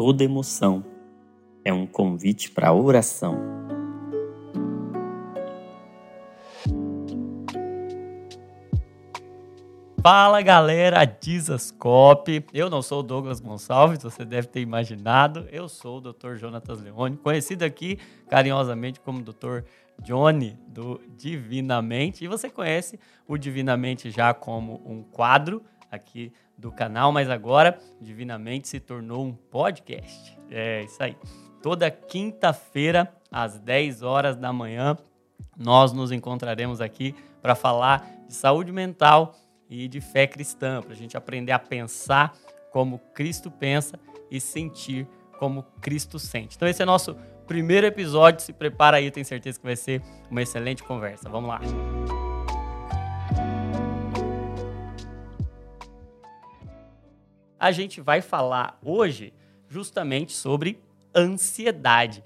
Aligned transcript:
toda 0.00 0.24
emoção. 0.24 0.82
É 1.62 1.70
um 1.70 1.86
convite 1.86 2.50
para 2.50 2.72
oração. 2.72 3.36
Fala 10.02 10.40
galera, 10.40 11.04
Dizascope. 11.04 12.46
Eu 12.54 12.70
não 12.70 12.80
sou 12.80 13.00
o 13.00 13.02
Douglas 13.02 13.40
Gonçalves, 13.40 14.02
você 14.02 14.24
deve 14.24 14.48
ter 14.48 14.62
imaginado. 14.62 15.46
Eu 15.52 15.68
sou 15.68 15.98
o 15.98 16.00
Dr. 16.00 16.36
Jonatas 16.36 16.80
Leone, 16.80 17.18
conhecido 17.18 17.62
aqui 17.62 17.98
carinhosamente 18.26 19.00
como 19.00 19.20
Dr. 19.20 19.64
Johnny 20.02 20.56
do 20.66 20.98
Divinamente. 21.14 22.24
E 22.24 22.26
você 22.26 22.48
conhece 22.48 22.98
o 23.28 23.36
Divinamente 23.36 24.10
já 24.10 24.32
como 24.32 24.80
um 24.86 25.02
quadro 25.02 25.62
aqui 25.90 26.32
do 26.56 26.70
canal, 26.70 27.10
mas 27.12 27.28
agora 27.28 27.78
Divinamente 28.00 28.68
se 28.68 28.80
tornou 28.80 29.24
um 29.24 29.32
podcast. 29.32 30.38
É 30.50 30.82
isso 30.84 31.02
aí. 31.02 31.16
Toda 31.62 31.90
quinta-feira, 31.90 33.12
às 33.30 33.58
10 33.58 34.02
horas 34.02 34.36
da 34.36 34.52
manhã, 34.52 34.96
nós 35.56 35.92
nos 35.92 36.10
encontraremos 36.10 36.80
aqui 36.80 37.14
para 37.42 37.54
falar 37.54 38.08
de 38.26 38.34
saúde 38.34 38.72
mental 38.72 39.34
e 39.68 39.86
de 39.86 40.00
fé 40.00 40.26
cristã, 40.26 40.80
para 40.82 40.92
a 40.92 40.96
gente 40.96 41.16
aprender 41.16 41.52
a 41.52 41.58
pensar 41.58 42.34
como 42.72 42.98
Cristo 43.14 43.50
pensa 43.50 43.98
e 44.30 44.40
sentir 44.40 45.06
como 45.38 45.62
Cristo 45.80 46.18
sente. 46.18 46.56
Então, 46.56 46.68
esse 46.68 46.82
é 46.82 46.84
nosso 46.84 47.16
primeiro 47.46 47.86
episódio. 47.86 48.40
Se 48.40 48.52
prepara 48.52 48.98
aí, 48.98 49.10
tenho 49.10 49.26
certeza 49.26 49.58
que 49.58 49.64
vai 49.64 49.76
ser 49.76 50.02
uma 50.30 50.42
excelente 50.42 50.82
conversa. 50.82 51.28
Vamos 51.28 51.48
lá. 51.48 51.60
A 57.60 57.72
gente 57.72 58.00
vai 58.00 58.22
falar 58.22 58.78
hoje 58.82 59.34
justamente 59.68 60.32
sobre 60.32 60.80
ansiedade. 61.14 62.24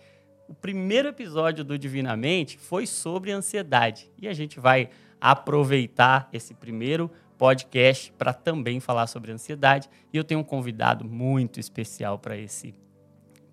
O 0.48 0.54
primeiro 0.54 1.08
episódio 1.08 1.64
do 1.64 1.76
Divinamente 1.76 2.56
foi 2.56 2.86
sobre 2.86 3.32
ansiedade 3.32 4.08
e 4.16 4.28
a 4.28 4.32
gente 4.32 4.60
vai 4.60 4.90
aproveitar 5.20 6.28
esse 6.32 6.54
primeiro 6.54 7.10
podcast 7.36 8.12
para 8.12 8.32
também 8.32 8.78
falar 8.78 9.08
sobre 9.08 9.32
ansiedade. 9.32 9.90
E 10.12 10.16
eu 10.16 10.22
tenho 10.22 10.38
um 10.38 10.44
convidado 10.44 11.04
muito 11.04 11.58
especial 11.58 12.16
para 12.16 12.36
esse 12.36 12.72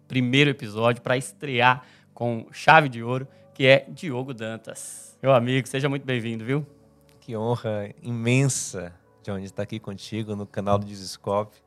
primeiro 0.07 0.51
episódio, 0.51 1.01
para 1.01 1.17
estrear 1.17 1.83
com 2.13 2.45
chave 2.51 2.89
de 2.89 3.01
ouro, 3.01 3.27
que 3.55 3.65
é 3.65 3.87
Diogo 3.89 4.35
Dantas. 4.35 5.17
Meu 5.19 5.33
amigo, 5.33 5.67
seja 5.67 5.89
muito 5.89 6.05
bem-vindo, 6.05 6.45
viu? 6.45 6.63
Que 7.19 7.35
honra 7.35 7.89
imensa, 8.03 8.93
Johnny, 9.23 9.45
estar 9.45 9.63
aqui 9.63 9.79
contigo 9.79 10.35
no 10.35 10.45
canal 10.45 10.77
do 10.77 10.85
Desescope, 10.85 11.57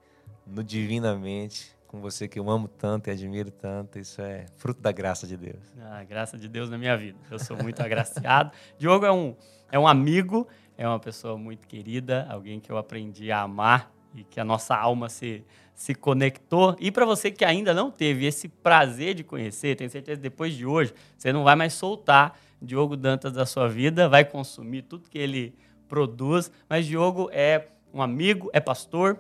no 0.46 0.62
Divinamente, 0.62 1.74
com 1.86 2.00
você 2.00 2.26
que 2.26 2.38
eu 2.38 2.50
amo 2.50 2.68
tanto 2.68 3.08
e 3.08 3.10
admiro 3.10 3.50
tanto. 3.50 3.98
Isso 3.98 4.20
é 4.20 4.46
fruto 4.56 4.80
da 4.80 4.92
graça 4.92 5.26
de 5.26 5.36
Deus. 5.36 5.62
Ah, 5.80 6.02
graça 6.04 6.36
de 6.38 6.48
Deus 6.48 6.68
na 6.68 6.78
minha 6.78 6.96
vida. 6.96 7.18
Eu 7.30 7.38
sou 7.38 7.56
muito 7.56 7.80
agraciado. 7.80 8.50
Diogo 8.78 9.04
é 9.04 9.12
um, 9.12 9.36
é 9.70 9.78
um 9.78 9.86
amigo 9.86 10.46
é 10.76 10.86
uma 10.86 10.98
pessoa 10.98 11.36
muito 11.38 11.66
querida, 11.66 12.26
alguém 12.28 12.58
que 12.58 12.70
eu 12.70 12.76
aprendi 12.76 13.30
a 13.30 13.42
amar 13.42 13.92
e 14.14 14.24
que 14.24 14.40
a 14.40 14.44
nossa 14.44 14.76
alma 14.76 15.08
se, 15.08 15.44
se 15.74 15.94
conectou. 15.94 16.76
E 16.80 16.90
para 16.90 17.04
você 17.04 17.30
que 17.30 17.44
ainda 17.44 17.72
não 17.72 17.90
teve 17.90 18.26
esse 18.26 18.48
prazer 18.48 19.14
de 19.14 19.24
conhecer, 19.24 19.76
tenho 19.76 19.90
certeza 19.90 20.16
que 20.16 20.22
depois 20.22 20.54
de 20.54 20.66
hoje 20.66 20.92
você 21.16 21.32
não 21.32 21.44
vai 21.44 21.54
mais 21.54 21.74
soltar 21.74 22.38
Diogo 22.60 22.96
Dantas 22.96 23.32
da 23.32 23.46
sua 23.46 23.68
vida, 23.68 24.08
vai 24.08 24.24
consumir 24.24 24.82
tudo 24.82 25.08
que 25.08 25.18
ele 25.18 25.54
produz. 25.88 26.50
Mas 26.68 26.86
Diogo 26.86 27.28
é 27.32 27.68
um 27.92 28.02
amigo, 28.02 28.50
é 28.52 28.60
pastor. 28.60 29.18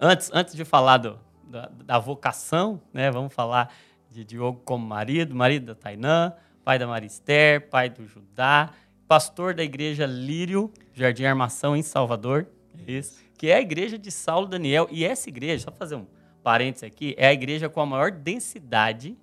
Antes, 0.00 0.30
antes 0.32 0.54
de 0.54 0.64
falar 0.64 0.98
do, 0.98 1.18
da, 1.44 1.70
da 1.84 1.98
vocação, 1.98 2.80
né, 2.92 3.10
vamos 3.10 3.32
falar 3.32 3.72
de 4.10 4.24
Diogo 4.24 4.60
como 4.64 4.86
marido, 4.86 5.34
marido 5.34 5.66
da 5.66 5.74
Tainã, 5.74 6.32
pai 6.64 6.78
da 6.78 6.86
Marister, 6.86 7.68
pai 7.68 7.88
do 7.88 8.06
Judá 8.06 8.72
pastor 9.06 9.54
da 9.54 9.62
igreja 9.62 10.04
Lírio, 10.06 10.70
Jardim 10.92 11.24
Armação, 11.24 11.76
em 11.76 11.82
Salvador. 11.82 12.46
Isso. 12.86 13.24
Que 13.38 13.48
é 13.50 13.56
a 13.56 13.60
igreja 13.60 13.98
de 13.98 14.10
Saulo 14.10 14.46
Daniel. 14.46 14.88
E 14.90 15.04
essa 15.04 15.28
igreja, 15.28 15.64
só 15.64 15.72
fazer 15.72 15.94
um 15.94 16.06
parênteses 16.42 16.84
aqui, 16.84 17.14
é 17.16 17.28
a 17.28 17.32
igreja 17.32 17.68
com 17.68 17.80
a 17.80 17.86
maior 17.86 18.10
densidade 18.10 19.16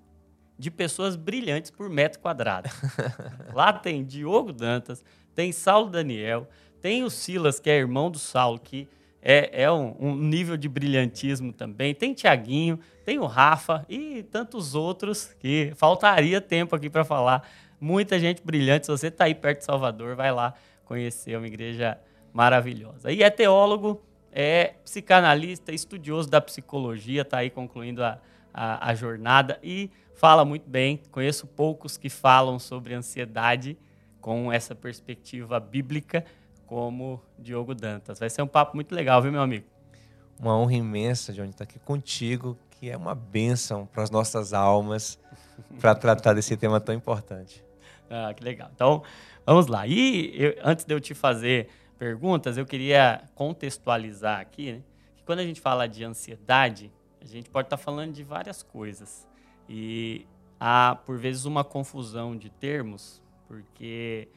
de 0.58 0.72
pessoas 0.72 1.16
brilhantes 1.16 1.72
por 1.72 1.90
metro 1.90 2.20
quadrado. 2.20 2.70
Lá 3.54 3.74
tem 3.74 4.04
Diogo 4.04 4.54
Dantas, 4.54 5.04
tem 5.36 5.52
Saulo 5.52 5.90
Daniel, 5.90 6.48
tem 6.80 7.04
o 7.04 7.10
Silas, 7.10 7.60
que 7.60 7.70
é 7.70 7.78
irmão 7.78 8.10
do 8.10 8.20
Saulo, 8.20 8.60
que 8.60 8.88
é, 9.26 9.64
é 9.64 9.72
um, 9.72 9.96
um, 9.98 10.16
nível 10.16 10.58
de 10.58 10.68
brilhantismo 10.68 11.54
também. 11.54 11.96
Tem 11.96 12.14
Tiaguinho, 12.14 12.78
tem 13.06 13.20
o 13.20 13.26
Rafa 13.26 13.86
e 13.88 14.24
tantos 14.24 14.76
outros 14.76 15.34
que 15.40 15.72
faltaria 15.78 16.42
tempo 16.42 16.76
aqui 16.76 16.90
para 16.90 17.06
falar 17.06 17.48
muita 17.80 18.20
gente 18.20 18.42
brilhante. 18.44 18.86
Se 18.86 18.92
você 18.92 19.08
está 19.08 19.24
aí 19.24 19.34
perto 19.34 19.60
de 19.60 19.66
Salvador, 19.66 20.18
vai 20.18 20.32
lá 20.32 20.54
conhecer 20.84 21.38
uma 21.38 21.48
igreja 21.48 21.98
maravilhosa. 22.34 23.14
E 23.14 23.24
é 23.24 23.30
teólogo, 23.30 24.04
é 24.30 24.74
psicanalista, 24.84 25.72
estudioso 25.72 26.30
da 26.30 26.42
psicologia, 26.42 27.22
está 27.22 27.38
aí 27.38 27.50
concluindo 27.50 28.04
a, 28.04 28.20
a, 28.54 28.90
a, 28.90 28.94
jornada 28.94 29.58
e 29.64 29.90
fala 30.16 30.44
muito 30.44 30.70
bem. 30.70 31.00
Conheço 31.12 31.48
poucos 31.48 31.96
que 31.96 32.10
falam 32.10 32.60
sobre 32.60 32.94
ansiedade 32.94 33.78
com 34.20 34.52
essa 34.52 34.76
perspectiva 34.76 35.60
bíblica, 35.62 36.26
como 36.74 37.22
Diogo 37.38 37.76
Dantas. 37.76 38.18
Vai 38.18 38.32
ser 38.32 38.42
um 38.42 38.48
papo 38.48 38.76
muito 38.76 38.96
legal, 38.96 39.22
viu, 39.22 39.32
meu 39.32 39.44
amigo? 39.44 39.64
Uma 40.40 40.58
honra 40.58 40.74
imensa, 40.74 41.32
Johnny, 41.32 41.52
estar 41.52 41.66
aqui 41.66 41.78
contigo, 41.78 42.58
que 42.72 42.90
é 42.90 42.98
uma 42.98 43.14
bênção 43.14 43.86
para 43.86 44.02
as 44.02 44.10
nossas 44.10 44.54
almas, 44.54 45.20
para 45.80 45.94
tratar 45.94 46.34
desse 46.34 46.58
tema 46.58 46.82
tão 46.82 46.96
importante. 46.96 47.64
Ah, 48.10 48.34
que 48.34 48.44
legal. 48.44 48.72
Então, 48.74 49.04
vamos 49.46 49.68
lá. 49.68 49.86
E 49.86 50.34
eu, 50.36 50.56
antes 50.64 50.84
de 50.84 50.92
eu 50.92 51.00
te 51.00 51.14
fazer 51.14 51.70
perguntas, 52.00 52.58
eu 52.58 52.66
queria 52.66 53.22
contextualizar 53.36 54.40
aqui 54.40 54.72
né, 54.74 54.82
que 55.16 55.24
quando 55.24 55.42
a 55.42 55.46
gente 55.46 55.62
fala 55.62 55.88
de 55.88 56.04
ansiedade, 56.04 56.92
a 57.22 57.26
gente 57.28 57.52
pode 57.52 57.68
estar 57.68 57.78
falando 57.78 58.14
de 58.14 58.24
várias 58.24 58.64
coisas. 58.64 59.28
E 59.70 60.26
há, 60.60 60.98
por 61.06 61.20
vezes, 61.20 61.46
uma 61.46 61.64
confusão 61.64 62.36
de 62.36 62.50
termos, 62.50 63.22
porque 63.48 64.28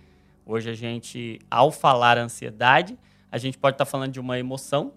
hoje 0.47 0.71
a 0.71 0.75
gente, 0.75 1.41
ao 1.51 1.73
falar 1.73 2.17
ansiedade, 2.17 2.97
a 3.31 3.37
gente 3.37 3.59
pode 3.59 3.75
estar 3.75 3.85
falando 3.85 4.13
de 4.13 4.21
uma 4.21 4.39
emoção 4.39 4.95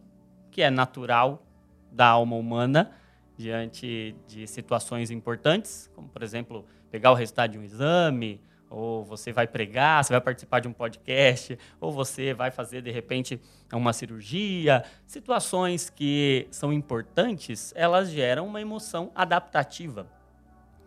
que 0.52 0.62
é 0.62 0.70
natural 0.70 1.44
da 1.92 2.08
alma 2.08 2.36
humana 2.36 2.92
diante 3.36 4.16
de 4.28 4.46
situações 4.46 5.10
importantes, 5.10 5.90
como, 5.96 6.08
por 6.08 6.22
exemplo, 6.22 6.66
pegar 6.92 7.12
o 7.12 7.16
resultado 7.16 7.52
de 7.52 7.58
um 7.58 7.64
exame, 7.64 8.40
ou 8.70 9.04
você 9.04 9.32
vai 9.32 9.48
pregar, 9.48 10.04
você 10.04 10.14
vai 10.14 10.22
participar 10.22 10.60
de 10.60 10.68
um 10.68 10.74
podcast, 10.74 11.58
ou 11.81 11.92
você 11.92 12.34
vai 12.34 12.52
fazer 12.52 12.81
de 12.81 12.92
repente 12.92 13.42
uma 13.74 13.94
cirurgia, 13.94 14.84
situações 15.08 15.90
que 15.90 16.48
são 16.52 16.72
importantes, 16.72 17.74
elas 17.76 18.12
geram 18.12 18.46
uma 18.46 18.62
emoção 18.62 19.12
adaptativa, 19.16 20.06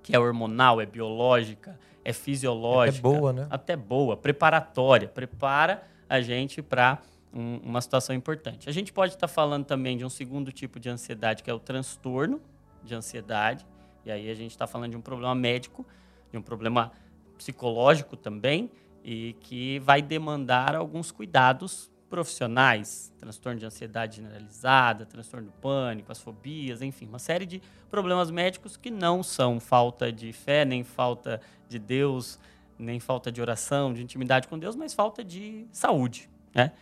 que 0.03 0.15
é 0.15 0.19
hormonal, 0.19 0.81
é 0.81 0.87
biológica, 0.87 1.79
é 2.05 2.13
fisiológica, 2.13 3.07
até 3.07 3.19
boa, 3.19 3.33
né? 3.33 3.47
Até 3.51 3.77
boa, 3.77 4.17
preparatória, 4.17 5.09
prepara 5.09 5.83
a 6.09 6.21
gente 6.21 6.61
para 6.61 6.99
um, 7.33 7.59
uma 7.59 7.81
situação 7.81 8.15
importante. 8.15 8.69
A 8.69 8.73
gente 8.73 8.93
pode 8.93 9.15
estar 9.15 9.29
falando 9.29 9.65
também 9.65 9.97
de 9.97 10.05
um 10.05 10.11
segundo 10.11 10.53
tipo 10.53 10.79
de 10.79 10.89
ansiedade, 10.89 11.43
que 11.43 11.51
é 11.51 11.55
o 11.55 11.61
transtorno 11.61 12.41
de 12.83 12.95
ansiedade, 12.95 13.67
e 14.05 14.11
aí 14.11 14.31
a 14.31 14.35
gente 14.35 14.51
está 14.51 14.67
falando 14.67 14.91
de 14.91 14.97
um 14.97 15.01
problema 15.01 15.35
médico, 15.35 15.87
de 16.31 16.39
um 16.39 16.43
problema 16.43 16.93
psicológico 17.37 18.17
também 18.17 18.71
e 19.05 19.35
que 19.41 19.79
vai 19.81 20.01
demandar 20.01 20.75
alguns 20.75 21.11
cuidados 21.11 21.91
profissionais, 22.09 23.11
transtorno 23.19 23.59
de 23.59 23.65
ansiedade 23.65 24.17
generalizada, 24.17 25.07
transtorno 25.07 25.47
do 25.47 25.53
pânico, 25.53 26.13
as 26.13 26.19
fobias, 26.19 26.83
enfim, 26.83 27.07
uma 27.07 27.19
série 27.19 27.47
de 27.47 27.63
problemas 27.91 28.31
médicos 28.31 28.77
que 28.77 28.91
não 28.91 29.23
são 29.23 29.59
falta 29.59 30.13
de 30.13 30.31
fé, 30.31 30.65
nem 30.65 30.85
falta 30.85 31.41
de 31.73 31.79
Deus, 31.79 32.39
nem 32.79 33.01
falta 33.01 33.33
de 33.33 33.41
oração, 33.41 33.93
de 33.93 34.03
intimidade 34.03 34.47
com 34.47 34.59
Deus, 34.59 34.77
mas 34.77 34.95
falta 34.95 35.25
de 35.25 35.67
saúde, 35.73 36.29
né? 36.55 36.73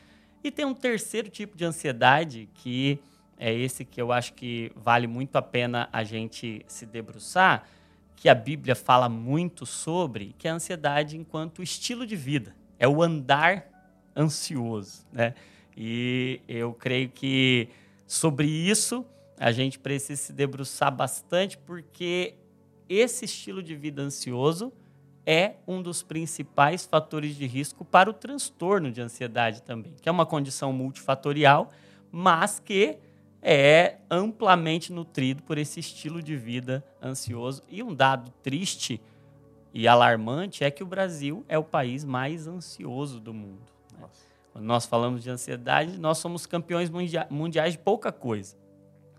E 0.43 0.51
tem 0.51 0.65
um 0.65 0.75
terceiro 0.75 1.29
tipo 1.29 1.57
de 1.57 1.65
ansiedade 1.65 2.49
que 2.55 2.99
é 3.39 3.53
esse 3.55 3.85
que 3.85 4.01
eu 4.01 4.13
acho 4.13 4.35
que 4.35 4.71
vale 4.77 5.07
muito 5.07 5.37
a 5.37 5.43
pena 5.43 5.89
a 5.93 6.05
gente 6.05 6.63
se 6.67 6.85
debruçar, 6.85 7.67
que 8.15 8.29
a 8.29 8.35
Bíblia 8.35 8.75
fala 8.75 9.09
muito 9.09 9.65
sobre, 9.65 10.35
que 10.39 10.47
é 10.47 10.51
a 10.51 10.55
ansiedade 10.55 11.17
enquanto 11.17 11.63
estilo 11.63 12.07
de 12.07 12.17
vida. 12.17 12.55
É 12.79 12.87
o 12.87 13.03
andar 13.03 13.67
ansioso, 14.15 15.07
né? 15.11 15.35
E 15.77 16.41
eu 16.47 16.75
creio 16.75 17.09
que 17.09 17.69
sobre 18.07 18.47
isso 18.47 19.07
a 19.39 19.53
gente 19.53 19.79
precisa 19.79 20.21
se 20.21 20.33
debruçar 20.35 20.95
bastante, 20.95 21.57
porque 21.57 22.35
esse 22.87 23.25
estilo 23.25 23.63
de 23.63 23.75
vida 23.75 24.03
ansioso 24.03 24.71
é 25.27 25.55
um 25.67 25.83
dos 25.83 26.03
principais 26.03 26.85
fatores 26.87 27.37
de 27.37 27.47
risco 27.47 27.85
para 27.85 28.11
o 28.11 28.13
transtorno 28.13 28.91
de 28.91 29.01
ansiedade 29.01 29.63
também, 29.63 29.95
que 30.01 30.09
é 30.09 30.13
uma 30.13 30.27
condição 30.27 30.73
multifatorial, 30.73 31.71
mas 32.11 32.59
que 32.59 32.99
é 33.43 33.97
amplamente 34.11 34.93
nutrido 34.93 35.43
por 35.43 35.57
esse 35.59 35.81
estilo 35.81 36.23
de 36.23 36.37
vida 36.37 36.85
ansioso. 37.03 37.63
E 37.69 37.83
um 37.83 37.95
dado 37.95 38.31
triste 38.43 39.01
e 39.73 39.87
alarmante 39.87 40.65
é 40.65 40.71
que 40.71 40.83
o 40.83 40.87
Brasil 40.87 41.45
é 41.49 41.59
o 41.59 41.65
país 41.65 42.05
mais 42.05 42.47
ansioso 42.47 43.21
do 43.21 43.33
mundo. 43.33 43.63
Né? 43.99 44.07
Quando 44.53 44.65
nós 44.65 44.85
falamos 44.85 45.23
de 45.23 45.31
ansiedade, 45.31 45.99
nós 45.99 46.19
somos 46.19 46.45
campeões 46.45 46.91
mundia 46.91 47.27
mundiais 47.31 47.75
de 47.75 47.79
pouca 47.79 48.11
coisa, 48.11 48.57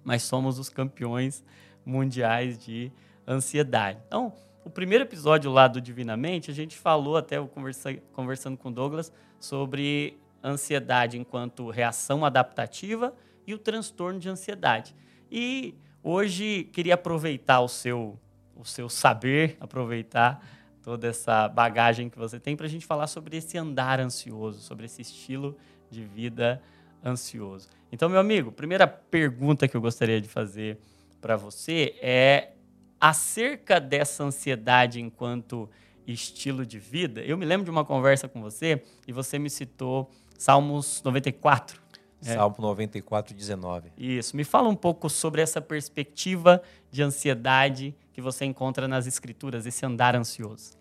mas 0.04 0.24
somos 0.24 0.60
os 0.60 0.70
campeões 0.70 1.44
mundiais 1.86 2.58
de 2.58 2.92
ansiedade. 3.28 4.00
Então, 4.08 4.34
o 4.64 4.70
primeiro 4.70 5.04
episódio 5.04 5.52
lá 5.52 5.68
do 5.68 5.82
Divinamente, 5.82 6.52
a 6.52 6.54
gente 6.54 6.78
falou, 6.78 7.18
até 7.18 7.38
eu 7.38 7.48
conversei, 7.48 8.02
conversando 8.14 8.58
com 8.58 8.70
o 8.70 8.72
Douglas, 8.72 9.12
sobre 9.40 10.20
ansiedade 10.44 11.18
enquanto 11.18 11.70
reação 11.70 12.24
adaptativa 12.24 13.14
e 13.46 13.54
o 13.54 13.58
transtorno 13.58 14.20
de 14.20 14.30
ansiedade. 14.30 14.96
E 15.32 15.76
hoje 16.04 16.66
queria 16.72 16.94
aproveitar 16.94 17.62
o 17.62 17.68
seu, 17.68 18.20
o 18.56 18.64
seu 18.64 18.88
saber, 18.88 19.58
aproveitar 19.60 20.46
toda 20.84 21.08
essa 21.08 21.48
bagagem 21.48 22.10
que 22.10 22.18
você 22.18 22.40
tem 22.40 22.56
para 22.56 22.66
a 22.66 22.70
gente 22.70 22.86
falar 22.86 23.08
sobre 23.08 23.38
esse 23.38 23.58
andar 23.58 24.00
ansioso, 24.00 24.62
sobre 24.62 24.86
esse 24.86 25.02
estilo 25.02 25.58
de 25.90 26.04
vida 26.04 26.62
ansioso. 27.04 27.68
Então, 27.92 28.10
meu 28.10 28.20
amigo, 28.20 28.52
primeira 28.52 28.88
pergunta 28.88 29.68
que 29.68 29.76
eu 29.76 29.82
gostaria 29.82 30.22
de 30.22 30.28
fazer 30.28 30.80
para 31.20 31.36
você 31.36 31.96
é 32.02 32.54
acerca 33.02 33.80
dessa 33.80 34.24
ansiedade 34.24 35.02
enquanto 35.02 35.68
estilo 36.06 36.66
de 36.66 36.78
vida. 36.78 37.22
Eu 37.22 37.36
me 37.36 37.46
lembro 37.46 37.66
de 37.66 37.72
uma 37.72 37.84
conversa 37.84 38.30
com 38.30 38.40
você 38.42 38.84
e 39.08 39.12
você 39.12 39.40
me 39.40 39.50
citou 39.50 40.10
Salmos 40.38 41.02
94. 41.04 41.82
É. 42.24 42.36
Salmo 42.36 42.56
94, 42.60 43.36
19. 43.36 43.92
Isso. 43.98 44.38
Me 44.38 44.44
fala 44.44 44.70
um 44.70 44.76
pouco 44.76 45.10
sobre 45.10 45.42
essa 45.42 45.60
perspectiva 45.60 46.62
de 46.92 47.02
ansiedade 47.02 47.96
que 48.14 48.22
você 48.22 48.46
encontra 48.46 48.88
nas 48.88 49.08
Escrituras, 49.08 49.66
esse 49.66 49.84
andar 49.84 50.16
ansioso. 50.16 50.74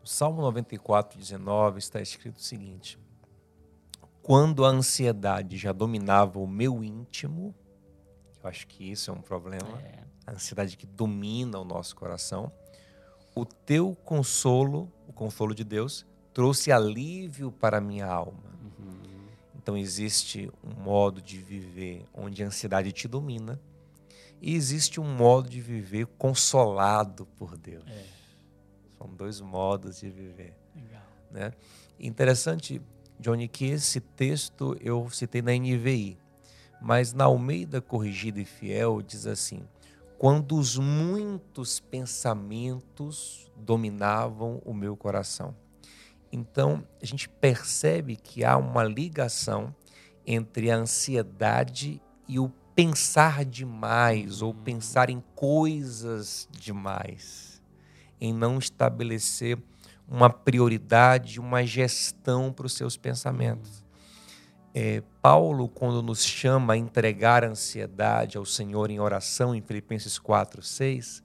No 0.00 0.06
Salmo 0.06 0.40
94, 0.40 1.18
19 1.18 1.78
está 1.78 2.00
escrito 2.00 2.36
o 2.36 2.42
seguinte: 2.42 2.98
Quando 4.22 4.64
a 4.64 4.68
ansiedade 4.68 5.58
já 5.58 5.72
dominava 5.72 6.38
o 6.38 6.46
meu 6.46 6.82
íntimo, 6.82 7.54
eu 8.42 8.48
acho 8.48 8.66
que 8.66 8.90
isso 8.90 9.10
é 9.10 9.14
um 9.14 9.20
problema, 9.20 9.78
é. 9.82 10.06
A 10.26 10.32
ansiedade 10.32 10.76
que 10.76 10.86
domina 10.86 11.58
o 11.58 11.64
nosso 11.64 11.94
coração, 11.94 12.50
o 13.34 13.44
teu 13.44 13.96
consolo, 14.04 14.90
o 15.06 15.12
consolo 15.12 15.54
de 15.54 15.62
Deus, 15.62 16.04
trouxe 16.34 16.72
alívio 16.72 17.52
para 17.52 17.78
a 17.78 17.80
minha 17.80 18.06
alma. 18.06 18.56
Então 19.54 19.76
existe 19.76 20.50
um 20.62 20.80
modo 20.80 21.20
de 21.20 21.38
viver 21.38 22.04
onde 22.14 22.42
a 22.42 22.46
ansiedade 22.46 22.92
te 22.92 23.08
domina 23.08 23.60
e 24.40 24.54
existe 24.54 25.00
um 25.00 25.16
modo 25.16 25.48
de 25.48 25.60
viver 25.60 26.06
consolado 26.06 27.26
por 27.36 27.56
Deus. 27.56 27.84
É. 27.88 28.04
São 28.96 29.08
dois 29.08 29.40
modos 29.40 29.98
de 29.98 30.08
viver. 30.08 30.56
Legal. 30.74 31.02
Né? 31.30 31.52
Interessante, 31.98 32.80
Johnny, 33.18 33.48
que 33.48 33.66
esse 33.66 34.00
texto 34.00 34.76
eu 34.80 35.10
citei 35.10 35.42
na 35.42 35.52
NVI, 35.52 36.16
mas 36.80 37.12
na 37.12 37.24
Almeida 37.24 37.80
Corrigida 37.80 38.40
e 38.40 38.44
Fiel 38.44 39.02
diz 39.02 39.26
assim: 39.26 39.62
quando 40.18 40.56
os 40.56 40.78
muitos 40.78 41.78
pensamentos 41.78 43.50
dominavam 43.56 44.62
o 44.64 44.72
meu 44.72 44.96
coração. 44.96 45.54
Então, 46.32 46.86
a 47.00 47.06
gente 47.06 47.28
percebe 47.28 48.16
que 48.16 48.44
há 48.44 48.56
uma 48.56 48.82
ligação 48.82 49.74
entre 50.26 50.70
a 50.70 50.76
ansiedade 50.76 52.00
e 52.28 52.38
o 52.38 52.48
pensar 52.74 53.44
demais 53.44 54.42
ou 54.42 54.52
pensar 54.52 55.08
em 55.08 55.22
coisas 55.34 56.48
demais, 56.50 57.62
em 58.20 58.34
não 58.34 58.58
estabelecer 58.58 59.58
uma 60.08 60.28
prioridade, 60.28 61.40
uma 61.40 61.64
gestão 61.64 62.52
para 62.52 62.66
os 62.66 62.74
seus 62.74 62.96
pensamentos. 62.96 63.85
É, 64.78 65.02
Paulo, 65.22 65.70
quando 65.70 66.02
nos 66.02 66.22
chama 66.22 66.74
a 66.74 66.76
entregar 66.76 67.42
a 67.42 67.48
ansiedade 67.48 68.36
ao 68.36 68.44
Senhor 68.44 68.90
em 68.90 69.00
oração, 69.00 69.54
em 69.54 69.62
Filipenses 69.62 70.18
4, 70.18 70.62
6, 70.62 71.22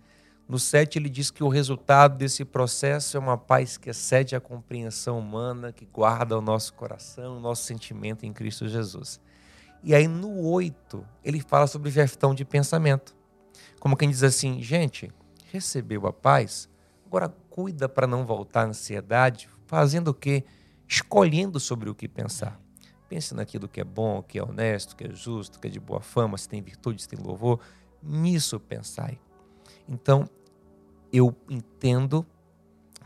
no 0.48 0.58
7, 0.58 0.98
ele 0.98 1.10
diz 1.10 1.30
que 1.30 1.44
o 1.44 1.50
resultado 1.50 2.16
desse 2.16 2.46
processo 2.46 3.18
é 3.18 3.20
uma 3.20 3.38
paz 3.38 3.76
que 3.76 3.90
excede 3.90 4.38
a 4.38 4.40
compreensão 4.40 5.20
humana, 5.20 5.74
que 5.74 5.86
guarda 5.86 6.38
o 6.38 6.42
nosso 6.42 6.74
coração, 6.76 7.36
o 7.36 7.40
nosso 7.42 7.66
sentimento 7.66 8.26
em 8.26 8.32
Cristo 8.32 8.70
Jesus. 8.70 9.20
E 9.84 9.94
aí 9.94 10.08
no 10.08 10.48
8, 10.48 11.06
ele 11.22 11.42
fala 11.42 11.68
sobre 11.68 11.92
gestão 11.92 12.34
de 12.34 12.46
pensamento. 12.46 13.14
Como 13.82 13.98
quem 13.98 14.10
diz 14.10 14.24
assim, 14.24 14.64
gente, 14.64 15.12
recebeu 15.52 16.08
a 16.08 16.14
paz, 16.14 16.70
agora 17.06 17.28
cuida 17.50 17.90
para 17.90 18.08
não 18.08 18.26
voltar 18.26 18.62
à 18.62 18.68
ansiedade, 18.68 19.50
fazendo 19.66 20.08
o 20.08 20.14
quê? 20.14 20.46
Escolhendo 20.88 21.60
sobre 21.60 21.90
o 21.90 21.94
que 21.94 22.08
pensar. 22.08 22.61
Pense 23.12 23.36
naquilo 23.36 23.68
que 23.68 23.82
é 23.82 23.84
bom, 23.84 24.24
que 24.24 24.40
é 24.40 24.42
honesto, 24.42 24.96
que 24.96 25.04
é 25.04 25.10
justo, 25.10 25.60
que 25.60 25.68
é 25.68 25.70
de 25.70 25.82
boa 25.82 26.00
fama, 26.00 26.38
se 26.38 26.48
tem 26.48 26.62
virtude, 26.62 27.02
se 27.02 27.10
tem 27.10 27.20
louvor. 27.20 27.60
Nisso 28.02 28.58
pensai. 28.58 29.20
Então, 29.86 30.30
eu 31.12 31.36
entendo 31.50 32.26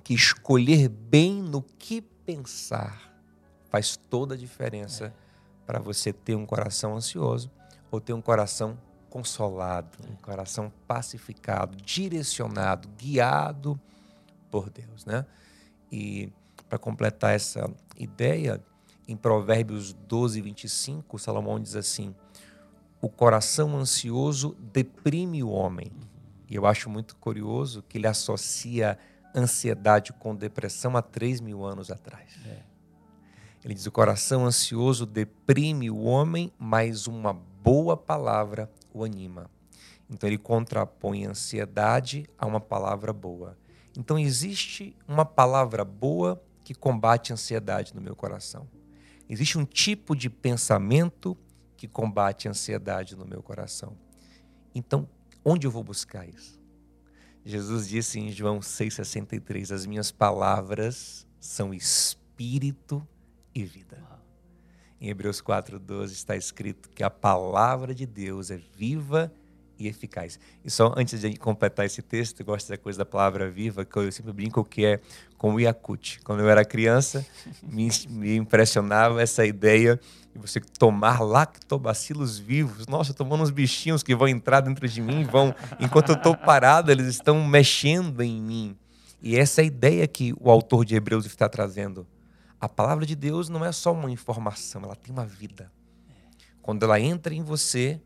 que 0.03 0.13
escolher 0.13 0.89
bem 0.89 1.41
no 1.41 1.63
que 1.63 2.01
pensar 2.01 3.17
faz 3.67 3.97
toda 3.97 4.35
a 4.35 4.37
diferença 4.37 5.05
é. 5.05 5.13
para 5.65 5.79
você 5.79 6.13
ter 6.13 6.35
um 6.35 6.45
coração 6.45 6.95
ansioso 6.95 7.49
ou 7.89 7.99
ter 7.99 8.13
um 8.13 8.21
coração 8.21 8.77
consolado, 9.09 9.97
um 10.07 10.15
coração 10.17 10.71
pacificado, 10.87 11.75
direcionado, 11.77 12.87
guiado 12.89 13.81
por 14.51 14.69
Deus, 14.69 15.03
né? 15.03 15.25
E 15.91 16.31
para 16.69 16.77
completar 16.77 17.33
essa 17.33 17.67
ideia, 17.97 18.63
em 19.07 19.15
Provérbios 19.15 19.93
12, 19.93 20.41
25, 20.41 21.19
Salomão 21.19 21.59
diz 21.59 21.75
assim: 21.75 22.15
O 23.01 23.09
coração 23.09 23.77
ansioso 23.77 24.55
deprime 24.59 25.43
o 25.43 25.49
homem, 25.49 25.91
e 26.49 26.55
eu 26.55 26.65
acho 26.65 26.89
muito 26.89 27.15
curioso 27.15 27.83
que 27.87 27.97
ele 27.97 28.07
associa 28.07 28.97
ansiedade 29.35 30.13
com 30.13 30.35
depressão 30.35 30.95
há 30.95 31.01
3 31.01 31.41
mil 31.41 31.63
anos 31.63 31.91
atrás. 31.91 32.39
É. 32.45 32.61
Ele 33.63 33.73
diz: 33.73 33.85
o 33.85 33.91
coração 33.91 34.45
ansioso 34.45 35.05
deprime 35.05 35.89
o 35.89 36.01
homem, 36.03 36.51
mas 36.57 37.07
uma 37.07 37.33
boa 37.33 37.97
palavra 37.97 38.71
o 38.93 39.03
anima. 39.03 39.49
Então 40.09 40.29
ele 40.29 40.37
contrapõe 40.37 41.25
a 41.25 41.31
ansiedade 41.31 42.29
a 42.37 42.45
uma 42.45 42.61
palavra 42.61 43.11
boa. 43.11 43.57
Então 43.97 44.19
existe 44.19 44.95
uma 45.07 45.25
palavra 45.25 45.83
boa 45.83 46.41
que 46.63 46.73
combate 46.73 47.31
a 47.31 47.33
ansiedade 47.33 47.95
no 47.95 48.01
meu 48.01 48.15
coração. 48.15 48.67
Existe 49.29 49.57
um 49.57 49.65
tipo 49.65 50.15
de 50.15 50.29
pensamento 50.29 51.37
que 51.75 51.87
combate 51.87 52.47
a 52.47 52.51
ansiedade 52.51 53.15
no 53.15 53.25
meu 53.25 53.41
coração. 53.41 53.97
Então, 54.73 55.07
Onde 55.47 55.67
eu 55.67 55.71
vou 55.71 55.83
buscar 55.83 56.27
isso? 56.27 56.59
Jesus 57.45 57.87
disse 57.87 58.19
em 58.19 58.31
João 58.31 58.61
6,63: 58.61 59.71
As 59.71 59.85
minhas 59.85 60.11
palavras 60.11 61.27
são 61.39 61.71
espírito 61.71 63.07
e 63.53 63.63
vida. 63.63 64.03
Em 64.99 65.07
Hebreus 65.07 65.43
4,12 65.43 66.05
está 66.13 66.35
escrito 66.35 66.89
que 66.89 67.03
a 67.03 67.11
palavra 67.11 67.93
de 67.93 68.07
Deus 68.07 68.49
é 68.49 68.57
viva 68.57 69.31
e 69.43 69.44
eficaz. 69.79 70.39
E 70.63 70.69
só 70.69 70.93
antes 70.95 71.21
de 71.21 71.37
completar 71.37 71.85
esse 71.85 72.01
texto, 72.01 72.39
eu 72.39 72.45
gosto 72.45 72.69
da 72.69 72.77
coisa 72.77 72.99
da 72.99 73.05
palavra 73.05 73.49
viva, 73.49 73.83
que 73.83 73.97
eu 73.97 74.11
sempre 74.11 74.31
brinco 74.31 74.63
que 74.63 74.85
é 74.85 74.99
com 75.37 75.55
o 75.55 75.59
Yakut. 75.59 76.19
Quando 76.23 76.41
eu 76.41 76.49
era 76.49 76.63
criança, 76.63 77.25
me, 77.61 77.89
me 78.09 78.35
impressionava 78.35 79.21
essa 79.21 79.45
ideia 79.45 79.99
e 80.33 80.39
você 80.39 80.59
tomar 80.59 81.21
lactobacilos 81.21 82.37
vivos. 82.37 82.87
Nossa, 82.87 83.13
tomando 83.13 83.43
uns 83.43 83.51
bichinhos 83.51 84.03
que 84.03 84.15
vão 84.15 84.27
entrar 84.27 84.61
dentro 84.61 84.87
de 84.87 85.01
mim, 85.01 85.23
vão, 85.23 85.53
enquanto 85.79 86.09
eu 86.09 86.15
estou 86.15 86.35
parado, 86.35 86.91
eles 86.91 87.07
estão 87.07 87.45
mexendo 87.45 88.21
em 88.21 88.41
mim. 88.41 88.77
E 89.21 89.37
essa 89.37 89.61
é 89.61 89.63
a 89.63 89.67
ideia 89.67 90.07
que 90.07 90.33
o 90.39 90.51
autor 90.51 90.85
de 90.85 90.95
Hebreus 90.95 91.25
está 91.25 91.49
trazendo. 91.49 92.05
A 92.59 92.69
palavra 92.69 93.05
de 93.05 93.15
Deus 93.15 93.49
não 93.49 93.63
é 93.63 93.71
só 93.71 93.93
uma 93.93 94.11
informação, 94.11 94.83
ela 94.83 94.95
tem 94.95 95.11
uma 95.11 95.25
vida. 95.25 95.71
Quando 96.61 96.83
ela 96.83 96.99
entra 96.99 97.33
em 97.33 97.43
você, 97.43 98.01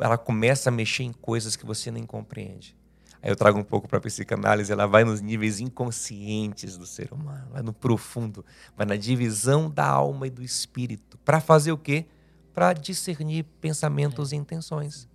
ela 0.00 0.18
começa 0.18 0.68
a 0.68 0.72
mexer 0.72 1.04
em 1.04 1.12
coisas 1.12 1.56
que 1.56 1.66
você 1.66 1.90
nem 1.90 2.04
compreende. 2.04 2.76
Aí 3.20 3.30
eu 3.30 3.36
trago 3.36 3.58
um 3.58 3.64
pouco 3.64 3.88
para 3.88 3.98
a 3.98 4.00
psicanálise, 4.00 4.70
ela 4.70 4.86
vai 4.86 5.04
nos 5.04 5.20
níveis 5.20 5.58
inconscientes 5.58 6.76
do 6.76 6.86
ser 6.86 7.12
humano, 7.12 7.48
vai 7.50 7.62
no 7.62 7.72
profundo, 7.72 8.44
vai 8.76 8.86
na 8.86 8.96
divisão 8.96 9.68
da 9.68 9.86
alma 9.86 10.28
e 10.28 10.30
do 10.30 10.42
espírito. 10.42 11.18
Para 11.18 11.40
fazer 11.40 11.72
o 11.72 11.78
quê? 11.78 12.06
Para 12.54 12.72
discernir 12.72 13.44
pensamentos 13.60 14.32
é. 14.32 14.36
e 14.36 14.38
intenções. 14.38 15.08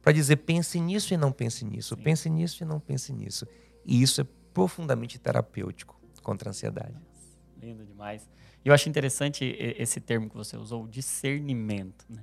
Para 0.00 0.12
dizer, 0.12 0.36
pense 0.36 0.80
nisso 0.80 1.12
e 1.12 1.16
não 1.18 1.30
pense 1.30 1.64
nisso, 1.64 1.94
Sim. 1.94 2.02
pense 2.02 2.30
nisso 2.30 2.62
e 2.62 2.66
não 2.66 2.80
pense 2.80 3.12
nisso. 3.12 3.46
E 3.84 4.00
isso 4.00 4.22
é 4.22 4.26
profundamente 4.54 5.18
terapêutico 5.18 6.00
contra 6.22 6.48
a 6.48 6.50
ansiedade. 6.50 6.96
Lindo 7.60 7.84
demais. 7.84 8.28
E 8.64 8.68
eu 8.68 8.74
acho 8.74 8.88
interessante 8.88 9.44
esse 9.78 10.00
termo 10.00 10.28
que 10.28 10.36
você 10.36 10.56
usou, 10.56 10.86
discernimento. 10.86 12.06
Né? 12.08 12.22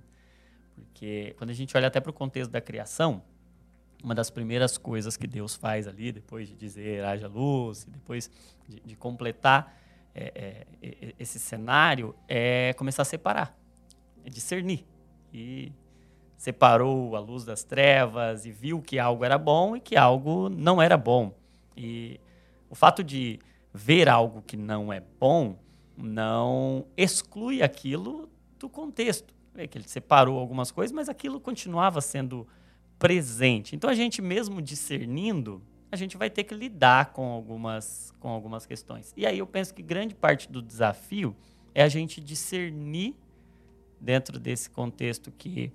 Porque 0.77 1.33
quando 1.37 1.49
a 1.49 1.53
gente 1.53 1.75
olha 1.75 1.87
até 1.87 1.99
para 1.99 2.11
o 2.11 2.13
contexto 2.13 2.51
da 2.51 2.61
criação, 2.61 3.23
uma 4.03 4.13
das 4.13 4.29
primeiras 4.29 4.77
coisas 4.77 5.17
que 5.17 5.25
Deus 5.25 5.55
faz 5.55 5.87
ali, 5.87 6.11
depois 6.11 6.47
de 6.47 6.55
dizer 6.55 7.03
haja 7.03 7.27
luz, 7.27 7.85
depois 7.85 8.29
de, 8.67 8.79
de 8.81 8.95
completar 8.95 9.75
é, 10.13 10.65
é, 10.81 11.13
esse 11.19 11.39
cenário, 11.39 12.15
é 12.27 12.73
começar 12.73 13.01
a 13.01 13.05
separar, 13.05 13.57
é 14.23 14.29
discernir. 14.29 14.85
E 15.33 15.71
separou 16.37 17.15
a 17.15 17.19
luz 17.19 17.43
das 17.43 17.63
trevas 17.63 18.45
e 18.45 18.51
viu 18.51 18.81
que 18.81 18.99
algo 18.99 19.25
era 19.25 19.37
bom 19.37 19.75
e 19.75 19.79
que 19.79 19.97
algo 19.97 20.49
não 20.49 20.81
era 20.81 20.95
bom. 20.95 21.33
E 21.75 22.19
o 22.69 22.75
fato 22.75 23.03
de 23.03 23.39
ver 23.73 24.07
algo 24.07 24.41
que 24.41 24.55
não 24.55 24.93
é 24.93 25.01
bom 25.19 25.57
não 25.97 26.85
exclui 26.95 27.63
aquilo 27.63 28.29
do 28.59 28.69
contexto. 28.69 29.36
É 29.57 29.67
que 29.67 29.77
ele 29.77 29.87
separou 29.87 30.39
algumas 30.39 30.71
coisas, 30.71 30.91
mas 30.91 31.09
aquilo 31.09 31.39
continuava 31.39 31.99
sendo 32.01 32.47
presente. 32.99 33.75
Então 33.75 33.89
a 33.89 33.95
gente 33.95 34.21
mesmo 34.21 34.61
discernindo, 34.61 35.61
a 35.91 35.95
gente 35.95 36.17
vai 36.17 36.29
ter 36.29 36.43
que 36.43 36.53
lidar 36.53 37.11
com 37.13 37.25
algumas 37.31 38.13
com 38.19 38.29
algumas 38.29 38.65
questões. 38.65 39.13
E 39.15 39.25
aí 39.25 39.39
eu 39.39 39.47
penso 39.47 39.73
que 39.73 39.81
grande 39.81 40.15
parte 40.15 40.51
do 40.51 40.61
desafio 40.61 41.35
é 41.73 41.83
a 41.83 41.89
gente 41.89 42.19
discernir 42.21 43.15
dentro 43.99 44.39
desse 44.39 44.69
contexto 44.69 45.31
que 45.31 45.71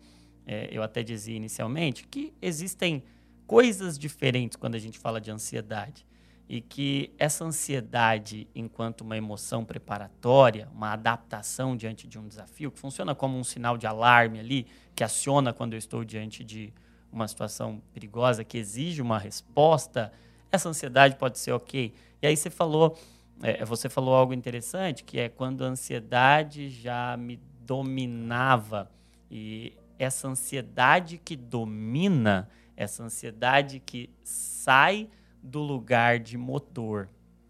é, 0.47 0.69
eu 0.71 0.83
até 0.83 1.03
dizia 1.03 1.37
inicialmente, 1.37 2.07
que 2.07 2.33
existem 2.41 3.03
coisas 3.47 3.99
diferentes 3.99 4.57
quando 4.57 4.75
a 4.75 4.79
gente 4.79 4.99
fala 4.99 5.21
de 5.21 5.31
ansiedade. 5.31 6.07
E 6.49 6.61
que 6.61 7.13
essa 7.19 7.45
ansiedade, 7.45 8.47
enquanto 8.55 9.01
uma 9.01 9.17
emoção 9.17 9.65
preparatória, 9.65 10.69
uma 10.75 10.93
adaptação 10.93 11.77
diante 11.77 12.07
de 12.07 12.19
um 12.19 12.29
desafio, 12.29 12.71
que 12.71 12.79
funciona 12.79 13.15
como 13.15 13.39
um 13.39 13.45
sinal 13.45 13.79
de 13.79 13.87
alarme 13.87 14.39
ali, 14.39 14.67
que 14.95 15.03
aciona 15.03 15.53
quando 15.53 15.73
eu 15.73 15.79
estou 15.79 16.05
diante 16.05 16.45
de 16.45 16.73
uma 17.11 17.29
situação 17.29 17.83
perigosa, 17.93 18.45
que 18.45 18.59
exige 18.59 19.01
uma 19.01 19.19
resposta, 19.19 20.13
essa 20.51 20.69
ansiedade 20.69 21.17
pode 21.17 21.39
ser 21.39 21.53
ok. 21.53 21.95
E 22.21 22.27
aí 22.27 22.37
você 22.37 22.51
falou, 22.51 22.99
é, 23.43 23.65
você 23.65 23.89
falou 23.89 24.15
algo 24.15 24.35
interessante, 24.35 25.03
que 25.03 25.19
é 25.19 25.29
quando 25.29 25.65
a 25.65 25.69
ansiedade 25.69 26.69
já 26.69 27.17
me 27.17 27.41
dominava. 27.61 28.91
E 29.31 29.73
essa 29.99 30.29
ansiedade 30.29 31.17
que 31.17 31.37
domina, 31.37 32.49
essa 32.77 33.03
ansiedade 33.03 33.81
que 33.81 34.11
sai 34.23 35.09
do 35.43 35.61
lugar 35.61 36.19
de 36.19 36.39
motor 36.39 37.09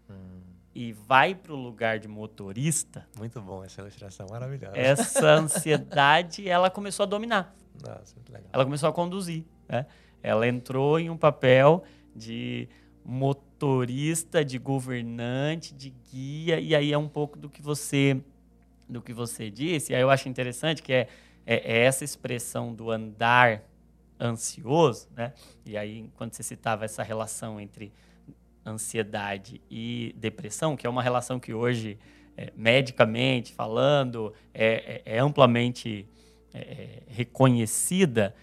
hum. 0.09 0.41
e 0.73 0.91
vai 0.91 1.35
para 1.35 1.53
o 1.53 1.55
lugar 1.55 1.99
de 1.99 2.07
motorista. 2.07 3.07
Muito 3.17 3.39
bom, 3.41 3.63
essa 3.63 3.81
ilustração 3.81 4.27
maravilhosa. 4.29 4.77
Essa 4.77 5.27
ansiedade, 5.35 6.47
ela 6.47 6.69
começou 6.69 7.03
a 7.03 7.07
dominar. 7.07 7.55
Nossa, 7.81 8.15
muito 8.15 8.31
legal. 8.31 8.49
Ela 8.51 8.63
começou 8.63 8.89
a 8.89 8.93
conduzir. 8.93 9.43
Né? 9.67 9.85
Ela 10.21 10.47
entrou 10.47 10.99
em 10.99 11.09
um 11.09 11.17
papel 11.17 11.83
de 12.15 12.67
motorista, 13.05 14.43
de 14.43 14.57
governante, 14.57 15.73
de 15.73 15.89
guia, 15.89 16.59
e 16.59 16.75
aí 16.75 16.93
é 16.93 16.97
um 16.97 17.07
pouco 17.07 17.37
do 17.37 17.49
que 17.49 17.61
você 17.61 18.21
do 18.87 19.01
que 19.01 19.13
você 19.13 19.49
disse. 19.49 19.91
E 19.91 19.95
aí 19.95 20.01
eu 20.01 20.09
acho 20.09 20.27
interessante 20.27 20.81
que 20.81 20.93
é 20.93 21.07
é, 21.45 21.55
é 21.55 21.85
essa 21.85 22.03
expressão 22.03 22.73
do 22.73 22.89
andar 22.89 23.63
ansioso, 24.19 25.07
né? 25.15 25.33
E 25.65 25.77
aí, 25.77 26.09
quando 26.15 26.33
você 26.33 26.43
citava 26.43 26.85
essa 26.85 27.03
relação 27.03 27.59
entre 27.59 27.91
ansiedade 28.65 29.61
e 29.69 30.15
depressão, 30.17 30.75
que 30.75 30.87
é 30.87 30.89
uma 30.89 31.03
relação 31.03 31.39
que 31.39 31.53
hoje, 31.53 31.97
é, 32.37 32.51
medicamente 32.55 33.53
falando, 33.53 34.33
é, 34.53 35.01
é, 35.05 35.17
é 35.17 35.19
amplamente 35.19 36.07
é, 36.53 36.59
é, 36.59 37.03
reconhecida, 37.07 38.35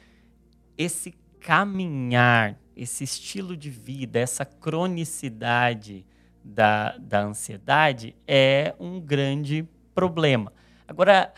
esse 0.77 1.13
caminhar, 1.41 2.59
esse 2.77 3.05
estilo 3.05 3.57
de 3.57 3.71
vida, 3.71 4.19
essa 4.19 4.45
cronicidade 4.45 6.05
da, 6.45 6.97
da 6.99 7.23
ansiedade 7.23 8.15
é 8.27 8.75
um 8.79 9.01
grande 9.01 9.67
problema. 9.95 10.53
Agora, 10.87 11.33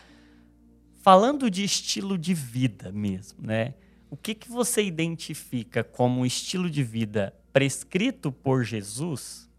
falando 1.01 1.49
de 1.49 1.63
estilo 1.63 2.17
de 2.17 2.33
vida 2.33 2.91
mesmo, 2.91 3.45
né? 3.45 3.73
O 4.13 4.15
que, 4.15 4.35
que 4.35 4.47
você 4.47 4.83
identifica 4.83 5.83
como 5.83 6.23
estilo 6.23 6.69
de 6.69 6.83
vida 6.83 7.33
prescrito 7.51 8.31
por 8.31 8.63
Jesus 8.63 9.49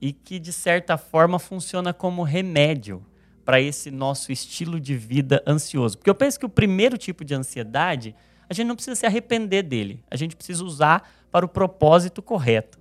e 0.00 0.10
que, 0.10 0.38
de 0.38 0.54
certa 0.54 0.96
forma, 0.96 1.38
funciona 1.38 1.92
como 1.92 2.22
remédio 2.22 3.04
para 3.44 3.60
esse 3.60 3.90
nosso 3.90 4.32
estilo 4.32 4.80
de 4.80 4.96
vida 4.96 5.42
ansioso? 5.46 5.98
Porque 5.98 6.08
eu 6.08 6.14
penso 6.14 6.40
que 6.40 6.46
o 6.46 6.48
primeiro 6.48 6.96
tipo 6.96 7.22
de 7.26 7.34
ansiedade, 7.34 8.16
a 8.48 8.54
gente 8.54 8.68
não 8.68 8.74
precisa 8.74 8.94
se 8.96 9.04
arrepender 9.04 9.62
dele, 9.62 10.02
a 10.10 10.16
gente 10.16 10.34
precisa 10.34 10.64
usar 10.64 11.06
para 11.30 11.44
o 11.44 11.48
propósito 11.48 12.22
correto. 12.22 12.78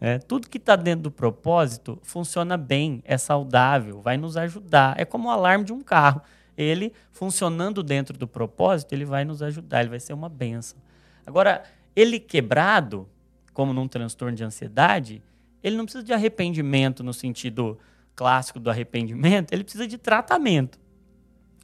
É, 0.00 0.16
tudo 0.16 0.48
que 0.48 0.56
está 0.56 0.74
dentro 0.74 1.02
do 1.02 1.10
propósito 1.10 1.98
funciona 2.02 2.56
bem, 2.56 3.02
é 3.04 3.18
saudável, 3.18 4.00
vai 4.00 4.16
nos 4.16 4.38
ajudar. 4.38 4.98
É 4.98 5.04
como 5.04 5.28
o 5.28 5.30
alarme 5.30 5.66
de 5.66 5.74
um 5.74 5.82
carro 5.82 6.22
ele 6.56 6.92
funcionando 7.10 7.82
dentro 7.82 8.16
do 8.16 8.26
propósito, 8.26 8.92
ele 8.92 9.04
vai 9.04 9.24
nos 9.24 9.42
ajudar, 9.42 9.80
ele 9.80 9.90
vai 9.90 10.00
ser 10.00 10.12
uma 10.12 10.28
benção. 10.28 10.78
Agora, 11.26 11.64
ele 11.94 12.18
quebrado, 12.18 13.08
como 13.52 13.72
num 13.72 13.86
transtorno 13.86 14.34
de 14.34 14.44
ansiedade, 14.44 15.22
ele 15.62 15.76
não 15.76 15.84
precisa 15.84 16.04
de 16.04 16.12
arrependimento 16.12 17.02
no 17.02 17.12
sentido 17.12 17.78
clássico 18.14 18.58
do 18.58 18.70
arrependimento, 18.70 19.52
ele 19.52 19.64
precisa 19.64 19.86
de 19.86 19.98
tratamento. 19.98 20.78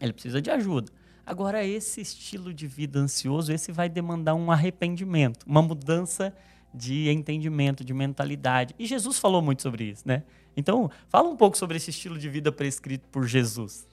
Ele 0.01 0.13
precisa 0.13 0.43
de 0.43 0.51
ajuda. 0.51 0.93
Agora, 1.25 1.65
esse 1.65 2.01
estilo 2.01 2.53
de 2.53 2.67
vida 2.67 2.99
ansioso, 2.99 3.53
esse 3.53 3.71
vai 3.71 3.89
demandar 3.89 4.35
um 4.35 4.51
arrependimento, 4.51 5.45
uma 5.47 5.63
mudança 5.63 6.35
de 6.75 7.09
entendimento, 7.09 7.85
de 7.85 7.95
mentalidade. 7.95 8.75
E 8.79 8.87
Jesus 8.87 9.19
falou 9.19 9.41
muito 9.41 9.63
sobre 9.63 9.85
isso, 9.85 10.03
né? 10.05 10.25
Então, 10.57 10.91
fala 11.09 11.29
um 11.29 11.37
pouco 11.37 11.57
sobre 11.57 11.77
esse 11.77 11.91
estilo 11.91 12.19
de 12.19 12.29
vida 12.29 12.51
prescrito 12.51 13.09
por 13.09 13.27
Jesus 13.27 13.87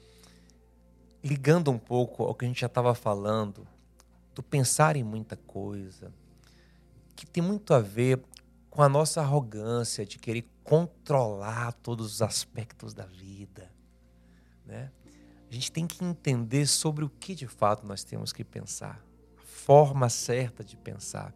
ligando 1.24 1.70
um 1.72 1.78
pouco 1.78 2.24
ao 2.24 2.34
que 2.34 2.46
a 2.46 2.48
gente 2.48 2.62
já 2.62 2.68
estava 2.68 2.96
falando, 2.96 3.68
do 4.34 4.42
pensar 4.42 4.96
em 4.96 5.04
muita 5.04 5.36
coisa, 5.36 6.14
que 7.16 7.26
tem 7.26 7.44
muito 7.44 7.74
a 7.74 7.80
ver 7.80 8.22
com 8.70 8.82
a 8.82 8.88
nossa 8.88 9.22
arrogância 9.22 10.06
de 10.06 10.18
querer 10.18 10.48
controlar 10.64 11.74
todos 11.74 12.14
os 12.14 12.22
aspectos 12.22 12.94
da 12.94 13.06
vida. 13.06 13.70
Né? 14.66 14.92
A 15.50 15.54
gente 15.54 15.72
tem 15.72 15.86
que 15.86 16.04
entender 16.04 16.66
sobre 16.68 17.04
o 17.04 17.10
que 17.10 17.36
de 17.36 17.48
fato 17.48 17.86
nós 17.86 18.04
temos 18.04 18.32
que 18.32 18.44
pensar, 18.44 19.04
a 19.38 19.42
forma 19.42 20.08
certa 20.08 20.64
de 20.64 20.78
pensar, 20.78 21.34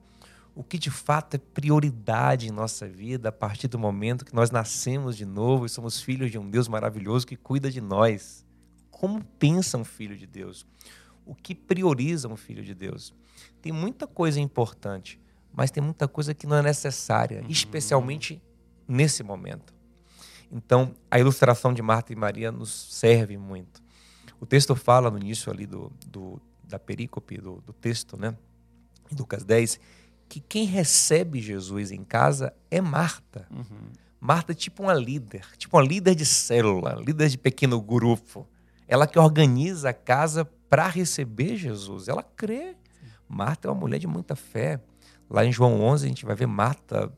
o 0.56 0.64
que 0.64 0.78
de 0.78 0.92
fato 0.92 1.34
é 1.34 1.40
prioridade 1.40 2.48
em 2.48 2.52
nossa 2.52 2.88
vida 2.88 3.30
a 3.30 3.32
partir 3.32 3.68
do 3.68 3.80
momento 3.80 4.24
que 4.24 4.36
nós 4.36 4.52
nascemos 4.52 5.18
de 5.18 5.26
novo 5.26 5.66
e 5.66 5.70
somos 5.70 6.00
filhos 6.00 6.32
de 6.32 6.38
um 6.38 6.48
Deus 6.48 6.68
maravilhoso 6.68 7.26
que 7.26 7.36
cuida 7.36 7.72
de 7.72 7.82
nós 7.82 8.43
como 9.04 9.22
pensa 9.38 9.78
um 9.78 9.84
filho 9.84 10.16
de 10.16 10.26
Deus, 10.26 10.66
o 11.26 11.36
que 11.36 11.54
prioriza 11.54 12.30
um 12.30 12.38
filho 12.38 12.64
de 12.64 12.74
Deus. 12.74 13.14
Tem 13.62 13.70
muita 13.70 14.08
coisa 14.08 14.40
importante, 14.40 15.20
mas 15.52 15.70
tem 15.70 15.84
muita 15.84 16.08
coisa 16.08 16.34
que 16.34 16.48
não 16.48 16.56
é 16.56 16.62
necessária, 16.62 17.42
uhum. 17.42 17.50
especialmente 17.50 18.42
nesse 18.88 19.22
momento. 19.22 19.74
Então, 20.50 20.96
a 21.12 21.20
ilustração 21.20 21.74
de 21.74 21.82
Marta 21.82 22.14
e 22.14 22.16
Maria 22.16 22.50
nos 22.50 22.72
serve 22.72 23.36
muito. 23.36 23.84
O 24.40 24.46
texto 24.46 24.74
fala 24.74 25.12
no 25.12 25.18
início 25.18 25.52
ali 25.52 25.66
do, 25.66 25.92
do 26.08 26.42
da 26.64 26.80
perícope 26.80 27.38
do, 27.40 27.60
do 27.60 27.74
texto, 27.74 28.16
né? 28.16 28.38
Em 29.12 29.16
Lucas 29.18 29.44
10, 29.44 29.82
que 30.30 30.40
quem 30.40 30.64
recebe 30.64 31.42
Jesus 31.42 31.92
em 31.92 32.06
casa 32.06 32.54
é 32.72 32.80
Marta. 32.80 33.46
Uhum. 33.52 33.92
Marta 34.18 34.54
é 34.54 34.56
tipo 34.56 34.84
uma 34.84 34.94
líder, 34.94 35.46
tipo 35.58 35.76
uma 35.76 35.84
líder 35.84 36.16
de 36.16 36.26
célula, 36.26 36.96
líder 37.06 37.28
de 37.28 37.38
pequeno 37.38 37.82
grupo 37.82 38.48
ela 38.88 39.08
que 39.08 39.18
organiza 39.18 39.90
a 39.90 39.94
casa 39.94 40.46
para 40.70 40.88
receber 40.88 41.56
Jesus. 41.56 42.08
Ela 42.08 42.24
crê. 42.24 42.76
Marta 43.28 43.68
é 43.68 43.72
uma 43.72 43.80
mulher 43.80 44.00
de 44.00 44.08
muita 44.08 44.36
fé. 44.36 44.80
Lá 45.30 45.46
em 45.46 45.52
João 45.52 45.82
11 45.82 46.06
a 46.06 46.08
gente 46.10 46.26
vai 46.26 46.36
ver 46.36 46.48
Marta 46.48 47.12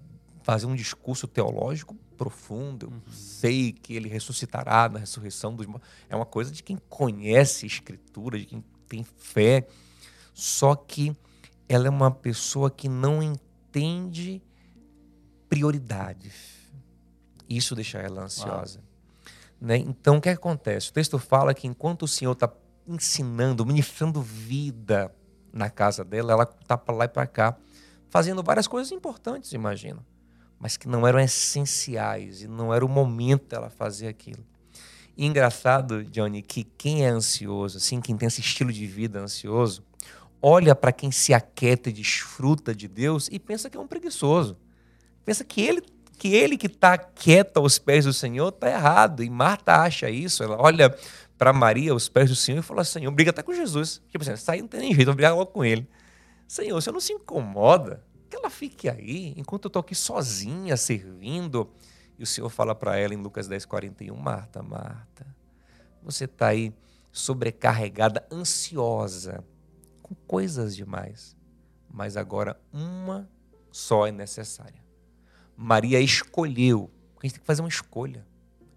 fazer 0.43 0.65
um 0.67 0.75
discurso 0.75 1.27
teológico 1.27 1.95
profundo. 2.17 2.85
Eu 2.85 2.89
uhum. 2.91 3.01
sei 3.11 3.71
que 3.71 3.93
ele 3.93 4.07
ressuscitará 4.07 4.87
na 4.87 4.99
ressurreição 4.99 5.55
dos 5.55 5.65
mortos. 5.65 5.89
É 6.09 6.15
uma 6.15 6.25
coisa 6.25 6.51
de 6.51 6.63
quem 6.63 6.77
conhece 6.89 7.65
a 7.65 7.67
Escritura, 7.67 8.37
de 8.37 8.45
quem 8.45 8.63
tem 8.87 9.03
fé. 9.03 9.67
Só 10.33 10.75
que 10.75 11.15
ela 11.67 11.87
é 11.87 11.89
uma 11.89 12.11
pessoa 12.11 12.69
que 12.69 12.87
não 12.87 13.23
entende 13.23 14.41
prioridades. 15.49 16.55
Isso 17.49 17.75
deixa 17.75 17.99
ela 17.99 18.23
ansiosa. 18.23 18.79
Uau. 18.79 18.84
Né? 19.59 19.77
Então, 19.77 20.17
o 20.17 20.21
que, 20.21 20.29
é 20.29 20.33
que 20.33 20.39
acontece? 20.39 20.89
O 20.89 20.93
texto 20.93 21.17
fala 21.17 21.53
que 21.53 21.67
enquanto 21.67 22.03
o 22.03 22.07
Senhor 22.07 22.33
está 22.33 22.51
ensinando, 22.87 23.65
ministrando 23.65 24.21
vida 24.21 25.13
na 25.51 25.69
casa 25.69 26.03
dela, 26.03 26.33
ela 26.33 26.43
está 26.61 26.77
para 26.77 26.95
lá 26.95 27.05
e 27.05 27.07
para 27.07 27.25
cá, 27.25 27.57
fazendo 28.09 28.43
várias 28.43 28.67
coisas 28.67 28.91
importantes, 28.91 29.53
imagino, 29.53 30.05
mas 30.59 30.77
que 30.77 30.87
não 30.87 31.07
eram 31.07 31.19
essenciais 31.19 32.41
e 32.41 32.47
não 32.47 32.73
era 32.73 32.85
o 32.85 32.89
momento 32.89 33.47
dela 33.47 33.69
fazer 33.69 34.07
aquilo. 34.07 34.45
E 35.17 35.25
engraçado, 35.25 36.03
Johnny, 36.03 36.41
que 36.41 36.63
quem 36.63 37.05
é 37.05 37.07
ansioso, 37.07 37.77
assim, 37.77 38.01
quem 38.01 38.17
tem 38.17 38.27
esse 38.27 38.41
estilo 38.41 38.71
de 38.71 38.85
vida 38.85 39.19
ansioso, 39.19 39.83
olha 40.41 40.75
para 40.75 40.91
quem 40.91 41.09
se 41.09 41.33
aquieta 41.33 41.89
e 41.89 41.93
desfruta 41.93 42.75
de 42.75 42.87
Deus 42.87 43.29
e 43.31 43.39
pensa 43.39 43.69
que 43.69 43.77
é 43.77 43.79
um 43.79 43.87
preguiçoso. 43.87 44.57
Pensa 45.23 45.43
que 45.43 45.61
ele 45.61 45.81
que 46.15 46.33
ele 46.33 46.57
que 46.57 46.67
está 46.67 46.97
quieto 46.97 47.57
aos 47.57 47.77
pés 47.77 48.05
do 48.05 48.13
Senhor 48.13 48.49
está 48.49 48.69
errado. 48.69 49.23
E 49.23 49.29
Marta 49.29 49.81
acha 49.81 50.09
isso. 50.09 50.43
Ela 50.43 50.59
olha 50.59 50.95
para 51.37 51.53
Maria 51.53 51.91
aos 51.91 52.07
pés 52.09 52.29
do 52.29 52.35
Senhor 52.35 52.59
e 52.59 52.63
fala: 52.63 52.83
Senhor, 52.83 53.11
briga 53.11 53.31
até 53.31 53.43
com 53.43 53.53
Jesus. 53.53 54.01
Tipo 54.09 54.23
assim, 54.23 54.35
sair 54.35 54.61
não 54.61 54.67
tem 54.67 54.79
nem 54.79 54.93
jeito, 54.93 55.07
vou 55.07 55.15
brigar 55.15 55.35
logo 55.35 55.51
com 55.51 55.63
ele. 55.63 55.87
Senhor, 56.47 56.79
você 56.81 56.91
não 56.91 56.99
se 56.99 57.13
incomoda 57.13 58.03
que 58.29 58.35
ela 58.35 58.49
fique 58.49 58.89
aí 58.89 59.33
enquanto 59.37 59.65
eu 59.65 59.69
estou 59.69 59.79
aqui 59.79 59.95
sozinha 59.95 60.77
servindo. 60.77 61.69
E 62.17 62.23
o 62.23 62.27
Senhor 62.27 62.49
fala 62.49 62.73
para 62.73 62.97
ela 62.97 63.13
em 63.13 63.17
Lucas 63.17 63.47
10, 63.47 63.65
41, 63.65 64.15
Marta, 64.15 64.63
Marta, 64.63 65.27
você 66.01 66.25
está 66.25 66.47
aí 66.47 66.73
sobrecarregada, 67.11 68.25
ansiosa, 68.31 69.43
com 70.01 70.15
coisas 70.27 70.75
demais. 70.75 71.35
Mas 71.89 72.15
agora 72.15 72.59
uma 72.71 73.29
só 73.71 74.07
é 74.07 74.11
necessária. 74.11 74.84
Maria 75.55 75.99
escolheu. 75.99 76.89
A 77.19 77.25
gente 77.25 77.35
tem 77.35 77.41
que 77.41 77.47
fazer 77.47 77.61
uma 77.61 77.69
escolha. 77.69 78.25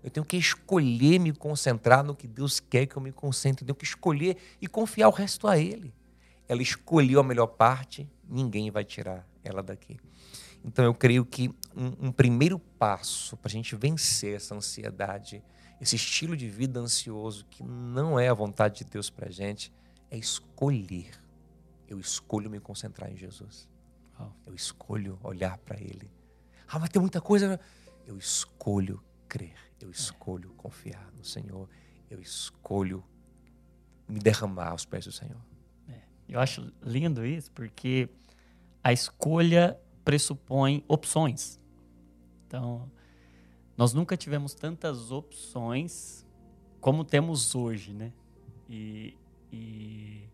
Eu 0.02 0.10
tenho 0.10 0.24
que 0.24 0.36
escolher 0.36 1.18
me 1.18 1.32
concentrar 1.32 2.04
no 2.04 2.14
que 2.14 2.26
Deus 2.26 2.60
quer 2.60 2.86
que 2.86 2.96
eu 2.96 3.02
me 3.02 3.12
concentre. 3.12 3.62
Eu 3.62 3.66
tenho 3.66 3.76
que 3.76 3.84
escolher 3.84 4.36
e 4.60 4.66
confiar 4.66 5.08
o 5.08 5.12
resto 5.12 5.46
a 5.48 5.58
Ele. 5.58 5.92
Ela 6.48 6.62
escolheu 6.62 7.20
a 7.20 7.22
melhor 7.22 7.48
parte, 7.48 8.08
ninguém 8.26 8.70
vai 8.70 8.84
tirar 8.84 9.28
ela 9.44 9.62
daqui. 9.62 9.98
Então 10.64 10.84
eu 10.84 10.94
creio 10.94 11.24
que 11.24 11.48
um, 11.76 12.08
um 12.08 12.12
primeiro 12.12 12.58
passo 12.58 13.36
para 13.36 13.48
a 13.48 13.52
gente 13.52 13.76
vencer 13.76 14.36
essa 14.36 14.54
ansiedade, 14.54 15.42
esse 15.80 15.96
estilo 15.96 16.36
de 16.36 16.48
vida 16.48 16.80
ansioso 16.80 17.44
que 17.50 17.62
não 17.62 18.18
é 18.18 18.28
a 18.28 18.34
vontade 18.34 18.78
de 18.78 18.84
Deus 18.84 19.10
para 19.10 19.28
a 19.28 19.30
gente, 19.30 19.72
é 20.10 20.16
escolher. 20.16 21.10
Eu 21.86 22.00
escolho 22.00 22.50
me 22.50 22.60
concentrar 22.60 23.10
em 23.10 23.16
Jesus. 23.16 23.68
Eu 24.46 24.54
escolho 24.54 25.18
olhar 25.22 25.58
para 25.58 25.80
Ele. 25.80 26.10
Ah, 26.68 26.78
mas 26.78 26.90
tem 26.90 27.00
muita 27.00 27.20
coisa. 27.20 27.58
Eu 28.06 28.18
escolho 28.18 29.02
crer. 29.28 29.56
Eu 29.80 29.90
escolho 29.90 30.50
confiar 30.50 31.10
no 31.16 31.24
Senhor. 31.24 31.68
Eu 32.10 32.20
escolho 32.20 33.04
me 34.08 34.18
derramar 34.18 34.70
aos 34.70 34.84
pés 34.84 35.04
do 35.04 35.12
Senhor. 35.12 35.40
É, 35.88 36.00
eu 36.28 36.40
acho 36.40 36.72
lindo 36.82 37.24
isso, 37.24 37.50
porque 37.52 38.08
a 38.82 38.92
escolha 38.92 39.78
pressupõe 40.04 40.84
opções. 40.88 41.60
Então, 42.46 42.90
nós 43.76 43.92
nunca 43.92 44.16
tivemos 44.16 44.54
tantas 44.54 45.10
opções 45.10 46.26
como 46.80 47.04
temos 47.04 47.54
hoje, 47.54 47.92
né? 47.92 48.12
E, 48.68 49.16
e 49.52 50.28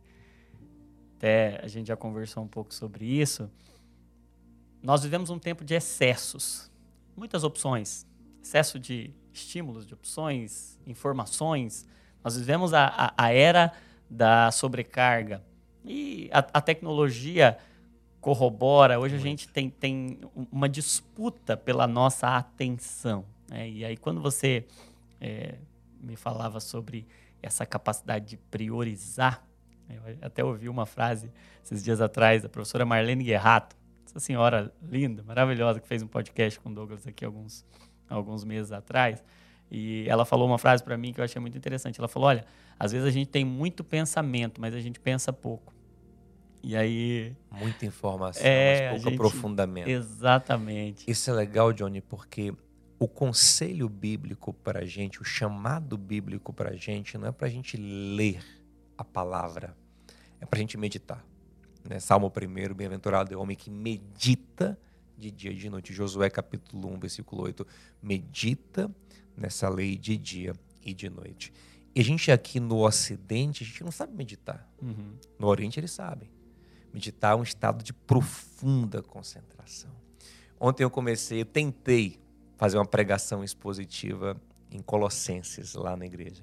até 1.16 1.60
a 1.62 1.68
gente 1.68 1.88
já 1.88 1.96
conversou 1.96 2.42
um 2.44 2.48
pouco 2.48 2.72
sobre 2.72 3.04
isso. 3.04 3.50
Nós 4.84 5.02
vivemos 5.02 5.30
um 5.30 5.38
tempo 5.38 5.64
de 5.64 5.72
excessos, 5.72 6.70
muitas 7.16 7.42
opções, 7.42 8.06
excesso 8.42 8.78
de 8.78 9.14
estímulos, 9.32 9.86
de 9.86 9.94
opções, 9.94 10.78
informações. 10.86 11.88
Nós 12.22 12.36
vivemos 12.36 12.74
a, 12.74 12.88
a, 12.88 13.14
a 13.16 13.32
era 13.32 13.72
da 14.10 14.50
sobrecarga 14.50 15.42
e 15.86 16.28
a, 16.30 16.40
a 16.52 16.60
tecnologia 16.60 17.56
corrobora. 18.20 19.00
Hoje 19.00 19.14
a 19.14 19.18
gente 19.18 19.48
tem, 19.48 19.70
tem 19.70 20.18
uma 20.52 20.68
disputa 20.68 21.56
pela 21.56 21.86
nossa 21.86 22.36
atenção. 22.36 23.24
Né? 23.48 23.70
E 23.70 23.84
aí, 23.86 23.96
quando 23.96 24.20
você 24.20 24.66
é, 25.18 25.54
me 25.98 26.14
falava 26.14 26.60
sobre 26.60 27.06
essa 27.42 27.64
capacidade 27.64 28.26
de 28.26 28.36
priorizar, 28.36 29.42
eu 29.88 30.02
até 30.20 30.44
ouvi 30.44 30.68
uma 30.68 30.84
frase 30.84 31.32
esses 31.64 31.82
dias 31.82 32.02
atrás 32.02 32.42
da 32.42 32.50
professora 32.50 32.84
Marlene 32.84 33.24
Guerrato, 33.24 33.74
essa 34.14 34.20
senhora 34.20 34.72
linda, 34.80 35.24
maravilhosa, 35.24 35.80
que 35.80 35.88
fez 35.88 36.02
um 36.02 36.06
podcast 36.06 36.60
com 36.60 36.70
o 36.70 36.74
Douglas 36.74 37.04
aqui 37.04 37.24
alguns, 37.24 37.64
alguns 38.08 38.44
meses 38.44 38.70
atrás. 38.70 39.22
E 39.68 40.04
ela 40.08 40.24
falou 40.24 40.46
uma 40.46 40.58
frase 40.58 40.84
para 40.84 40.96
mim 40.96 41.12
que 41.12 41.20
eu 41.20 41.24
achei 41.24 41.40
muito 41.40 41.58
interessante. 41.58 41.98
Ela 41.98 42.06
falou: 42.06 42.28
Olha, 42.28 42.44
às 42.78 42.92
vezes 42.92 43.08
a 43.08 43.10
gente 43.10 43.28
tem 43.28 43.44
muito 43.44 43.82
pensamento, 43.82 44.60
mas 44.60 44.72
a 44.72 44.78
gente 44.78 45.00
pensa 45.00 45.32
pouco. 45.32 45.74
E 46.62 46.76
aí. 46.76 47.34
Muita 47.50 47.84
informação, 47.84 48.46
é, 48.46 48.92
mas 48.92 49.02
pouco 49.02 49.10
gente... 49.10 49.14
aprofundamento. 49.14 49.88
Exatamente. 49.88 51.10
Isso 51.10 51.28
é 51.30 51.34
legal, 51.34 51.72
Johnny, 51.72 52.00
porque 52.00 52.54
o 52.98 53.08
conselho 53.08 53.88
bíblico 53.88 54.52
para 54.52 54.80
a 54.80 54.84
gente, 54.84 55.20
o 55.20 55.24
chamado 55.24 55.98
bíblico 55.98 56.52
para 56.52 56.70
a 56.70 56.76
gente, 56.76 57.18
não 57.18 57.28
é 57.28 57.32
para 57.32 57.48
a 57.48 57.50
gente 57.50 57.76
ler 57.76 58.42
a 58.96 59.04
palavra, 59.04 59.76
é 60.40 60.46
para 60.46 60.58
a 60.58 60.60
gente 60.60 60.78
meditar. 60.78 61.24
Né? 61.88 62.00
Salmo 62.00 62.28
1, 62.28 62.74
bem-aventurado 62.74 63.32
é 63.32 63.36
o 63.36 63.40
homem 63.40 63.56
que 63.56 63.70
medita 63.70 64.78
de 65.16 65.30
dia 65.30 65.50
e 65.50 65.54
de 65.54 65.68
noite. 65.68 65.92
Josué 65.92 66.30
capítulo 66.30 66.92
1, 66.94 66.98
versículo 66.98 67.42
8, 67.42 67.66
medita 68.02 68.90
nessa 69.36 69.68
lei 69.68 69.96
de 69.96 70.16
dia 70.16 70.54
e 70.82 70.94
de 70.94 71.10
noite. 71.10 71.52
E 71.94 72.00
a 72.00 72.04
gente 72.04 72.32
aqui 72.32 72.58
no 72.58 72.84
Ocidente, 72.84 73.62
a 73.62 73.66
gente 73.66 73.84
não 73.84 73.92
sabe 73.92 74.16
meditar. 74.16 74.68
Uhum. 74.82 75.14
No 75.38 75.46
Oriente 75.46 75.78
eles 75.78 75.92
sabem. 75.92 76.28
Meditar 76.92 77.32
é 77.32 77.36
um 77.36 77.42
estado 77.42 77.84
de 77.84 77.92
profunda 77.92 79.02
concentração. 79.02 79.90
Ontem 80.58 80.84
eu 80.84 80.90
comecei, 80.90 81.42
eu 81.42 81.46
tentei 81.46 82.18
fazer 82.56 82.78
uma 82.78 82.86
pregação 82.86 83.44
expositiva 83.44 84.40
em 84.70 84.80
Colossenses, 84.80 85.74
lá 85.74 85.96
na 85.96 86.06
igreja. 86.06 86.42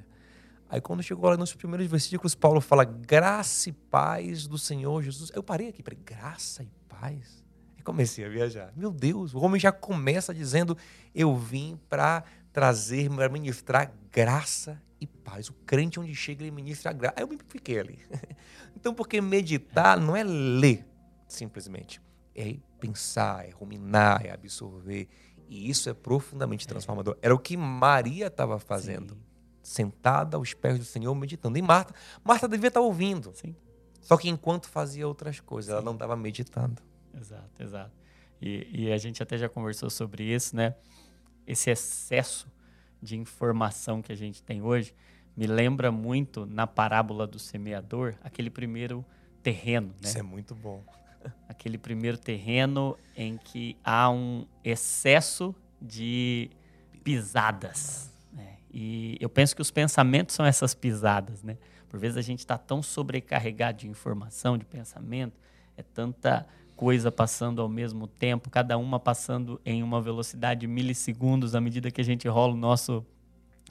Aí 0.72 0.80
quando 0.80 1.04
chegou 1.04 1.30
lá 1.30 1.36
nos 1.36 1.54
primeiros 1.54 1.86
versículos, 1.86 2.34
Paulo 2.34 2.62
fala 2.62 2.86
graça 2.86 3.68
e 3.68 3.74
paz 3.74 4.48
do 4.48 4.58
Senhor 4.58 5.04
Jesus. 5.04 5.30
Eu 5.36 5.44
parei 5.44 5.68
aqui, 5.68 5.84
falei, 5.84 6.00
graça 6.02 6.64
e 6.64 6.72
paz? 6.88 7.44
E 7.78 7.84
comecei 7.84 8.24
a 8.24 8.30
viajar. 8.30 8.72
Meu 8.74 8.90
Deus, 8.90 9.34
o 9.34 9.40
homem 9.40 9.60
já 9.60 9.74
começa 9.74 10.34
dizendo, 10.34 10.78
eu 11.14 11.36
vim 11.36 11.78
para 11.90 12.24
trazer, 12.54 13.10
para 13.10 13.28
ministrar 13.28 13.92
graça 14.10 14.82
e 15.02 15.06
paz. 15.06 15.50
O 15.50 15.54
crente 15.66 16.00
onde 16.00 16.16
chega, 16.16 16.42
ele 16.42 16.52
ministra 16.52 16.94
graça. 16.94 17.16
Aí 17.18 17.24
eu 17.24 17.28
me 17.28 17.38
fiquei 17.50 17.80
ali. 17.80 18.00
Então, 18.74 18.96
porque 18.96 19.22
meditar 19.22 20.00
não 20.00 20.16
é 20.16 20.24
ler, 20.24 20.88
simplesmente. 21.28 22.02
É 22.34 22.56
pensar, 22.80 23.46
é 23.46 23.52
ruminar, 23.52 24.26
é 24.26 24.32
absorver. 24.32 25.08
E 25.48 25.70
isso 25.70 25.88
é 25.88 25.94
profundamente 25.94 26.66
transformador. 26.66 27.16
Era 27.22 27.36
o 27.36 27.38
que 27.38 27.56
Maria 27.56 28.26
estava 28.28 28.58
fazendo. 28.58 29.14
Sim. 29.14 29.31
Sentada 29.62 30.38
aos 30.38 30.54
pés 30.54 30.80
do 30.80 30.86
Senhor, 30.86 31.14
meditando. 31.14 31.58
E 31.58 31.62
Marta, 31.62 31.94
Marta 32.24 32.48
devia 32.48 32.70
estar 32.70 32.82
ouvindo. 32.82 33.32
Sim. 33.34 33.56
Só 34.02 34.18
que 34.18 34.28
enquanto 34.30 34.68
fazia 34.68 35.08
outras 35.08 35.40
coisas, 35.40 35.68
Sim. 35.68 35.74
ela 35.74 35.82
não 35.82 35.94
estava 35.94 36.16
meditando. 36.16 36.82
Exato, 37.14 37.62
exato. 37.62 37.92
E, 38.42 38.68
e, 38.72 38.92
a 38.92 38.98
gente 38.98 39.22
até 39.22 39.38
já 39.38 39.48
conversou 39.48 39.90
sobre 39.90 40.24
isso, 40.24 40.56
né? 40.56 40.74
Esse 41.46 41.70
excesso 41.70 42.48
de 43.02 43.16
informação 43.16 44.02
que 44.02 44.12
a 44.12 44.16
gente 44.16 44.42
tem 44.42 44.62
hoje 44.64 44.96
me 45.38 45.46
lembra 45.46 45.92
muito 45.92 46.46
na 46.46 46.66
parábola 46.66 47.28
do 47.28 47.38
semeador, 47.38 48.16
aquele 48.24 48.50
primeiro 48.50 49.06
terreno. 49.44 49.88
Né? 49.88 50.10
Isso 50.10 50.18
é 50.18 50.24
muito 50.24 50.56
bom. 50.56 50.84
Aquele 51.48 51.78
primeiro 51.78 52.18
terreno 52.18 52.98
em 53.16 53.38
que 53.38 53.78
há 53.84 54.10
um 54.10 54.48
excesso 54.64 55.54
de 55.80 56.50
pisadas. 57.04 58.11
E 58.74 59.18
eu 59.20 59.30
penso 59.30 59.56
que 59.56 59.62
os 59.62 59.70
pensamentos 59.70 60.36
são 60.36 60.46
essas 60.46 60.74
pisadas. 60.74 61.44
Né? 61.44 61.58
Por 61.90 62.00
vezes 62.00 62.18
a 62.18 62.22
gente 62.22 62.40
está 62.40 62.58
tão 62.58 62.82
sobrecarregado 62.82 63.80
de 63.80 63.88
informação, 63.88 64.58
de 64.58 64.66
pensamento, 64.66 65.40
é 65.76 65.84
tanta 65.84 66.48
coisa 66.76 67.12
passando 67.12 67.62
ao 67.62 67.70
mesmo 67.70 68.08
tempo, 68.08 68.50
cada 68.50 68.78
uma 68.78 69.00
passando 69.00 69.62
em 69.66 69.84
uma 69.84 70.02
velocidade 70.02 70.62
de 70.62 70.68
milissegundos 70.68 71.54
à 71.54 71.62
medida 71.62 71.92
que 71.92 72.02
a 72.02 72.04
gente 72.04 72.28
rola 72.28 72.54
o 72.54 72.58
nosso 72.58 73.06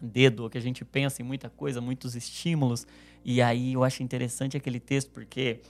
dedo, 0.00 0.44
ou 0.44 0.50
que 0.50 0.56
a 0.56 0.60
gente 0.60 0.84
pensa 0.84 1.20
em 1.20 1.24
muita 1.24 1.50
coisa, 1.50 1.80
muitos 1.80 2.14
estímulos. 2.14 2.86
E 3.24 3.42
aí 3.42 3.72
eu 3.72 3.82
acho 3.82 4.02
interessante 4.02 4.56
aquele 4.56 4.78
texto 4.78 5.10
porque 5.10 5.60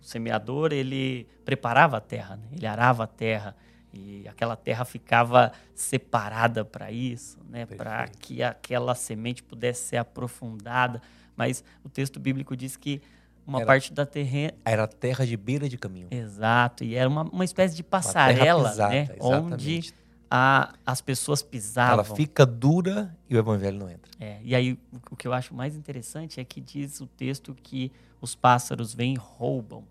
o 0.00 0.04
semeador 0.04 0.72
ele 0.72 1.26
preparava 1.44 1.96
a 1.96 2.00
terra, 2.00 2.36
né? 2.36 2.48
ele 2.52 2.66
arava 2.66 3.04
a 3.04 3.06
terra 3.06 3.56
e 3.92 4.26
aquela 4.28 4.56
terra 4.56 4.84
ficava 4.84 5.52
separada 5.74 6.64
para 6.64 6.92
isso, 6.92 7.38
né? 7.48 7.66
Para 7.66 8.06
que 8.08 8.42
aquela 8.42 8.94
semente 8.94 9.42
pudesse 9.42 9.88
ser 9.88 9.96
aprofundada. 9.96 11.02
Mas 11.36 11.64
o 11.84 11.88
texto 11.88 12.20
bíblico 12.20 12.56
diz 12.56 12.76
que 12.76 13.02
uma 13.46 13.58
era, 13.58 13.66
parte 13.66 13.92
da 13.92 14.06
terra 14.06 14.52
era 14.64 14.86
terra 14.86 15.26
de 15.26 15.36
beira 15.36 15.68
de 15.68 15.76
caminho. 15.76 16.08
Exato, 16.10 16.84
e 16.84 16.94
era 16.94 17.08
uma, 17.08 17.22
uma 17.22 17.44
espécie 17.44 17.74
de 17.74 17.82
passarela, 17.82 18.70
pisada, 18.70 18.94
né? 18.94 19.08
Onde 19.18 19.92
a, 20.30 20.72
as 20.86 21.00
pessoas 21.00 21.42
pisavam. 21.42 21.94
Ela 21.94 22.04
fica 22.04 22.46
dura 22.46 23.16
e 23.28 23.34
o 23.34 23.38
evangelho 23.38 23.78
não 23.78 23.90
entra. 23.90 24.10
É, 24.20 24.38
e 24.44 24.54
aí 24.54 24.72
o, 24.72 24.78
o 25.10 25.16
que 25.16 25.26
eu 25.26 25.32
acho 25.32 25.52
mais 25.52 25.74
interessante 25.74 26.38
é 26.38 26.44
que 26.44 26.60
diz 26.60 27.00
o 27.00 27.06
texto 27.06 27.56
que 27.60 27.90
os 28.20 28.36
pássaros 28.36 28.94
vêm 28.94 29.14
e 29.14 29.18
roubam. 29.18 29.82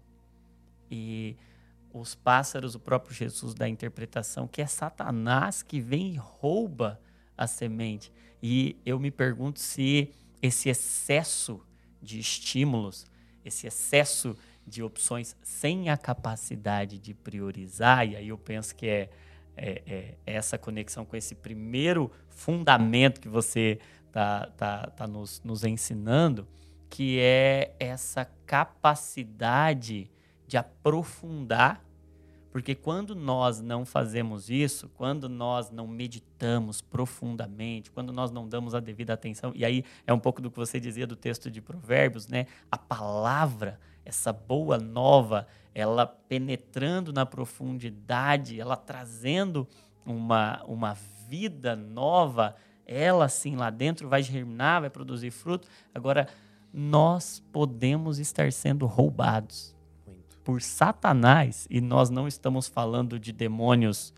E 0.90 1.36
os 1.94 2.16
pássaros, 2.16 2.76
o 2.76 2.80
próprio 2.80 3.14
Jesus 3.14 3.54
dá 3.54 3.66
a 3.66 3.70
interpretação 3.70 4.48
que 4.48 4.62
é 4.62 4.68
Satanás 4.68 5.64
que 5.64 5.80
vem 5.80 6.14
e 6.14 6.18
rouba 6.18 7.00
a 7.38 7.48
semente. 7.48 8.12
E 8.42 8.78
eu 8.86 9.00
me 9.00 9.12
pergunto 9.12 9.60
se 9.60 10.12
esse 10.42 10.70
excesso 10.70 11.62
de 12.02 12.20
estímulos, 12.20 13.06
esse 13.44 13.68
excesso 13.68 14.36
de 14.66 14.84
opções 14.84 15.36
sem 15.42 15.90
a 15.90 15.98
capacidade 15.98 17.00
de 17.00 17.14
priorizar, 17.14 18.08
e 18.08 18.16
aí 18.16 18.28
eu 18.28 18.38
penso 18.38 18.76
que 18.76 18.88
é, 18.88 19.10
é, 19.58 19.82
é 19.88 20.16
essa 20.26 20.58
conexão 20.58 21.04
com 21.04 21.18
esse 21.18 21.34
primeiro 21.34 22.12
fundamento 22.30 23.20
que 23.20 23.28
você 23.28 23.80
está 24.08 24.48
tá, 24.58 24.88
tá 24.92 25.08
nos, 25.08 25.42
nos 25.44 25.64
ensinando, 25.64 26.48
que 26.90 27.20
é 27.20 27.74
essa 27.80 28.26
capacidade 28.46 30.10
de 30.50 30.58
aprofundar 30.58 31.82
porque 32.52 32.74
quando 32.74 33.16
nós 33.16 33.62
não 33.62 33.86
fazemos 33.86 34.50
isso, 34.50 34.90
quando 34.96 35.30
nós 35.30 35.70
não 35.70 35.88
meditamos 35.88 36.82
profundamente, 36.82 37.92
quando 37.92 38.12
nós 38.12 38.32
não 38.32 38.48
damos 38.48 38.74
a 38.74 38.80
devida 38.80 39.14
atenção, 39.14 39.52
e 39.56 39.64
aí 39.64 39.84
é 40.06 40.14
um 40.14 40.20
pouco 40.20 40.42
do 40.42 40.50
que 40.50 40.58
você 40.58 40.80
dizia 40.80 41.06
do 41.06 41.16
texto 41.16 41.52
de 41.52 41.62
Provérbios, 41.62 42.28
né? 42.28 42.48
A 42.72 42.78
palavra, 42.78 43.80
essa 44.04 44.34
boa 44.34 44.80
nova, 44.80 45.46
ela 45.76 46.08
penetrando 46.08 47.14
na 47.14 47.26
profundidade, 47.26 48.60
ela 48.60 48.76
trazendo 48.76 49.68
uma, 50.04 50.64
uma 50.66 50.98
vida 51.28 51.76
nova, 51.76 52.56
ela 52.84 53.30
sim 53.30 53.56
lá 53.56 53.70
dentro 53.70 54.10
vai 54.10 54.24
germinar, 54.24 54.82
vai 54.82 54.90
produzir 54.90 55.30
fruto. 55.30 55.68
Agora, 55.94 56.28
nós 56.74 57.44
podemos 57.52 58.18
estar 58.18 58.52
sendo 58.52 58.88
roubados 58.88 59.78
por 60.50 60.64
Satanás, 60.64 61.68
e 61.70 61.80
nós 61.80 62.10
não 62.10 62.28
estamos 62.28 62.68
falando 62.68 63.20
de 63.20 63.32
demônios 63.32 64.12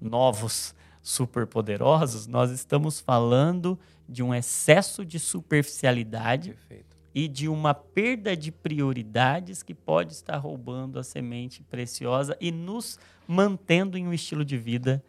novos, 0.00 0.74
superpoderosos, 1.02 2.26
nós 2.26 2.50
estamos 2.50 3.00
falando 3.00 3.78
de 4.08 4.22
um 4.22 4.34
excesso 4.34 5.04
de 5.04 5.18
superficialidade 5.18 6.52
Perfeito. 6.52 6.96
e 7.14 7.28
de 7.28 7.50
uma 7.50 7.74
perda 7.74 8.34
de 8.34 8.50
prioridades 8.50 9.62
que 9.62 9.74
pode 9.74 10.14
estar 10.14 10.38
roubando 10.38 10.98
a 10.98 11.04
semente 11.04 11.62
preciosa 11.62 12.34
e 12.40 12.50
nos 12.50 12.98
mantendo 13.28 13.98
em 13.98 14.08
um 14.08 14.14
estilo 14.14 14.42
de 14.42 14.56
vida 14.56 15.04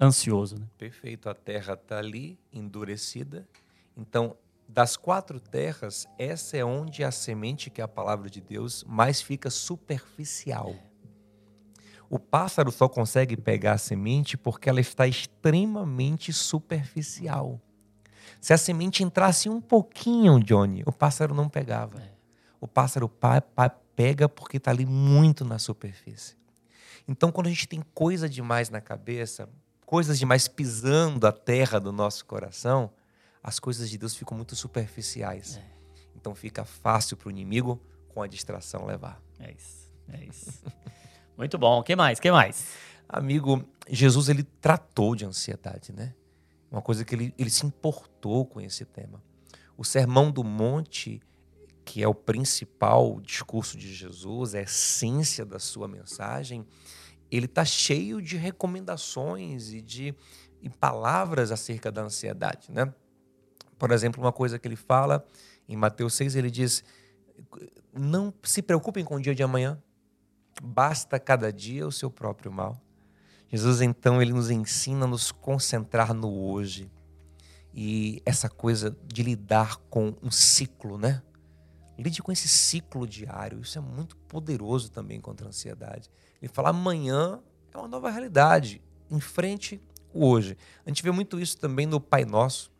ansioso. 0.00 0.58
Né? 0.58 0.66
Perfeito. 0.76 1.28
A 1.28 1.34
terra 1.36 1.74
está 1.74 1.98
ali, 1.98 2.36
endurecida. 2.52 3.46
Então, 3.96 4.36
das 4.68 4.96
quatro 4.96 5.40
terras, 5.40 6.06
essa 6.18 6.56
é 6.56 6.64
onde 6.64 7.04
a 7.04 7.10
semente, 7.10 7.70
que 7.70 7.80
é 7.80 7.84
a 7.84 7.88
palavra 7.88 8.28
de 8.28 8.40
Deus, 8.40 8.84
mais 8.84 9.22
fica 9.22 9.48
superficial. 9.50 10.74
O 12.08 12.18
pássaro 12.18 12.70
só 12.70 12.88
consegue 12.88 13.36
pegar 13.36 13.72
a 13.72 13.78
semente 13.78 14.36
porque 14.36 14.68
ela 14.68 14.80
está 14.80 15.06
extremamente 15.06 16.32
superficial. 16.32 17.60
Se 18.40 18.52
a 18.52 18.58
semente 18.58 19.02
entrasse 19.02 19.48
um 19.48 19.60
pouquinho, 19.60 20.38
Johnny, 20.40 20.82
o 20.86 20.92
pássaro 20.92 21.34
não 21.34 21.48
pegava. 21.48 22.00
É. 22.00 22.10
O 22.60 22.68
pássaro 22.68 23.10
pega 23.94 24.28
porque 24.28 24.56
está 24.56 24.70
ali 24.70 24.86
muito 24.86 25.44
na 25.44 25.58
superfície. 25.58 26.36
Então, 27.08 27.30
quando 27.32 27.46
a 27.46 27.50
gente 27.50 27.68
tem 27.68 27.82
coisa 27.94 28.28
demais 28.28 28.68
na 28.68 28.80
cabeça, 28.80 29.48
coisas 29.84 30.18
demais 30.18 30.48
pisando 30.48 31.26
a 31.26 31.32
terra 31.32 31.78
do 31.78 31.92
nosso 31.92 32.24
coração, 32.24 32.90
as 33.46 33.60
coisas 33.60 33.88
de 33.88 33.96
Deus 33.96 34.16
ficam 34.16 34.36
muito 34.36 34.56
superficiais. 34.56 35.56
É. 35.56 35.62
Então 36.16 36.34
fica 36.34 36.64
fácil 36.64 37.16
para 37.16 37.28
o 37.28 37.30
inimigo, 37.30 37.80
com 38.08 38.20
a 38.20 38.26
distração, 38.26 38.84
levar. 38.84 39.22
É 39.38 39.52
isso. 39.52 39.88
É 40.08 40.24
isso. 40.24 40.64
muito 41.38 41.56
bom. 41.56 41.78
O 41.78 41.84
que 41.84 41.94
mais? 41.94 42.18
que 42.18 42.28
mais? 42.28 42.74
Amigo, 43.08 43.64
Jesus 43.88 44.28
ele 44.28 44.42
tratou 44.42 45.14
de 45.14 45.24
ansiedade, 45.24 45.92
né? 45.92 46.12
Uma 46.68 46.82
coisa 46.82 47.04
que 47.04 47.14
ele, 47.14 47.32
ele 47.38 47.48
se 47.48 47.64
importou 47.64 48.44
com 48.44 48.60
esse 48.60 48.84
tema. 48.84 49.22
O 49.78 49.84
Sermão 49.84 50.32
do 50.32 50.42
Monte, 50.42 51.22
que 51.84 52.02
é 52.02 52.08
o 52.08 52.14
principal 52.14 53.20
discurso 53.20 53.78
de 53.78 53.94
Jesus, 53.94 54.54
é 54.54 54.58
a 54.58 54.62
essência 54.62 55.44
da 55.44 55.60
sua 55.60 55.86
mensagem, 55.86 56.66
ele 57.30 57.46
está 57.46 57.64
cheio 57.64 58.20
de 58.20 58.36
recomendações 58.36 59.72
e 59.72 59.80
de 59.80 60.12
e 60.60 60.68
palavras 60.68 61.52
acerca 61.52 61.92
da 61.92 62.02
ansiedade, 62.02 62.72
né? 62.72 62.92
Por 63.78 63.90
exemplo, 63.90 64.22
uma 64.22 64.32
coisa 64.32 64.58
que 64.58 64.66
ele 64.66 64.76
fala 64.76 65.24
em 65.68 65.76
Mateus 65.76 66.14
6, 66.14 66.36
ele 66.36 66.50
diz: 66.50 66.84
Não 67.92 68.32
se 68.42 68.62
preocupem 68.62 69.04
com 69.04 69.16
o 69.16 69.20
dia 69.20 69.34
de 69.34 69.42
amanhã, 69.42 69.80
basta 70.62 71.18
cada 71.18 71.52
dia 71.52 71.86
o 71.86 71.92
seu 71.92 72.10
próprio 72.10 72.50
mal. 72.50 72.80
Jesus, 73.48 73.80
então, 73.80 74.20
ele 74.20 74.32
nos 74.32 74.50
ensina 74.50 75.04
a 75.04 75.08
nos 75.08 75.30
concentrar 75.30 76.12
no 76.12 76.32
hoje. 76.32 76.90
E 77.72 78.22
essa 78.24 78.48
coisa 78.48 78.96
de 79.04 79.22
lidar 79.22 79.76
com 79.90 80.14
um 80.22 80.30
ciclo, 80.30 80.98
né? 80.98 81.22
Lide 81.98 82.22
com 82.22 82.32
esse 82.32 82.48
ciclo 82.48 83.06
diário. 83.06 83.60
Isso 83.60 83.78
é 83.78 83.80
muito 83.80 84.16
poderoso 84.16 84.90
também 84.90 85.20
contra 85.20 85.46
a 85.46 85.48
ansiedade. 85.48 86.10
Ele 86.40 86.50
fala: 86.52 86.70
amanhã 86.70 87.40
é 87.72 87.78
uma 87.78 87.88
nova 87.88 88.10
realidade. 88.10 88.82
Enfrente 89.10 89.80
o 90.12 90.26
hoje. 90.26 90.56
A 90.84 90.90
gente 90.90 91.02
vê 91.02 91.10
muito 91.10 91.38
isso 91.38 91.58
também 91.58 91.86
no 91.86 92.00
Pai 92.00 92.24
Nosso. 92.24 92.72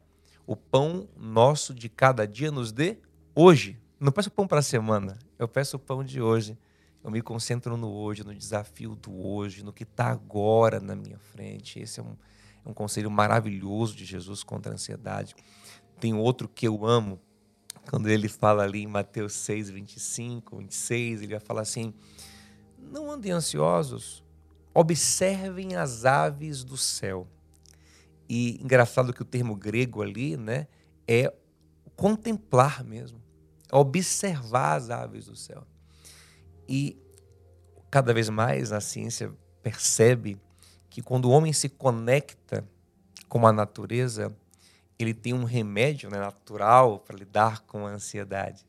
O 0.46 0.54
pão 0.54 1.08
nosso 1.16 1.74
de 1.74 1.88
cada 1.88 2.26
dia 2.26 2.52
nos 2.52 2.70
dê 2.70 2.98
hoje. 3.34 3.80
Não 3.98 4.12
peço 4.12 4.30
pão 4.30 4.46
para 4.46 4.60
a 4.60 4.62
semana, 4.62 5.18
eu 5.38 5.48
peço 5.48 5.76
o 5.76 5.80
pão 5.80 6.04
de 6.04 6.22
hoje. 6.22 6.56
Eu 7.02 7.10
me 7.10 7.22
concentro 7.22 7.76
no 7.76 7.88
hoje, 7.92 8.24
no 8.24 8.34
desafio 8.34 8.94
do 8.94 9.26
hoje, 9.26 9.64
no 9.64 9.72
que 9.72 9.84
está 9.84 10.08
agora 10.08 10.80
na 10.80 10.94
minha 10.94 11.18
frente. 11.18 11.78
Esse 11.78 12.00
é 12.00 12.02
um, 12.02 12.16
é 12.64 12.68
um 12.68 12.74
conselho 12.74 13.10
maravilhoso 13.10 13.96
de 13.96 14.04
Jesus 14.04 14.42
contra 14.42 14.72
a 14.72 14.74
ansiedade. 14.74 15.34
Tem 16.00 16.14
outro 16.14 16.48
que 16.48 16.66
eu 16.66 16.84
amo, 16.84 17.20
quando 17.88 18.08
ele 18.08 18.28
fala 18.28 18.64
ali 18.64 18.82
em 18.82 18.86
Mateus 18.86 19.34
6, 19.34 19.70
25, 19.70 20.58
26, 20.58 21.22
ele 21.22 21.32
vai 21.32 21.40
falar 21.40 21.62
assim: 21.62 21.94
Não 22.78 23.10
andem 23.10 23.32
ansiosos, 23.32 24.24
observem 24.74 25.76
as 25.76 26.04
aves 26.04 26.64
do 26.64 26.76
céu 26.76 27.26
e 28.28 28.60
engraçado 28.62 29.12
que 29.12 29.22
o 29.22 29.24
termo 29.24 29.54
grego 29.54 30.02
ali, 30.02 30.36
né, 30.36 30.66
é 31.06 31.32
contemplar 31.94 32.84
mesmo, 32.84 33.22
é 33.70 33.76
observar 33.76 34.76
as 34.76 34.90
aves 34.90 35.26
do 35.26 35.36
céu. 35.36 35.66
E 36.68 37.00
cada 37.90 38.12
vez 38.12 38.28
mais 38.28 38.72
a 38.72 38.80
ciência 38.80 39.32
percebe 39.62 40.38
que 40.90 41.02
quando 41.02 41.26
o 41.26 41.30
homem 41.30 41.52
se 41.52 41.68
conecta 41.68 42.66
com 43.28 43.46
a 43.46 43.52
natureza, 43.52 44.34
ele 44.98 45.12
tem 45.12 45.32
um 45.32 45.44
remédio 45.44 46.10
né, 46.10 46.18
natural 46.18 47.00
para 47.00 47.16
lidar 47.16 47.60
com 47.60 47.86
a 47.86 47.90
ansiedade. 47.90 48.64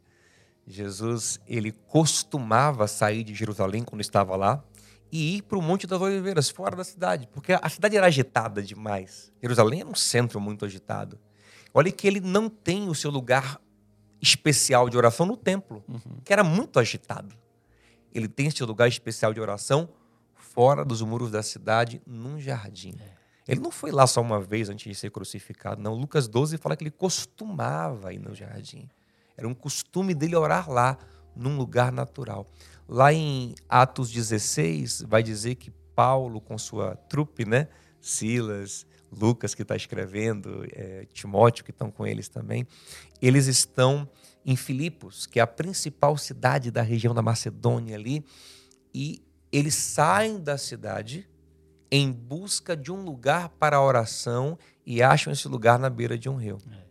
Jesus, 0.65 1.39
ele 1.47 1.71
costumava 1.71 2.87
sair 2.87 3.23
de 3.23 3.33
Jerusalém 3.33 3.83
quando 3.83 4.01
estava 4.01 4.35
lá, 4.35 4.63
e 5.11 5.37
ir 5.37 5.41
para 5.43 5.57
o 5.57 5.61
Monte 5.61 5.87
das 5.87 6.01
Oliveiras, 6.01 6.49
fora 6.49 6.75
da 6.75 6.83
cidade, 6.83 7.27
porque 7.31 7.53
a 7.53 7.69
cidade 7.69 7.95
era 7.95 8.07
agitada 8.07 8.61
demais. 8.61 9.31
Jerusalém 9.41 9.81
era 9.81 9.89
um 9.89 9.95
centro 9.95 10.39
muito 10.39 10.65
agitado. 10.65 11.17
Olha 11.73 11.91
que 11.91 12.07
ele 12.07 12.19
não 12.19 12.49
tem 12.49 12.89
o 12.89 12.95
seu 12.95 13.11
lugar 13.11 13.61
especial 14.21 14.89
de 14.89 14.97
oração 14.97 15.25
no 15.25 15.37
templo, 15.37 15.83
uhum. 15.87 16.19
que 16.23 16.33
era 16.33 16.43
muito 16.43 16.79
agitado. 16.79 17.35
Ele 18.13 18.27
tem 18.27 18.49
seu 18.49 18.65
lugar 18.65 18.87
especial 18.87 19.33
de 19.33 19.39
oração 19.39 19.89
fora 20.33 20.83
dos 20.83 21.01
muros 21.01 21.29
da 21.29 21.43
cidade, 21.43 22.01
num 22.05 22.39
jardim. 22.39 22.95
É. 22.99 23.17
Ele 23.47 23.61
não 23.61 23.71
foi 23.71 23.91
lá 23.91 24.05
só 24.05 24.21
uma 24.21 24.41
vez 24.41 24.69
antes 24.69 24.91
de 24.91 24.95
ser 24.95 25.11
crucificado, 25.11 25.81
não. 25.81 25.93
Lucas 25.93 26.27
12 26.27 26.57
fala 26.57 26.75
que 26.75 26.83
ele 26.83 26.91
costumava 26.91 28.11
ir 28.11 28.19
no 28.19 28.35
jardim. 28.35 28.89
Era 29.37 29.47
um 29.47 29.53
costume 29.53 30.13
dele 30.13 30.35
orar 30.35 30.69
lá, 30.69 30.97
num 31.35 31.55
lugar 31.55 31.91
natural. 31.91 32.49
Lá 32.87 33.11
em 33.11 33.53
Atos 33.67 34.09
16, 34.09 35.03
vai 35.07 35.21
dizer 35.21 35.55
que 35.55 35.71
Paulo, 35.93 36.39
com 36.39 36.57
sua 36.57 36.95
trupe, 36.95 37.43
né? 37.43 37.67
Silas, 37.99 38.85
Lucas, 39.11 39.53
que 39.53 39.61
está 39.61 39.75
escrevendo, 39.75 40.65
é, 40.71 41.05
Timóteo, 41.11 41.65
que 41.65 41.71
estão 41.71 41.89
com 41.91 42.05
eles 42.05 42.29
também, 42.29 42.65
eles 43.21 43.47
estão 43.47 44.07
em 44.45 44.55
Filipos, 44.55 45.25
que 45.25 45.39
é 45.39 45.43
a 45.43 45.47
principal 45.47 46.17
cidade 46.17 46.71
da 46.71 46.81
região 46.81 47.13
da 47.13 47.21
Macedônia 47.21 47.95
ali, 47.95 48.23
e 48.93 49.21
eles 49.51 49.75
saem 49.75 50.39
da 50.39 50.57
cidade 50.57 51.27
em 51.91 52.11
busca 52.11 52.75
de 52.75 52.91
um 52.91 53.01
lugar 53.01 53.49
para 53.49 53.77
a 53.77 53.83
oração 53.83 54.57
e 54.85 55.01
acham 55.01 55.33
esse 55.33 55.47
lugar 55.47 55.79
na 55.79 55.89
beira 55.89 56.17
de 56.17 56.29
um 56.29 56.35
rio. 56.35 56.57
É. 56.71 56.83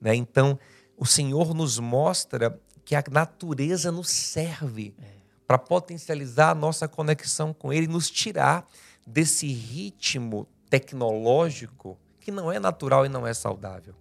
Né? 0.00 0.14
Então, 0.14 0.58
o 0.96 1.04
Senhor 1.04 1.54
nos 1.54 1.78
mostra 1.78 2.60
que 2.84 2.94
a 2.94 3.04
natureza 3.10 3.92
nos 3.92 4.08
serve. 4.08 4.94
É 5.00 5.15
para 5.46 5.58
potencializar 5.58 6.50
a 6.50 6.54
nossa 6.54 6.88
conexão 6.88 7.52
com 7.52 7.72
Ele, 7.72 7.86
nos 7.86 8.10
tirar 8.10 8.66
desse 9.06 9.46
ritmo 9.46 10.46
tecnológico 10.68 11.98
que 12.20 12.32
não 12.32 12.50
é 12.50 12.58
natural 12.58 13.06
e 13.06 13.08
não 13.08 13.26
é 13.26 13.32
saudável. 13.32 13.94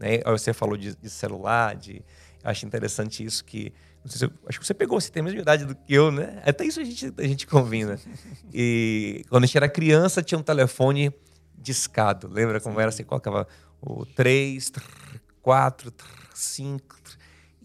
Né? 0.00 0.20
Você 0.24 0.52
falou 0.52 0.76
de, 0.76 0.94
de 0.96 1.10
celular, 1.10 1.76
de, 1.76 2.02
acho 2.42 2.64
interessante 2.64 3.24
isso 3.24 3.44
que 3.44 3.72
se, 4.08 4.24
acho 4.48 4.60
que 4.60 4.66
você 4.66 4.74
pegou 4.74 4.98
esse 4.98 5.10
tema 5.10 5.30
de 5.30 5.38
idade 5.38 5.64
do 5.64 5.74
que 5.74 5.92
eu, 5.92 6.12
né? 6.12 6.40
Até 6.44 6.64
isso 6.64 6.80
a 6.80 6.84
gente, 6.84 7.12
a 7.18 7.22
gente 7.26 7.46
combina. 7.46 7.98
E 8.52 9.24
quando 9.28 9.44
a 9.44 9.46
gente 9.46 9.56
era 9.56 9.68
criança, 9.68 10.22
tinha 10.22 10.38
um 10.38 10.42
telefone 10.42 11.12
discado. 11.58 12.28
Lembra 12.28 12.60
como 12.60 12.80
era? 12.80 12.90
Você 12.90 13.02
colocava 13.02 13.46
o 13.80 14.06
3, 14.06 14.72
4, 15.42 15.92
5. 16.34 16.96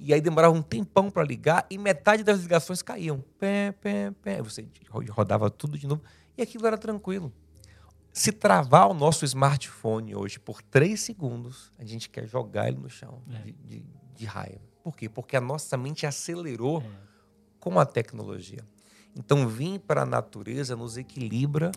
E 0.03 0.15
aí 0.15 0.19
demorava 0.19 0.53
um 0.53 0.63
tempão 0.63 1.11
para 1.11 1.23
ligar 1.23 1.67
e 1.69 1.77
metade 1.77 2.23
das 2.23 2.41
ligações 2.41 2.81
caíam. 2.81 3.23
Pé, 3.37 3.71
pé, 3.73 4.11
pé. 4.23 4.41
Você 4.41 4.67
rodava 5.11 5.47
tudo 5.47 5.77
de 5.77 5.85
novo 5.85 6.01
e 6.35 6.41
aquilo 6.41 6.65
era 6.65 6.75
tranquilo. 6.75 7.31
Se 8.11 8.31
travar 8.31 8.89
o 8.89 8.95
nosso 8.95 9.23
smartphone 9.25 10.15
hoje 10.15 10.39
por 10.39 10.59
três 10.63 11.01
segundos, 11.01 11.71
a 11.77 11.85
gente 11.85 12.09
quer 12.09 12.25
jogar 12.25 12.67
ele 12.67 12.77
no 12.77 12.89
chão 12.89 13.21
é. 13.29 13.43
de, 13.43 13.51
de, 13.51 13.85
de, 14.15 14.25
raiva. 14.25 14.59
Por 14.83 14.97
quê? 14.97 15.07
Porque 15.07 15.37
a 15.37 15.41
nossa 15.41 15.77
mente 15.77 16.07
acelerou 16.07 16.81
é. 16.81 16.89
com 17.59 17.79
a 17.79 17.85
tecnologia. 17.85 18.67
Então, 19.15 19.47
vir 19.47 19.79
para 19.79 20.01
a 20.01 20.05
natureza 20.05 20.75
nos 20.75 20.97
equilibra. 20.97 21.71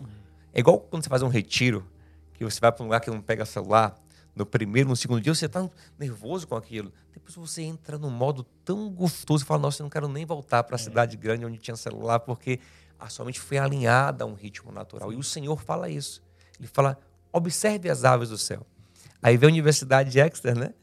É. 0.51 0.57
é 0.57 0.59
igual 0.61 0.79
quando 0.79 1.03
você 1.03 1.09
faz 1.09 1.21
um 1.21 1.27
retiro, 1.27 1.87
que 2.33 2.43
você 2.43 2.59
vai 2.59 2.71
para 2.71 2.81
um 2.81 2.87
lugar 2.87 3.01
que 3.01 3.11
não 3.11 3.21
pega 3.21 3.45
celular, 3.45 3.95
no 4.35 4.45
primeiro, 4.45 4.89
no 4.89 4.95
segundo 4.95 5.21
dia, 5.21 5.33
você 5.33 5.45
está 5.45 5.67
nervoso 5.97 6.45
com 6.45 6.55
aquilo. 6.55 6.91
Depois 7.13 7.33
você 7.35 7.61
entra 7.61 7.97
num 7.97 8.09
modo 8.09 8.43
tão 8.65 8.89
gostoso 8.89 9.43
e 9.43 9.47
fala: 9.47 9.61
Nossa, 9.61 9.81
eu 9.81 9.85
não 9.85 9.89
quero 9.89 10.09
nem 10.09 10.25
voltar 10.25 10.63
para 10.63 10.75
a 10.75 10.79
é. 10.79 10.83
cidade 10.83 11.15
grande 11.15 11.45
onde 11.45 11.57
tinha 11.57 11.77
celular, 11.77 12.19
porque 12.19 12.59
a 12.99 13.07
sua 13.07 13.23
mente 13.23 13.39
foi 13.39 13.57
alinhada 13.57 14.25
a 14.25 14.27
um 14.27 14.33
ritmo 14.33 14.71
natural. 14.71 15.13
E 15.13 15.15
o 15.15 15.23
Senhor 15.23 15.57
fala 15.61 15.89
isso. 15.89 16.21
Ele 16.59 16.67
fala: 16.67 16.99
Observe 17.31 17.89
as 17.89 18.03
aves 18.03 18.29
do 18.29 18.37
céu. 18.37 18.65
Aí 19.23 19.37
vem 19.37 19.49
a 19.49 19.53
Universidade 19.53 20.11
de 20.11 20.19
Exeter, 20.19 20.57
né? 20.57 20.73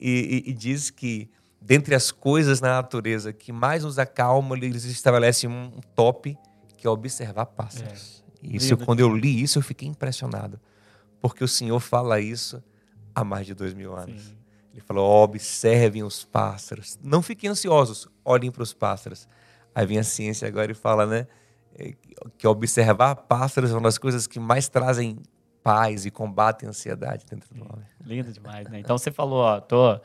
E, 0.00 0.44
e, 0.46 0.50
e 0.50 0.54
diz 0.54 0.90
que, 0.90 1.30
dentre 1.60 1.94
as 1.94 2.10
coisas 2.10 2.60
na 2.60 2.70
natureza 2.70 3.32
que 3.32 3.52
mais 3.52 3.84
nos 3.84 3.98
acalmam, 3.98 4.56
eles 4.56 4.84
estabelecem 4.84 5.48
um 5.48 5.70
top, 5.94 6.36
que 6.78 6.86
é 6.86 6.90
observar 6.90 7.46
pássaros. 7.46 8.24
É. 8.42 8.56
Isso, 8.56 8.76
quando 8.78 9.00
eu 9.00 9.14
li 9.14 9.42
isso, 9.42 9.58
eu 9.58 9.62
fiquei 9.62 9.86
impressionado. 9.86 10.58
Porque 11.20 11.44
o 11.44 11.48
Senhor 11.48 11.78
fala 11.78 12.18
isso 12.18 12.60
há 13.14 13.24
mais 13.24 13.46
de 13.46 13.54
dois 13.54 13.74
mil 13.74 13.94
anos. 13.94 14.22
Sim. 14.22 14.36
Ele 14.72 14.80
falou: 14.80 15.22
observem 15.22 16.02
os 16.02 16.24
pássaros. 16.24 16.98
Não 17.02 17.22
fiquem 17.22 17.50
ansiosos, 17.50 18.08
olhem 18.24 18.50
para 18.50 18.62
os 18.62 18.72
pássaros. 18.72 19.28
Aí 19.74 19.86
vem 19.86 19.98
a 19.98 20.04
ciência 20.04 20.46
agora 20.48 20.70
e 20.70 20.74
fala, 20.74 21.06
né? 21.06 21.26
É, 21.78 21.94
que 22.36 22.46
observar 22.46 23.14
pássaros 23.14 23.70
é 23.70 23.74
uma 23.74 23.82
das 23.82 23.98
coisas 23.98 24.26
que 24.26 24.38
mais 24.38 24.68
trazem 24.68 25.18
paz 25.62 26.04
e 26.04 26.10
combatem 26.10 26.66
a 26.66 26.70
ansiedade 26.70 27.24
dentro 27.24 27.54
do 27.54 27.62
homem. 27.62 27.86
Lindo 28.04 28.32
demais, 28.32 28.68
né? 28.68 28.80
Então 28.80 28.98
você 28.98 29.10
falou, 29.10 29.40
ó, 29.40 29.60
tô, 29.60 29.98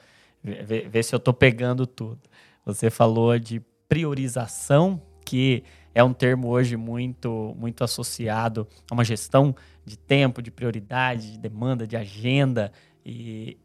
vê, 0.43 0.87
vê 0.87 1.03
se 1.03 1.13
eu 1.13 1.19
tô 1.19 1.33
pegando 1.33 1.85
tudo. 1.85 2.19
Você 2.65 2.89
falou 2.89 3.37
de 3.39 3.61
priorização, 3.89 5.01
que 5.25 5.63
é 5.95 6.03
um 6.03 6.13
termo 6.13 6.47
hoje 6.49 6.77
muito, 6.77 7.55
muito 7.57 7.83
associado 7.83 8.67
a 8.89 8.93
uma 8.93 9.03
gestão 9.03 9.55
de 9.83 9.97
tempo, 9.97 10.41
de 10.41 10.51
prioridade, 10.51 11.31
de 11.31 11.39
demanda, 11.39 11.87
de 11.87 11.97
agenda 11.97 12.71
e 13.07 13.57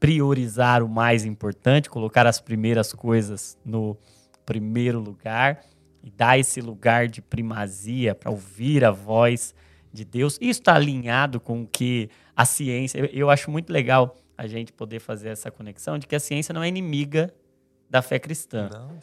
priorizar 0.00 0.82
o 0.82 0.88
mais 0.88 1.26
importante, 1.26 1.90
colocar 1.90 2.26
as 2.26 2.40
primeiras 2.40 2.94
coisas 2.94 3.58
no 3.62 3.98
primeiro 4.46 4.98
lugar 4.98 5.60
e 6.02 6.10
dar 6.10 6.38
esse 6.38 6.60
lugar 6.62 7.06
de 7.06 7.20
primazia 7.20 8.14
para 8.14 8.30
ouvir 8.30 8.82
a 8.82 8.90
voz 8.90 9.54
de 9.92 10.06
Deus. 10.06 10.38
Isso 10.40 10.60
está 10.60 10.74
alinhado 10.74 11.38
com 11.38 11.62
o 11.62 11.66
que 11.66 12.08
a 12.34 12.46
ciência. 12.46 12.98
Eu, 12.98 13.04
eu, 13.06 13.30
acho 13.30 13.50
muito 13.50 13.70
legal 13.70 14.16
a 14.38 14.46
gente 14.46 14.72
poder 14.72 15.00
fazer 15.00 15.28
essa 15.28 15.50
conexão 15.50 15.98
de 15.98 16.06
que 16.06 16.16
a 16.16 16.20
ciência 16.20 16.54
não 16.54 16.62
é 16.62 16.68
inimiga 16.68 17.32
da 17.90 18.00
fé 18.00 18.18
cristã. 18.18 18.70
Não. 18.72 18.98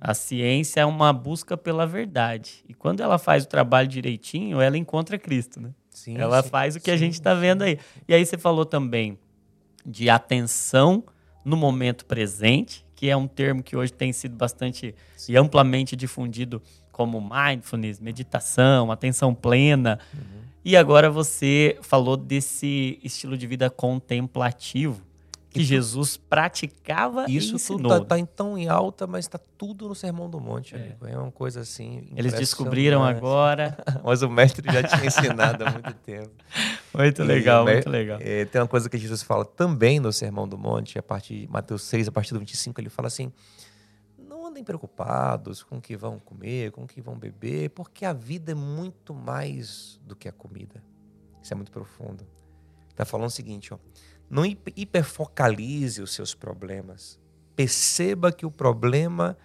A 0.00 0.12
ciência 0.12 0.80
é 0.80 0.84
uma 0.84 1.12
busca 1.12 1.56
pela 1.56 1.86
verdade. 1.86 2.64
E 2.68 2.74
quando 2.74 3.00
ela 3.00 3.16
faz 3.16 3.44
o 3.44 3.48
trabalho 3.48 3.86
direitinho, 3.86 4.60
ela 4.60 4.76
encontra 4.76 5.16
Cristo, 5.16 5.60
né? 5.60 5.70
Sim, 5.94 6.18
ela 6.18 6.42
sim, 6.42 6.48
faz 6.50 6.76
o 6.76 6.80
que 6.80 6.90
sim, 6.90 6.90
a 6.90 6.96
gente 6.96 7.14
está 7.14 7.32
vendo 7.32 7.62
aí. 7.62 7.78
E 8.06 8.12
aí 8.12 8.26
você 8.26 8.36
falou 8.36 8.66
também 8.66 9.18
de 9.86 10.10
atenção 10.10 11.04
no 11.44 11.56
momento 11.56 12.04
presente, 12.04 12.84
que 12.94 13.08
é 13.08 13.16
um 13.16 13.26
termo 13.26 13.62
que 13.62 13.76
hoje 13.76 13.92
tem 13.92 14.12
sido 14.12 14.36
bastante 14.36 14.94
e 15.28 15.36
amplamente 15.36 15.94
difundido 15.94 16.60
como 16.90 17.20
mindfulness, 17.20 18.00
meditação, 18.00 18.90
atenção 18.90 19.34
plena. 19.34 19.98
Uhum. 20.12 20.42
E 20.64 20.76
agora 20.76 21.10
você 21.10 21.78
falou 21.80 22.16
desse 22.16 22.98
estilo 23.02 23.36
de 23.36 23.46
vida 23.46 23.70
contemplativo 23.70 25.02
que 25.54 25.60
isso, 25.60 25.68
Jesus 25.68 26.16
praticava 26.16 27.26
isso 27.28 27.56
e 27.56 27.60
tudo 27.60 27.94
está 27.94 28.16
tá 28.16 28.26
tão 28.26 28.58
em 28.58 28.68
alta, 28.68 29.06
mas 29.06 29.24
está 29.24 29.38
tudo 29.38 29.88
no 29.88 29.94
Sermão 29.94 30.28
do 30.28 30.40
Monte. 30.40 30.74
É, 30.74 30.96
é 31.04 31.16
uma 31.16 31.30
coisa 31.30 31.60
assim. 31.60 32.08
Eles 32.16 32.32
descobriram 32.34 33.04
agora. 33.04 33.78
mas 34.02 34.22
o 34.22 34.28
mestre 34.28 34.66
já 34.72 34.82
tinha 34.82 35.06
ensinado 35.06 35.64
há 35.64 35.70
muito 35.70 35.94
tempo. 35.94 36.30
Muito 36.94 37.22
e 37.22 37.24
legal, 37.24 37.64
muito 37.64 37.90
legal. 37.90 38.20
É, 38.20 38.44
tem 38.44 38.60
uma 38.60 38.68
coisa 38.68 38.88
que 38.88 38.96
Jesus 38.96 39.20
fala 39.20 39.44
também 39.44 39.98
no 39.98 40.12
Sermão 40.12 40.46
do 40.46 40.56
Monte, 40.56 40.96
a 40.96 41.02
partir 41.02 41.40
de 41.40 41.48
Mateus 41.50 41.82
6, 41.82 42.06
a 42.06 42.12
partir 42.12 42.32
do 42.32 42.38
25, 42.38 42.80
ele 42.80 42.88
fala 42.88 43.08
assim: 43.08 43.32
não 44.16 44.46
andem 44.46 44.62
preocupados 44.62 45.64
com 45.64 45.78
o 45.78 45.80
que 45.80 45.96
vão 45.96 46.20
comer, 46.20 46.70
com 46.70 46.84
o 46.84 46.86
que 46.86 47.00
vão 47.00 47.18
beber, 47.18 47.70
porque 47.70 48.04
a 48.04 48.12
vida 48.12 48.52
é 48.52 48.54
muito 48.54 49.12
mais 49.12 50.00
do 50.06 50.14
que 50.14 50.28
a 50.28 50.32
comida. 50.32 50.80
Isso 51.42 51.52
é 51.52 51.56
muito 51.56 51.72
profundo. 51.72 52.24
Está 52.88 53.04
falando 53.04 53.26
o 53.26 53.32
seguinte, 53.32 53.74
ó 53.74 53.78
não 54.28 54.44
hiperfocalize 54.44 56.00
os 56.02 56.12
seus 56.12 56.34
problemas. 56.34 57.18
Perceba 57.54 58.32
que 58.32 58.44
o 58.44 58.50
problema 58.50 59.36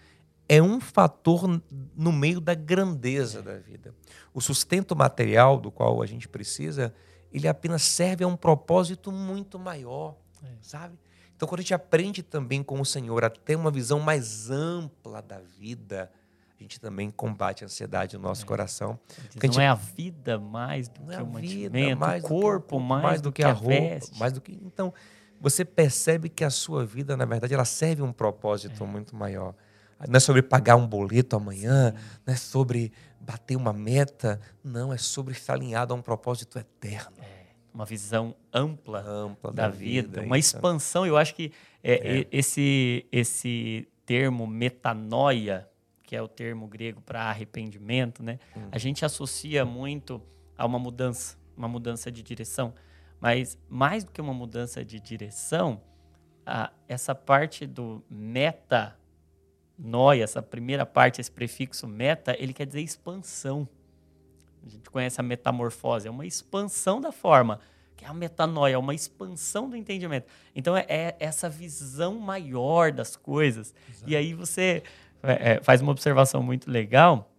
é 0.47 0.61
um 0.61 0.79
fator 0.79 1.61
no 1.95 2.11
meio 2.11 2.41
da 2.41 2.55
grandeza 2.55 3.41
da 3.41 3.57
vida. 3.57 3.93
O 4.33 4.41
sustento 4.41 4.95
material 4.95 5.59
do 5.59 5.69
qual 5.69 6.01
a 6.01 6.05
gente 6.07 6.27
precisa, 6.27 6.93
ele 7.31 7.47
apenas 7.47 7.83
serve 7.83 8.23
a 8.23 8.27
um 8.27 8.35
propósito 8.35 9.11
muito 9.11 9.59
maior, 9.59 10.17
é. 10.43 10.47
sabe? 10.61 10.97
Então, 11.35 11.47
quando 11.47 11.59
a 11.59 11.61
gente 11.61 11.73
aprende 11.73 12.23
também 12.23 12.63
com 12.63 12.81
o 12.81 12.85
Senhor 12.85 13.23
a 13.23 13.29
ter 13.29 13.55
uma 13.55 13.71
visão 13.71 13.99
mais 13.99 14.49
ampla 14.49 15.21
da 15.21 15.39
vida, 15.39 16.11
a 16.59 16.63
gente 16.63 16.79
também 16.79 17.09
combate 17.09 17.63
a 17.63 17.67
ansiedade 17.67 18.17
no 18.17 18.23
nosso 18.23 18.43
é. 18.43 18.45
coração. 18.45 18.99
Diz, 19.07 19.35
não 19.35 19.41
gente, 19.41 19.61
é 19.61 19.67
a 19.67 19.75
vida 19.75 20.37
mais 20.37 20.89
do 20.89 21.01
que 21.01 21.15
é 21.15 21.21
o 21.21 21.27
mantimento, 21.27 21.99
mais 21.99 22.23
o 22.23 22.27
corpo 22.27 22.77
do, 22.77 22.83
mais, 22.83 23.03
mais 23.03 23.21
do, 23.21 23.29
do 23.29 23.33
que, 23.33 23.41
que, 23.41 23.47
a 23.47 23.53
roupa, 23.53 23.69
veste. 23.69 24.19
mais 24.19 24.33
do 24.33 24.41
que 24.41 24.59
então 24.65 24.93
você 25.39 25.63
percebe 25.63 26.27
que 26.27 26.43
a 26.43 26.49
sua 26.49 26.85
vida 26.85 27.15
na 27.15 27.25
verdade 27.25 27.53
ela 27.53 27.65
serve 27.65 28.01
um 28.01 28.11
propósito 28.11 28.83
é. 28.83 28.87
muito 28.87 29.15
maior. 29.15 29.55
Não 30.07 30.15
é 30.15 30.19
sobre 30.19 30.41
pagar 30.41 30.77
um 30.77 30.87
boleto 30.87 31.35
amanhã, 31.35 31.91
Sim. 31.91 31.97
não 32.25 32.33
é 32.33 32.37
sobre 32.37 32.91
bater 33.19 33.57
uma 33.57 33.73
meta, 33.73 34.39
não 34.63 34.93
é 34.93 34.97
sobre 34.97 35.33
estar 35.33 35.53
alinhado 35.53 35.93
a 35.93 35.97
um 35.97 36.01
propósito 36.01 36.57
eterno. 36.57 37.17
É 37.21 37.39
uma 37.73 37.85
visão 37.85 38.35
ampla, 38.53 39.01
ampla 39.01 39.51
da, 39.51 39.63
da, 39.63 39.69
vida, 39.69 40.07
vida 40.07 40.21
uma 40.21 40.25
então. 40.25 40.35
expansão. 40.37 41.05
Eu 41.05 41.17
acho 41.17 41.35
que 41.35 41.51
é, 41.83 42.19
é. 42.19 42.27
esse 42.31 43.05
esse 43.11 43.87
termo 44.05 44.47
metanoia 44.47 45.69
que 46.09 46.15
é 46.15 46.21
o 46.23 46.27
termo 46.27 46.67
grego 46.67 46.99
para 47.01 47.21
arrependimento, 47.25 48.23
né? 48.23 48.39
Hum. 48.57 48.67
A 48.71 48.79
gente 48.79 49.05
associa 49.05 49.63
muito 49.63 50.19
a 50.57 50.65
uma 50.65 50.79
mudança, 50.79 51.37
uma 51.55 51.67
mudança 51.67 52.11
de 52.11 52.23
direção. 52.23 52.73
Mas 53.21 53.59
mais 53.69 54.03
do 54.03 54.11
que 54.11 54.19
uma 54.19 54.33
mudança 54.33 54.83
de 54.83 54.99
direção, 54.99 55.79
a, 56.43 56.71
essa 56.87 57.13
parte 57.13 57.67
do 57.67 58.03
meta 58.09 58.97
noia, 59.77 60.23
essa 60.23 60.41
primeira 60.41 60.83
parte, 60.83 61.21
esse 61.21 61.29
prefixo 61.29 61.87
meta, 61.87 62.35
ele 62.39 62.53
quer 62.53 62.65
dizer 62.65 62.81
expansão. 62.81 63.69
A 64.65 64.67
gente 64.67 64.89
conhece 64.89 65.21
a 65.21 65.23
metamorfose, 65.23 66.07
é 66.07 66.11
uma 66.11 66.25
expansão 66.25 66.99
da 66.99 67.11
forma, 67.11 67.59
que 67.95 68.03
é 68.03 68.07
a 68.07 68.13
metanoia, 68.15 68.73
é 68.73 68.77
uma 68.79 68.95
expansão 68.95 69.69
do 69.69 69.75
entendimento. 69.75 70.25
Então 70.55 70.75
é, 70.75 70.87
é 70.89 71.15
essa 71.19 71.47
visão 71.47 72.17
maior 72.17 72.91
das 72.91 73.15
coisas. 73.15 73.75
Exato. 73.87 74.11
E 74.11 74.15
aí 74.15 74.33
você 74.33 74.81
é, 75.23 75.53
é, 75.53 75.61
faz 75.61 75.81
uma 75.81 75.91
observação 75.91 76.41
muito 76.41 76.69
legal, 76.69 77.31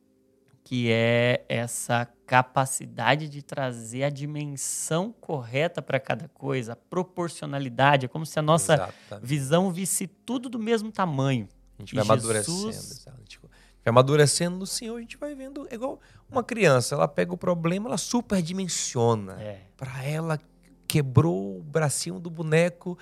que 0.63 0.91
é 0.91 1.45
essa 1.49 2.07
capacidade 2.27 3.29
de 3.29 3.43
trazer 3.43 4.05
a 4.05 4.11
dimensão 4.11 5.13
correta 5.21 5.83
para 5.83 5.99
cada 5.99 6.29
coisa, 6.29 6.75
a 6.75 6.77
proporcionalidade. 6.77 8.07
É 8.07 8.09
como 8.09 8.25
se 8.25 8.39
a 8.39 8.43
nossa 8.43 8.75
Exatamente. 8.75 9.27
visão 9.27 9.73
visse 9.73 10.07
tudo 10.07 10.49
do 10.49 10.59
mesmo 10.59 10.93
tamanho. 10.93 11.49
A 11.79 11.83
gente 11.83 11.95
vai 11.95 12.05
Jesus... 12.05 12.25
amadurecendo. 12.25 13.17
A 13.17 13.21
gente 13.21 13.41
vai 13.41 13.51
amadurecendo 13.87 14.57
no 14.59 14.67
Senhor, 14.67 14.97
a 14.97 15.01
gente 15.01 15.17
vai 15.17 15.35
vendo. 15.35 15.67
É 15.71 15.75
igual 15.75 15.99
uma 16.31 16.45
criança, 16.45 16.95
ela 16.95 17.09
pega 17.09 17.33
o 17.33 17.37
problema, 17.37 17.89
ela 17.89 17.99
superdimensiona. 17.99 19.41
É. 19.41 19.63
Para 19.77 20.05
ela, 20.05 20.39
quebrou 20.87 21.59
o 21.59 21.63
bracinho 21.63 22.21
do 22.21 22.31
boneco, 22.31 22.97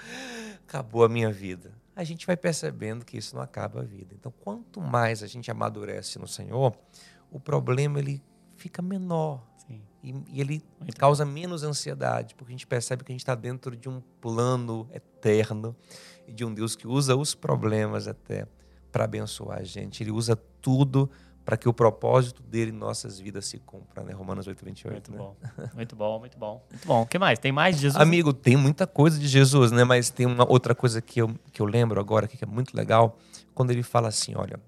acabou 0.66 1.04
a 1.04 1.08
minha 1.08 1.30
vida 1.30 1.72
a 1.98 2.04
gente 2.04 2.24
vai 2.28 2.36
percebendo 2.36 3.04
que 3.04 3.18
isso 3.18 3.34
não 3.34 3.42
acaba 3.42 3.80
a 3.80 3.82
vida. 3.82 4.14
Então, 4.14 4.32
quanto 4.44 4.80
mais 4.80 5.20
a 5.20 5.26
gente 5.26 5.50
amadurece 5.50 6.16
no 6.16 6.28
Senhor, 6.28 6.72
o 7.28 7.40
problema 7.40 7.98
ele 7.98 8.22
fica 8.54 8.80
menor. 8.80 9.44
E, 9.68 10.14
e, 10.30 10.40
ele 10.40 10.62
Muito 10.78 10.96
causa 10.96 11.24
menos 11.24 11.64
ansiedade, 11.64 12.36
porque 12.36 12.52
a 12.52 12.54
gente 12.54 12.68
percebe 12.68 13.02
que 13.02 13.10
a 13.10 13.14
gente 13.14 13.22
está 13.22 13.34
dentro 13.34 13.76
de 13.76 13.88
um 13.88 14.00
plano 14.20 14.88
eterno 14.92 15.74
e 16.24 16.32
de 16.32 16.44
um 16.44 16.54
Deus 16.54 16.76
que 16.76 16.86
usa 16.86 17.16
os 17.16 17.34
problemas 17.34 18.06
até 18.06 18.46
para 18.92 19.02
abençoar 19.02 19.58
a 19.58 19.64
gente. 19.64 20.00
Ele 20.00 20.12
usa 20.12 20.36
tudo 20.36 21.10
para 21.10 21.10
que 21.56 21.68
o 21.68 21.72
propósito 21.72 22.42
dele 22.42 22.70
em 22.70 22.74
nossas 22.74 23.18
vidas 23.18 23.46
se 23.46 23.58
cumpra, 23.58 24.02
né? 24.02 24.12
Romanos 24.12 24.46
8, 24.46 24.64
28. 24.64 24.92
Muito 24.92 25.12
né? 25.12 25.18
bom, 25.18 25.36
muito 25.74 25.96
bom, 25.96 26.18
muito 26.18 26.38
bom. 26.38 26.66
Muito 26.70 26.86
bom. 26.86 27.02
O 27.02 27.06
que 27.06 27.18
mais? 27.18 27.38
Tem 27.38 27.50
mais 27.50 27.76
de 27.76 27.82
Jesus? 27.82 28.00
Amigo, 28.00 28.32
tem 28.32 28.56
muita 28.56 28.86
coisa 28.86 29.18
de 29.18 29.26
Jesus, 29.26 29.72
né? 29.72 29.84
Mas 29.84 30.10
tem 30.10 30.26
uma 30.26 30.50
outra 30.50 30.74
coisa 30.74 31.00
que 31.00 31.22
eu, 31.22 31.34
que 31.52 31.62
eu 31.62 31.66
lembro 31.66 31.98
agora 32.00 32.28
que 32.28 32.42
é 32.44 32.46
muito 32.46 32.76
legal, 32.76 33.16
quando 33.54 33.70
ele 33.70 33.82
fala 33.82 34.08
assim: 34.08 34.34
olha, 34.36 34.60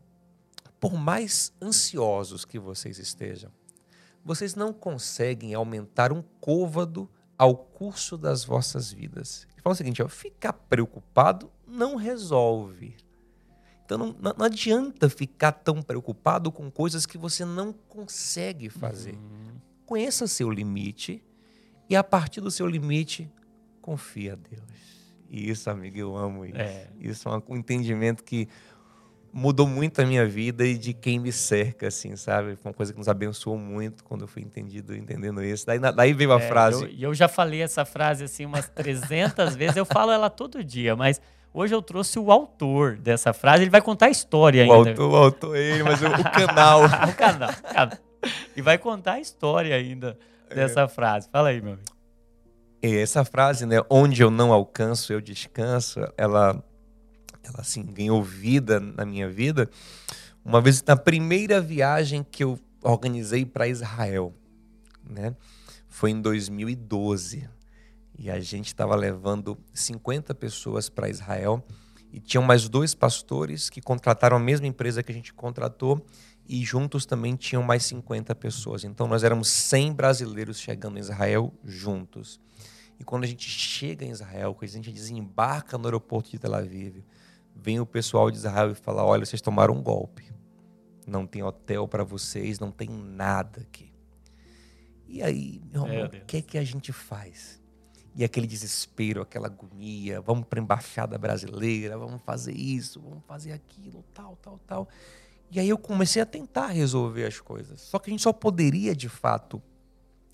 por 0.81 0.95
mais 0.95 1.53
ansiosos 1.61 2.47
que 2.47 2.59
vocês 2.59 2.99
estejam, 2.99 3.51
vocês 4.25 4.55
não 4.55 4.73
conseguem 4.73 5.55
aumentar 5.55 6.13
um 6.13 6.23
côvado 6.41 7.09
ao 7.37 7.57
curso 7.57 8.19
das 8.19 8.45
vossas 8.45 8.93
vidas. 8.93 9.47
Ele 9.53 9.63
fala 9.63 9.75
o 9.75 9.77
seguinte: 9.77 10.03
ó, 10.03 10.09
ficar 10.09 10.53
preocupado 10.53 11.51
não 11.67 11.97
resolve. 11.97 12.97
Então 13.91 13.99
não, 13.99 14.35
não, 14.39 14.47
adianta 14.47 15.11
ficar 15.11 15.51
tão 15.51 15.83
preocupado 15.83 16.53
com 16.53 16.71
coisas 16.71 17.05
que 17.07 17.19
você 17.19 17.45
não 17.45 17.73
consegue 17.73 18.69
fazer. 18.69 19.15
Uhum. 19.15 19.57
Conheça 19.85 20.29
seu 20.29 20.49
limite 20.49 21.21
e 21.89 21.97
a 21.97 22.05
partir 22.05 22.41
do 22.41 22.53
seu 22.53 22.69
limite, 22.69 23.29
confia 23.83 24.35
a 24.35 24.37
Deus. 24.37 24.63
E 25.29 25.51
isso, 25.51 25.69
amigo, 25.69 25.99
eu 25.99 26.17
amo 26.17 26.47
isso. 26.47 26.57
É. 26.57 26.87
Isso 27.01 27.29
é 27.29 27.43
um 27.49 27.57
entendimento 27.57 28.23
que 28.23 28.49
mudou 29.33 29.67
muito 29.67 30.01
a 30.01 30.07
minha 30.07 30.25
vida 30.25 30.65
e 30.65 30.79
de 30.79 30.93
quem 30.93 31.19
me 31.19 31.33
cerca, 31.33 31.89
assim, 31.89 32.15
sabe? 32.15 32.55
Foi 32.55 32.71
uma 32.71 32.77
coisa 32.77 32.93
que 32.93 32.99
nos 32.99 33.09
abençoou 33.09 33.59
muito 33.59 34.05
quando 34.05 34.21
eu 34.21 34.29
fui 34.29 34.43
entendido, 34.43 34.95
entendendo 34.95 35.43
isso. 35.43 35.67
Daí, 35.67 35.81
daí 35.81 36.13
veio 36.13 36.33
a 36.33 36.41
é, 36.41 36.47
frase. 36.47 36.87
E 36.87 37.03
eu, 37.03 37.11
eu, 37.11 37.15
já 37.15 37.27
falei 37.27 37.61
essa 37.61 37.85
frase, 37.85 38.23
assim, 38.23 38.47
umas 38.47 38.69
300 38.69 39.55
vezes. 39.57 39.77
Eu 39.77 39.85
falo 39.85 40.13
ela 40.13 40.31
todo 40.31 40.63
dia, 40.63 40.95
mas 40.95 41.21
hoje 41.53 41.75
eu 41.75 41.83
trouxe 41.83 42.19
o 42.19 42.31
autor 42.31 42.97
dessa 42.97 43.33
frase. 43.33 43.65
Ele 43.65 43.71
vai 43.71 43.83
contar 43.83 44.07
a 44.07 44.11
história 44.11 44.67
o 44.67 44.73
ainda. 44.73 44.91
Autor, 44.91 45.11
o 45.11 45.17
autor 45.17 45.57
é 45.57 45.61
ele, 45.61 45.83
mas 45.83 46.01
o, 46.03 46.07
o 46.07 46.31
canal. 46.31 46.85
o 47.09 47.15
canal, 47.15 47.51
canal. 47.63 47.99
E 48.57 48.63
vai 48.63 48.79
contar 48.79 49.15
a 49.15 49.21
história 49.21 49.75
ainda 49.75 50.19
dessa 50.49 50.83
é. 50.83 50.89
frase. 50.89 51.29
Fala 51.31 51.49
aí, 51.49 51.61
meu 51.61 51.75
amigo. 51.75 51.89
Essa 52.83 53.25
frase, 53.25 53.67
né? 53.67 53.77
Onde 53.91 54.23
eu 54.23 54.31
não 54.31 54.53
alcanço, 54.53 55.13
eu 55.13 55.21
descanso, 55.21 56.01
ela 56.17 56.63
ela 57.43 57.61
assim 57.61 57.83
ganhou 57.85 58.23
vida 58.23 58.81
na 58.81 59.05
minha 59.05 59.29
vida. 59.29 59.69
Uma 60.45 60.61
vez 60.61 60.83
na 60.83 60.97
primeira 60.97 61.61
viagem 61.61 62.25
que 62.25 62.43
eu 62.43 62.59
organizei 62.83 63.45
para 63.45 63.69
Israel, 63.69 64.35
né? 65.09 65.35
Foi 65.89 66.11
em 66.11 66.21
2012. 66.21 67.49
E 68.21 68.31
a 68.31 68.39
gente 68.39 68.67
estava 68.67 68.95
levando 68.95 69.57
50 69.73 70.35
pessoas 70.35 70.91
para 70.91 71.09
Israel 71.09 71.65
e 72.13 72.21
tinham 72.21 72.45
mais 72.45 72.69
dois 72.69 72.95
pastores 72.95 73.71
que 73.71 73.81
contrataram 73.81 74.37
a 74.37 74.41
mesma 74.41 74.67
empresa 74.67 75.03
que 75.03 75.11
a 75.11 75.15
gente 75.15 75.33
contratou 75.33 76.05
e 76.47 76.63
juntos 76.63 77.07
também 77.07 77.35
tinham 77.35 77.63
mais 77.63 77.83
50 77.87 78.35
pessoas. 78.35 78.85
Então 78.85 79.07
nós 79.07 79.25
éramos 79.25 79.49
100 79.49 79.95
brasileiros 79.95 80.61
chegando 80.61 80.99
em 80.99 81.01
Israel 81.01 81.51
juntos. 81.65 82.39
E 82.99 83.05
quando 83.05 83.25
a 83.25 83.27
gente 83.27 83.49
chega 83.49 84.05
em 84.05 84.11
Israel, 84.11 84.55
quando 84.55 84.69
a 84.69 84.73
gente 84.75 84.93
desembarca 84.93 85.79
no 85.79 85.87
aeroporto 85.87 86.31
de 86.31 86.39
Tel 86.39 86.55
Aviv, 86.55 87.03
vem 87.57 87.81
o 87.81 87.87
pessoal 87.87 88.31
de 88.31 88.37
Israel 88.37 88.71
e 88.71 88.75
fala: 88.75 89.03
olha, 89.03 89.25
vocês 89.25 89.41
tomaram 89.41 89.73
um 89.73 89.83
golpe. 89.83 90.31
Não 91.07 91.27
tem 91.27 91.43
hotel 91.43 91.89
para 91.89 92.05
vocês, 92.05 92.59
não 92.59 92.71
tem 92.71 92.91
nada 92.91 93.63
aqui. 93.63 93.95
E 95.09 95.23
aí, 95.23 95.63
meu 95.73 95.87
irmão, 95.87 96.07
o 96.07 96.27
que 96.27 96.37
é 96.37 96.43
que 96.43 96.59
a 96.59 96.63
gente 96.63 96.93
faz? 96.93 97.60
E 98.15 98.25
aquele 98.25 98.47
desespero, 98.47 99.23
aquela 99.23 99.47
agonia, 99.47 100.21
vamos 100.21 100.47
para 100.47 100.61
a 100.61 100.63
embaixada 100.63 101.17
brasileira, 101.17 101.97
vamos 101.97 102.21
fazer 102.23 102.53
isso, 102.53 103.01
vamos 103.01 103.25
fazer 103.27 103.53
aquilo, 103.53 104.05
tal, 104.13 104.37
tal, 104.43 104.59
tal. 104.67 104.89
E 105.51 105.59
aí 105.59 105.69
eu 105.69 105.79
comecei 105.79 106.21
a 106.21 106.27
tentar 106.27 106.69
resolver 106.69 107.25
as 107.25 107.41
coisas. 107.41 107.81
Só 107.81 107.99
que 107.99 108.11
a 108.11 108.13
gente 108.13 108.23
só 108.23 108.33
poderia, 108.33 108.95
de 108.95 109.09
fato, 109.09 109.63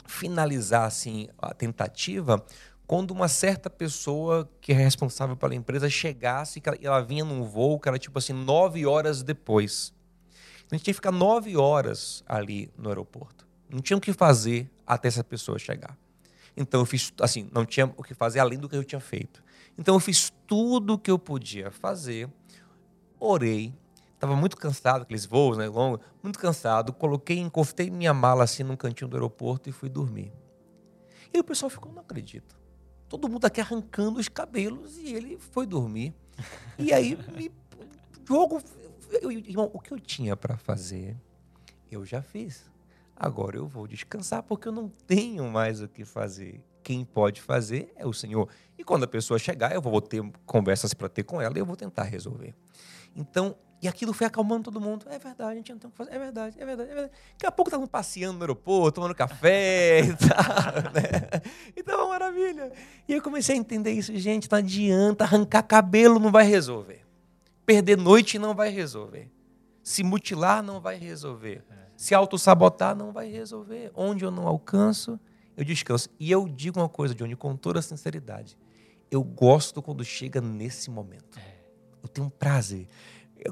finalizar 0.07 0.85
assim 0.85 1.29
a 1.39 1.53
tentativa 1.55 2.45
quando 2.87 3.11
uma 3.11 3.27
certa 3.27 3.69
pessoa 3.69 4.49
que 4.61 4.73
é 4.73 4.77
responsável 4.77 5.37
pela 5.37 5.55
empresa 5.55 5.91
chegasse 5.91 6.63
e 6.81 6.87
ela 6.87 7.01
vinha 7.01 7.25
num 7.25 7.43
voo 7.43 7.81
que 7.81 7.89
era 7.89 7.99
tipo 7.99 8.19
assim, 8.19 8.33
nove 8.33 8.87
horas 8.87 9.23
depois. 9.23 9.93
A 10.71 10.75
gente 10.75 10.85
tinha 10.85 10.93
que 10.93 10.95
ficar 10.95 11.13
nove 11.13 11.57
horas 11.57 12.23
ali 12.27 12.71
no 12.77 12.89
aeroporto. 12.89 13.47
Não 13.69 13.81
tinha 13.81 13.97
o 13.97 14.01
que 14.01 14.13
fazer 14.13 14.71
até 14.87 15.09
essa 15.09 15.25
pessoa 15.25 15.59
chegar. 15.59 15.99
Então 16.57 16.81
eu 16.81 16.87
fiz, 16.87 17.13
assim, 17.21 17.49
não 17.53 17.65
tinha 17.65 17.93
o 17.97 18.03
que 18.03 18.15
fazer 18.15 18.39
além 18.39 18.59
do 18.59 18.69
que 18.69 18.77
eu 18.77 18.85
tinha 18.85 19.01
feito. 19.01 19.43
Então 19.79 19.95
eu 19.95 20.01
fiz 20.01 20.33
tudo 20.47 20.95
o 20.95 20.99
que 20.99 21.11
eu 21.11 21.19
podia 21.19 21.71
fazer, 21.71 22.29
orei, 23.21 23.75
estava 24.15 24.35
muito 24.35 24.57
cansado, 24.57 25.03
aqueles 25.03 25.27
voos 25.27 25.59
né, 25.59 25.69
longos, 25.69 26.01
muito 26.23 26.39
cansado, 26.39 26.93
coloquei, 26.93 27.39
encostei 27.39 27.91
minha 27.91 28.15
mala 28.15 28.45
assim 28.45 28.63
num 28.63 28.77
cantinho 28.77 29.09
do 29.09 29.17
aeroporto 29.17 29.69
e 29.69 29.73
fui 29.73 29.89
dormir. 29.89 30.33
E 31.33 31.39
o 31.39 31.45
pessoal 31.45 31.69
ficou, 31.69 31.93
não 31.93 32.01
acredito 32.01 32.57
todo 33.09 33.29
mundo 33.29 33.45
aqui 33.45 33.61
arrancando 33.61 34.19
os 34.19 34.29
cabelos 34.29 34.97
e 34.99 35.15
ele 35.15 35.39
foi 35.39 35.67
dormir. 35.67 36.15
E 36.79 36.93
aí, 36.93 37.17
me, 37.35 37.51
jogo. 38.27 38.63
Eu, 39.23 39.31
irmão, 39.31 39.71
o 39.73 39.81
que 39.81 39.93
eu 39.93 39.99
tinha 39.99 40.37
para 40.37 40.57
fazer, 40.57 41.17
eu 41.91 42.05
já 42.05 42.21
fiz. 42.21 42.65
Agora 43.17 43.57
eu 43.57 43.67
vou 43.67 43.87
descansar 43.87 44.43
porque 44.43 44.69
eu 44.69 44.73
não 44.73 44.89
tenho 45.07 45.49
mais 45.49 45.81
o 45.81 45.89
que 45.89 46.05
fazer. 46.05 46.63
Quem 46.83 47.05
pode 47.05 47.41
fazer 47.41 47.93
é 47.97 48.07
o 48.07 48.13
Senhor. 48.13 48.49
E 48.79 48.85
quando 48.85 49.05
a 49.05 49.09
pessoa 49.09 49.39
chegar, 49.39 49.75
eu 49.75 49.81
vou 49.81 50.01
ter 50.01 50.23
conversas 50.45 50.93
para 50.93 51.09
ter 51.09 51.25
com 51.25 51.41
ela 51.41 51.57
e 51.57 51.61
eu 51.61 51.67
vou 51.67 51.77
tentar 51.77 52.05
resolver. 52.05 52.55
Então, 53.17 53.57
e 53.83 53.89
aquilo 53.89 54.13
foi 54.13 54.27
acalmando 54.27 54.65
todo 54.65 54.81
mundo. 54.81 55.07
É 55.09 55.19
verdade, 55.19 55.53
a 55.53 55.55
gente 55.55 55.73
não 55.73 55.79
tem 55.79 55.89
o 55.89 55.91
que 55.91 55.97
fazer. 55.97 56.15
É 56.15 56.19
verdade, 56.19 56.57
é 56.59 56.65
verdade, 56.65 56.91
é 56.91 56.95
verdade. 56.95 57.15
Daqui 57.33 57.47
a 57.47 57.53
pouco 57.53 57.69
estavam 57.69 57.87
passeando 57.87 58.35
no 58.35 58.43
aeroporto, 58.45 58.97
tomando 58.97 59.15
café 59.15 60.01
e 60.05 60.17
tal. 60.17 60.93
Né? 60.93 61.43
Então, 61.77 61.99
uma 62.01 62.09
maravilha. 62.11 62.73
E 63.09 63.15
eu 63.15 63.23
comecei 63.23 63.55
a 63.55 63.59
entender 63.59 63.93
isso. 63.93 64.15
Gente, 64.17 64.51
não 64.51 64.59
adianta. 64.59 65.25
Arrancar 65.25 65.63
cabelo 65.63 66.19
não 66.19 66.31
vai 66.31 66.47
resolver. 66.47 67.05
Perder 67.65 67.97
noite 67.97 68.39
não 68.39 68.55
vai 68.55 68.71
resolver. 68.71 69.31
Se 69.83 70.03
mutilar 70.03 70.63
não 70.63 70.81
vai 70.81 70.97
resolver. 70.97 71.65
Se 71.97 72.15
auto-sabotar 72.15 72.95
não 72.95 73.13
vai 73.13 73.31
resolver. 73.31 73.91
Onde 73.95 74.25
eu 74.25 74.31
não 74.31 74.47
alcanço, 74.47 75.19
eu 75.57 75.65
descanso. 75.65 76.09
E 76.21 76.31
eu 76.31 76.47
digo 76.49 76.79
uma 76.79 76.89
coisa, 76.89 77.15
Johnny, 77.15 77.35
com 77.35 77.57
toda 77.57 77.81
sinceridade. 77.81 78.57
Eu 79.11 79.23
gosto 79.23 79.81
quando 79.81 80.05
chega 80.05 80.41
nesse 80.41 80.91
momento. 80.91 81.39
É. 81.39 81.57
Eu 82.03 82.09
tenho 82.09 82.27
um 82.27 82.31
prazer. 82.31 82.87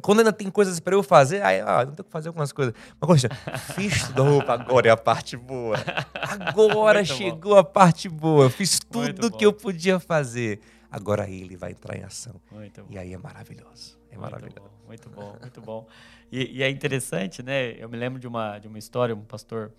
Quando 0.02 0.20
ainda 0.20 0.32
tem 0.32 0.50
coisas 0.50 0.80
para 0.80 0.94
eu 0.94 1.02
fazer, 1.02 1.42
aí 1.42 1.60
ah, 1.60 1.84
não 1.84 1.92
tenho 1.94 2.04
que 2.04 2.10
fazer 2.10 2.28
algumas 2.28 2.52
coisas. 2.52 2.74
Mas, 3.00 3.08
poxa, 3.08 3.28
fiz 3.74 4.08
tudo. 4.12 4.40
agora 4.50 4.88
é 4.88 4.90
a 4.90 4.96
parte 4.96 5.36
boa. 5.36 5.76
Agora 6.14 7.00
Muito 7.00 7.14
chegou 7.14 7.54
bom. 7.54 7.58
a 7.58 7.64
parte 7.64 8.08
boa. 8.08 8.50
Fiz 8.50 8.78
tudo 8.78 9.30
que 9.30 9.44
eu 9.44 9.52
podia 9.52 10.00
fazer. 10.00 10.60
Agora 10.90 11.28
ele 11.28 11.56
vai 11.56 11.72
entrar 11.72 11.96
em 11.96 12.04
ação. 12.04 12.40
e 12.88 12.98
aí 12.98 13.12
é 13.12 13.18
maravilhoso. 13.18 13.98
É 14.10 14.16
maravilhoso. 14.16 14.73
Muito 14.86 15.08
bom, 15.08 15.36
muito 15.40 15.60
bom. 15.60 15.86
E, 16.30 16.58
e, 16.58 16.62
é 16.62 16.70
interessante, 16.70 17.42
né? 17.42 17.72
Eu 17.72 17.88
me 17.88 17.96
lembro 17.96 18.18
de 18.18 18.26
uma, 18.26 18.58
de 18.58 18.68
uma 18.68 18.78
história, 18.78 19.14
um 19.14 19.24
pastor, 19.24 19.72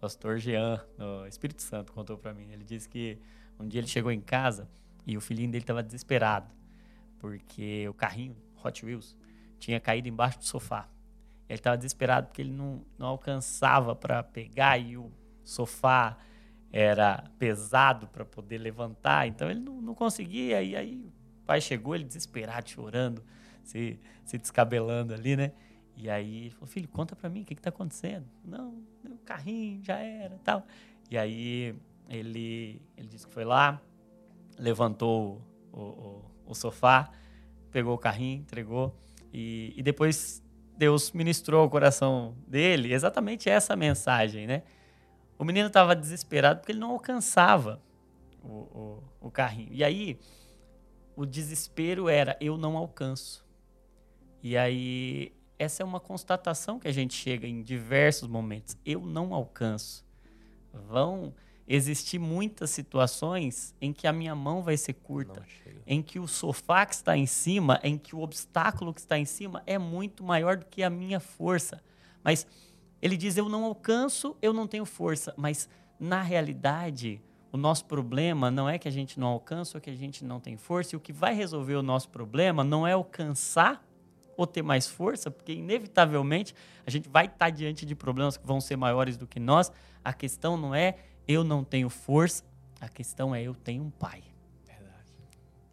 pastor 0.00 0.38
Jean, 0.38 0.80
no 0.96 1.26
Espírito 1.26 1.62
Santo, 1.62 1.92
contou 1.92 2.16
para 2.16 2.32
mim. 2.32 2.50
Ele 2.52 2.64
disse 2.64 2.88
que 2.88 3.18
um 3.58 3.66
dia 3.66 3.80
ele 3.80 3.88
chegou 3.88 4.12
em 4.12 4.20
casa 4.20 4.68
e 5.06 5.16
o 5.16 5.20
filhinho 5.20 5.50
dele 5.50 5.62
estava 5.62 5.82
desesperado, 5.82 6.50
porque 7.18 7.88
o 7.88 7.94
carrinho 7.94 8.36
Hot 8.62 8.84
Wheels 8.84 9.16
tinha 9.58 9.80
caído 9.80 10.08
embaixo 10.08 10.38
do 10.38 10.44
sofá. 10.44 10.88
Ele 11.48 11.58
estava 11.58 11.76
desesperado 11.76 12.26
porque 12.26 12.42
ele 12.42 12.52
não, 12.52 12.84
não 12.98 13.06
alcançava 13.06 13.94
para 13.94 14.22
pegar 14.22 14.78
e 14.78 14.96
o 14.96 15.12
sofá 15.44 16.18
era 16.72 17.24
pesado 17.38 18.08
para 18.08 18.24
poder 18.24 18.58
levantar, 18.58 19.26
então 19.26 19.48
ele 19.50 19.60
não, 19.60 19.80
não 19.80 19.94
conseguia. 19.94 20.62
E 20.62 20.74
aí 20.74 21.12
pai 21.46 21.60
chegou, 21.60 21.94
ele 21.94 22.04
desesperado, 22.04 22.68
chorando, 22.68 23.22
se, 23.62 23.98
se 24.24 24.38
descabelando 24.38 25.14
ali, 25.14 25.36
né? 25.36 25.52
E 25.96 26.10
aí 26.10 26.46
ele 26.46 26.50
falou, 26.50 26.66
filho, 26.66 26.88
conta 26.88 27.16
para 27.16 27.28
mim, 27.30 27.42
o 27.42 27.44
que 27.44 27.54
está 27.54 27.70
acontecendo? 27.70 28.26
Não, 28.44 28.82
o 29.04 29.18
carrinho 29.24 29.82
já 29.82 29.98
era 29.98 30.38
tal. 30.44 30.66
E 31.10 31.16
aí 31.16 31.74
ele, 32.08 32.82
ele 32.96 33.08
disse 33.08 33.26
que 33.26 33.32
foi 33.32 33.44
lá, 33.44 33.80
levantou 34.58 35.40
o, 35.72 35.80
o, 35.80 36.24
o 36.46 36.54
sofá, 36.54 37.10
pegou 37.70 37.94
o 37.94 37.98
carrinho, 37.98 38.40
entregou. 38.40 38.94
E, 39.32 39.72
e 39.76 39.82
depois 39.82 40.42
Deus 40.76 41.12
ministrou 41.12 41.62
ao 41.62 41.70
coração 41.70 42.34
dele 42.46 42.92
exatamente 42.92 43.48
essa 43.48 43.74
mensagem, 43.74 44.46
né? 44.46 44.62
O 45.38 45.44
menino 45.44 45.68
estava 45.68 45.94
desesperado 45.94 46.60
porque 46.60 46.72
ele 46.72 46.78
não 46.78 46.92
alcançava 46.92 47.80
o, 48.42 48.48
o, 48.48 49.02
o, 49.20 49.30
carrinho. 49.30 49.68
E 49.70 49.84
aí, 49.84 50.18
o 51.16 51.24
desespero 51.24 52.08
era: 52.08 52.36
eu 52.40 52.56
não 52.56 52.76
alcanço. 52.76 53.44
E 54.42 54.56
aí, 54.56 55.32
essa 55.58 55.82
é 55.82 55.86
uma 55.86 55.98
constatação 55.98 56.78
que 56.78 56.86
a 56.86 56.92
gente 56.92 57.14
chega 57.14 57.46
em 57.46 57.62
diversos 57.62 58.28
momentos: 58.28 58.76
eu 58.84 59.00
não 59.00 59.34
alcanço. 59.34 60.04
Vão 60.72 61.34
existir 61.66 62.18
muitas 62.18 62.70
situações 62.70 63.74
em 63.80 63.92
que 63.92 64.06
a 64.06 64.12
minha 64.12 64.34
mão 64.34 64.62
vai 64.62 64.76
ser 64.76 64.92
curta, 64.92 65.44
em 65.84 66.00
que 66.00 66.20
o 66.20 66.28
sofá 66.28 66.86
que 66.86 66.94
está 66.94 67.16
em 67.16 67.26
cima, 67.26 67.80
em 67.82 67.98
que 67.98 68.14
o 68.14 68.20
obstáculo 68.20 68.94
que 68.94 69.00
está 69.00 69.18
em 69.18 69.24
cima 69.24 69.62
é 69.66 69.78
muito 69.78 70.22
maior 70.22 70.58
do 70.58 70.66
que 70.66 70.82
a 70.82 70.90
minha 70.90 71.18
força. 71.18 71.82
Mas 72.22 72.46
ele 73.00 73.16
diz: 73.16 73.36
Eu 73.36 73.48
não 73.48 73.64
alcanço, 73.64 74.36
eu 74.42 74.52
não 74.52 74.66
tenho 74.66 74.84
força. 74.84 75.32
Mas, 75.36 75.68
na 75.98 76.22
realidade, 76.22 77.22
o 77.52 77.56
nosso 77.56 77.84
problema 77.84 78.50
não 78.50 78.68
é 78.68 78.78
que 78.78 78.88
a 78.88 78.90
gente 78.90 79.18
não 79.18 79.28
alcança 79.28 79.78
ou 79.78 79.80
que 79.80 79.90
a 79.90 79.94
gente 79.94 80.24
não 80.24 80.40
tem 80.40 80.56
força. 80.56 80.94
E 80.94 80.96
o 80.96 81.00
que 81.00 81.12
vai 81.12 81.34
resolver 81.34 81.74
o 81.74 81.82
nosso 81.82 82.08
problema 82.08 82.62
não 82.64 82.86
é 82.86 82.92
alcançar 82.92 83.84
ou 84.36 84.46
ter 84.46 84.62
mais 84.62 84.86
força, 84.86 85.30
porque, 85.30 85.52
inevitavelmente, 85.52 86.54
a 86.86 86.90
gente 86.90 87.08
vai 87.08 87.24
estar 87.26 87.48
diante 87.50 87.86
de 87.86 87.94
problemas 87.94 88.36
que 88.36 88.46
vão 88.46 88.60
ser 88.60 88.76
maiores 88.76 89.16
do 89.16 89.26
que 89.26 89.40
nós. 89.40 89.72
A 90.04 90.12
questão 90.12 90.56
não 90.56 90.74
é 90.74 90.96
eu 91.26 91.42
não 91.42 91.64
tenho 91.64 91.88
força, 91.88 92.44
a 92.80 92.88
questão 92.88 93.34
é 93.34 93.42
eu 93.42 93.54
tenho 93.54 93.84
um 93.84 93.90
pai. 93.90 94.22
Verdade. 94.66 95.14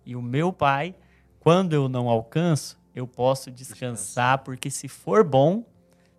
E 0.06 0.16
o 0.16 0.22
meu 0.22 0.54
pai, 0.54 0.96
quando 1.40 1.74
eu 1.74 1.90
não 1.90 2.08
alcanço, 2.08 2.82
eu 2.96 3.06
posso 3.06 3.52
descansar, 3.52 4.40
porque 4.40 4.70
se 4.70 4.88
for 4.88 5.24
bom, 5.24 5.66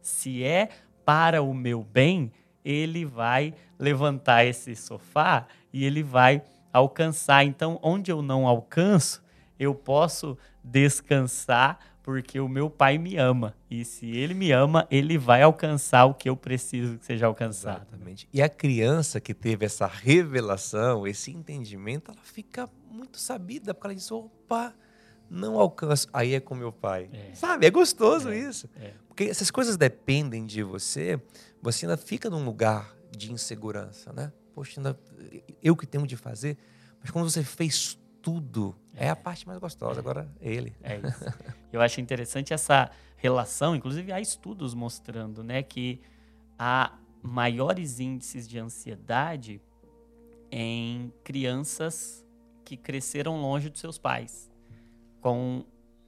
se 0.03 0.45
é 0.45 0.69
para 1.05 1.43
o 1.43 1.55
meu 1.55 1.83
bem, 1.83 2.31
ele 2.65 3.05
vai 3.05 3.55
levantar 3.79 4.45
esse 4.45 4.75
sofá 4.75 5.47
e 5.73 5.85
ele 5.85 6.03
vai 6.03 6.43
alcançar. 6.73 7.45
Então, 7.45 7.79
onde 7.83 8.11
eu 8.11 8.23
não 8.23 8.47
alcanço, 8.47 9.23
eu 9.59 9.75
posso 9.75 10.39
descansar 10.63 11.79
porque 12.03 12.39
o 12.39 12.49
meu 12.49 12.69
pai 12.69 12.99
me 12.99 13.17
ama. 13.17 13.57
E 13.71 13.83
se 13.83 14.11
ele 14.11 14.35
me 14.35 14.53
ama, 14.53 14.87
ele 14.91 15.17
vai 15.17 15.41
alcançar 15.43 16.05
o 16.05 16.13
que 16.13 16.29
eu 16.29 16.37
preciso 16.37 16.99
que 16.99 17.07
seja 17.07 17.27
alcançado. 17.27 17.87
Exatamente. 17.89 18.29
E 18.31 18.43
a 18.43 18.49
criança 18.49 19.21
que 19.21 19.33
teve 19.33 19.65
essa 19.65 19.87
revelação, 19.87 21.07
esse 21.07 21.31
entendimento, 21.31 22.11
ela 22.11 22.21
fica 22.23 22.69
muito 22.91 23.19
sabida, 23.19 23.73
porque 23.73 23.87
ela 23.87 23.95
diz: 23.95 24.13
opa, 24.13 24.75
não 25.31 25.59
alcanço. 25.59 26.07
Aí 26.13 26.35
é 26.35 26.41
com 26.41 26.55
meu 26.55 26.71
pai. 26.71 27.09
É. 27.11 27.35
Sabe? 27.35 27.67
É 27.67 27.71
gostoso 27.71 28.31
é. 28.31 28.39
isso. 28.39 28.69
É. 28.79 28.93
Porque 29.09 29.25
essas 29.25 29.51
coisas 29.51 29.77
dependem 29.77 30.45
de 30.45 30.63
você, 30.63 31.19
você 31.65 31.87
ainda 31.87 31.97
fica 31.97 32.29
num 32.29 32.45
lugar 32.45 32.95
de 33.11 33.33
insegurança, 33.33 34.13
né? 34.13 34.31
Poxa, 34.55 34.79
ainda, 34.79 34.99
eu 35.63 35.75
que 35.75 35.87
tenho 35.87 36.07
de 36.07 36.15
fazer. 36.15 36.59
Mas 37.01 37.11
quando 37.11 37.29
você 37.29 37.43
fez 37.43 37.99
tudo, 38.21 38.77
é, 38.95 39.07
é 39.07 39.11
a 39.11 39.17
parte 39.17 39.47
mais 39.47 39.59
gostosa. 39.59 39.99
É. 39.99 40.01
Agora, 40.01 40.31
ele. 40.41 40.77
É 40.83 40.99
isso. 40.99 41.25
Eu 41.73 41.81
acho 41.81 42.03
interessante 42.03 42.53
essa 42.53 42.91
relação, 43.17 43.75
inclusive 43.75 44.13
há 44.13 44.21
estudos 44.21 44.75
mostrando, 44.75 45.43
né, 45.43 45.63
que 45.63 46.03
há 46.59 46.93
maiores 47.23 47.99
índices 47.99 48.47
de 48.47 48.59
ansiedade 48.59 49.61
em 50.51 51.11
crianças 51.25 52.23
que 52.63 52.77
cresceram 52.77 53.41
longe 53.41 53.71
dos 53.71 53.81
seus 53.81 53.97
pais 53.97 54.51
com 55.23 55.65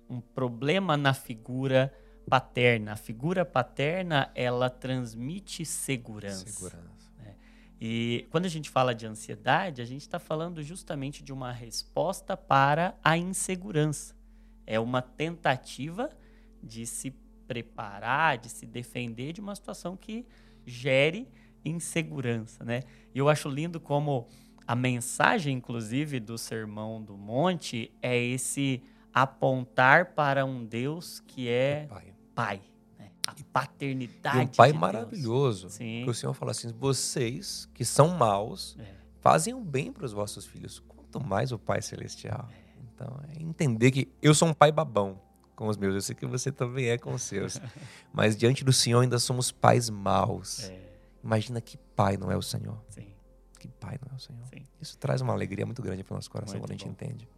um 0.08 0.20
problema 0.20 0.96
na 0.96 1.14
figura 1.14 1.92
paterna. 2.28 2.92
A 2.92 2.96
figura 2.96 3.44
paterna, 3.44 4.30
ela 4.34 4.68
transmite 4.68 5.64
segurança. 5.64 6.46
Segurança. 6.46 7.10
Né? 7.18 7.34
E 7.80 8.26
quando 8.30 8.46
a 8.46 8.48
gente 8.48 8.68
fala 8.70 8.94
de 8.94 9.06
ansiedade, 9.06 9.80
a 9.80 9.84
gente 9.84 10.02
está 10.02 10.18
falando 10.18 10.62
justamente 10.62 11.22
de 11.22 11.32
uma 11.32 11.52
resposta 11.52 12.36
para 12.36 12.94
a 13.02 13.16
insegurança. 13.16 14.14
É 14.66 14.78
uma 14.80 15.00
tentativa 15.00 16.10
de 16.62 16.86
se 16.86 17.14
preparar, 17.46 18.38
de 18.38 18.48
se 18.48 18.66
defender 18.66 19.32
de 19.32 19.40
uma 19.40 19.54
situação 19.54 19.96
que 19.96 20.26
gere 20.66 21.28
insegurança, 21.64 22.64
né? 22.64 22.82
E 23.14 23.18
eu 23.18 23.28
acho 23.28 23.48
lindo 23.48 23.78
como 23.78 24.26
a 24.66 24.74
mensagem, 24.74 25.56
inclusive, 25.56 26.18
do 26.18 26.36
Sermão 26.36 27.00
do 27.00 27.16
Monte 27.16 27.92
é 28.02 28.16
esse 28.18 28.82
apontar 29.14 30.14
para 30.14 30.44
um 30.44 30.64
Deus 30.64 31.20
que 31.20 31.48
é 31.48 31.86
pai. 31.88 32.15
Pai 32.36 32.62
né? 32.98 33.10
A 33.26 33.34
paternidade. 33.52 34.38
E 34.38 34.42
um 34.42 34.46
pai 34.46 34.72
de 34.72 34.78
maravilhoso. 34.78 35.70
Sim. 35.70 36.02
Que 36.04 36.10
o 36.10 36.14
Senhor 36.14 36.34
fala 36.34 36.50
assim: 36.50 36.72
vocês 36.72 37.68
que 37.74 37.84
são 37.84 38.08
maus, 38.08 38.76
é. 38.78 38.94
fazem 39.20 39.54
o 39.54 39.60
bem 39.60 39.92
para 39.92 40.04
os 40.04 40.12
vossos 40.12 40.46
filhos, 40.46 40.82
quanto 40.86 41.20
mais 41.20 41.52
o 41.52 41.58
Pai 41.58 41.82
Celestial. 41.82 42.48
É. 42.52 42.66
Então, 42.94 43.20
é 43.28 43.42
entender 43.42 43.90
que 43.90 44.08
eu 44.22 44.34
sou 44.34 44.48
um 44.48 44.54
pai 44.54 44.72
babão 44.72 45.20
com 45.54 45.68
os 45.68 45.76
meus, 45.76 45.94
eu 45.94 46.00
sei 46.00 46.14
que 46.14 46.26
você 46.26 46.50
também 46.50 46.88
é 46.88 46.98
com 46.98 47.12
os 47.12 47.22
seus. 47.22 47.60
Mas 48.12 48.36
diante 48.36 48.64
do 48.64 48.72
Senhor 48.72 49.00
ainda 49.00 49.18
somos 49.18 49.52
pais 49.52 49.90
maus. 49.90 50.68
É. 50.68 50.78
Imagina 51.22 51.60
que 51.60 51.76
pai 51.76 52.16
não 52.16 52.30
é 52.30 52.36
o 52.36 52.42
Senhor. 52.42 52.78
Sim. 52.88 53.08
Que 53.58 53.68
pai 53.68 53.98
não 54.02 54.12
é 54.12 54.16
o 54.16 54.20
Senhor. 54.20 54.46
Sim. 54.46 54.66
Isso 54.80 54.96
traz 54.96 55.20
uma 55.20 55.32
alegria 55.32 55.66
muito 55.66 55.82
grande 55.82 56.04
para 56.04 56.14
o 56.14 56.16
nosso 56.16 56.30
coração 56.30 56.58
muito 56.58 56.68
quando 56.68 56.70
a 56.70 56.74
gente 56.74 56.86
bom. 56.86 56.92
entende. 56.92 57.28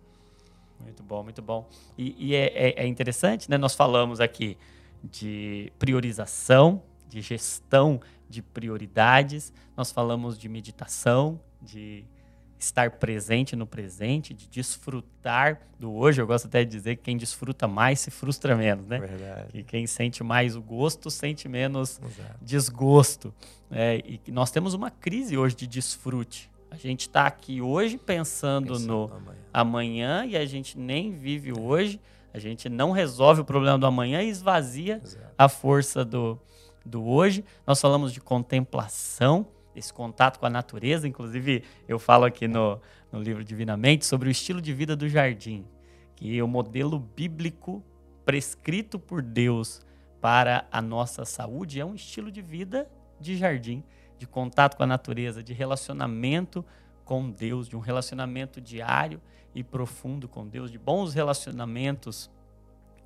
Muito 0.81 1.03
bom, 1.03 1.25
muito 1.25 1.43
bom. 1.43 1.69
E, 1.97 2.15
e 2.19 2.35
é, 2.35 2.47
é, 2.55 2.85
é, 2.85 2.87
interessante, 2.87 3.51
né? 3.51 3.59
Nós 3.59 3.75
falamos 3.75 4.21
aqui 4.21 4.57
de 5.03 5.73
priorização, 5.79 6.83
de 7.09 7.21
gestão 7.21 8.01
de 8.29 8.43
prioridades, 8.43 9.53
nós 9.77 9.91
falamos 9.91 10.39
de 10.39 10.49
meditação, 10.49 11.41
de 11.63 12.05
estar 12.59 12.91
presente 12.93 13.55
no 13.55 13.67
presente, 13.67 14.35
de 14.35 14.49
desfrutar 14.49 15.61
do 15.79 15.93
hoje. 15.93 16.21
Eu 16.21 16.27
gosto 16.27 16.47
até 16.47 16.65
de 16.65 16.71
dizer 16.71 16.97
que 16.97 17.05
quem 17.05 17.17
desfruta 17.17 17.69
mais 17.69 18.01
se 18.01 18.11
frustra 18.11 18.57
menos, 18.57 18.87
né? 18.87 18.99
Verdade. 18.99 19.53
Que 19.53 19.63
quem 19.63 19.87
sente 19.87 20.25
mais 20.25 20.57
o 20.57 20.61
gosto 20.61 21.11
sente 21.11 21.49
menos 21.49 22.01
Exato. 22.03 22.39
desgosto. 22.43 23.33
É, 23.71 24.03
e 24.05 24.21
nós 24.31 24.51
temos 24.51 24.75
uma 24.75 24.91
crise 24.91 25.39
hoje 25.39 25.55
de 25.55 25.67
desfrute. 25.67 26.51
A 26.71 26.77
gente 26.77 27.03
está 27.03 27.27
aqui 27.27 27.63
hoje 27.63 27.97
pensando, 27.97 28.73
pensando 28.73 28.87
no 28.87 29.05
amanhã. 29.05 29.39
amanhã. 29.53 30.27
e 30.27 30.37
a 30.37 30.45
gente 30.45 30.79
nem 30.79 31.13
vive 31.13 31.51
é. 31.51 31.59
hoje. 31.59 32.01
A 32.39 32.41
gente 32.41 32.69
não 32.69 32.93
resolve 32.93 33.41
o 33.41 33.45
problema 33.45 33.77
do 33.77 33.85
amanhã 33.85 34.23
e 34.23 34.29
esvazia 34.29 35.01
Exato. 35.03 35.35
a 35.37 35.49
força 35.49 36.05
do, 36.05 36.41
do 36.87 37.05
hoje. 37.05 37.45
Nós 37.67 37.81
falamos 37.81 38.13
de 38.13 38.21
contemplação, 38.21 39.49
esse 39.75 39.93
contato 39.93 40.39
com 40.39 40.47
a 40.47 40.51
natureza. 40.51 41.09
Inclusive, 41.09 41.65
eu 41.89 41.99
falo 41.99 42.25
aqui 42.25 42.47
no, 42.47 42.81
no 43.11 43.21
livro 43.21 43.43
Divinamente 43.43 44.07
sobre 44.07 44.29
o 44.29 44.31
estilo 44.31 44.63
de 44.63 44.73
vida 44.73 44.95
do 44.95 45.09
jardim, 45.09 45.67
que 46.15 46.39
é 46.39 46.43
o 46.43 46.49
modelo 46.49 46.99
bíblico 46.99 47.83
prescrito 48.25 49.01
por 49.01 49.21
Deus 49.21 49.81
para 50.21 50.67
a 50.71 50.81
nossa 50.81 51.25
saúde 51.25 51.81
é 51.81 51.85
um 51.85 51.95
estilo 51.95 52.31
de 52.31 52.43
vida 52.43 52.89
de 53.21 53.37
jardim 53.37 53.83
de 54.19 54.27
contato 54.27 54.77
com 54.77 54.83
a 54.83 54.87
natureza, 54.87 55.43
de 55.43 55.53
relacionamento 55.53 56.65
com 57.05 57.31
Deus, 57.31 57.69
de 57.69 57.77
um 57.77 57.81
relacionamento 57.81 58.61
diário 58.61 59.21
e 59.59 59.65
profundo 59.65 60.29
com 60.29 60.47
Deus, 60.47 60.71
de 60.71 60.79
bons 60.79 61.15
relacionamentos 61.15 62.31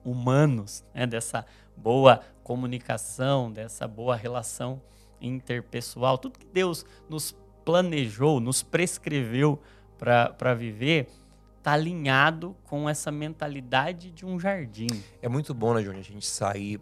humanos, 0.04 0.84
né? 0.94 1.06
dessa 1.06 1.46
boa 1.74 2.20
comunicação, 2.44 3.50
dessa 3.50 3.88
boa 3.88 4.14
relação 4.14 4.82
interpessoal, 5.18 6.18
tudo 6.18 6.38
que 6.38 6.46
Deus 6.46 6.84
nos 7.08 7.34
planejou, 7.64 8.38
nos 8.38 8.62
prescreveu 8.62 9.58
para 9.96 10.52
viver, 10.52 11.08
está 11.56 11.72
alinhado 11.72 12.54
com 12.64 12.86
essa 12.86 13.10
mentalidade 13.10 14.10
de 14.10 14.26
um 14.26 14.38
jardim. 14.38 14.88
É 15.22 15.28
muito 15.28 15.54
bom, 15.54 15.72
né, 15.72 15.80
Júnior, 15.80 16.00
a 16.00 16.04
gente 16.04 16.26
sair 16.26 16.78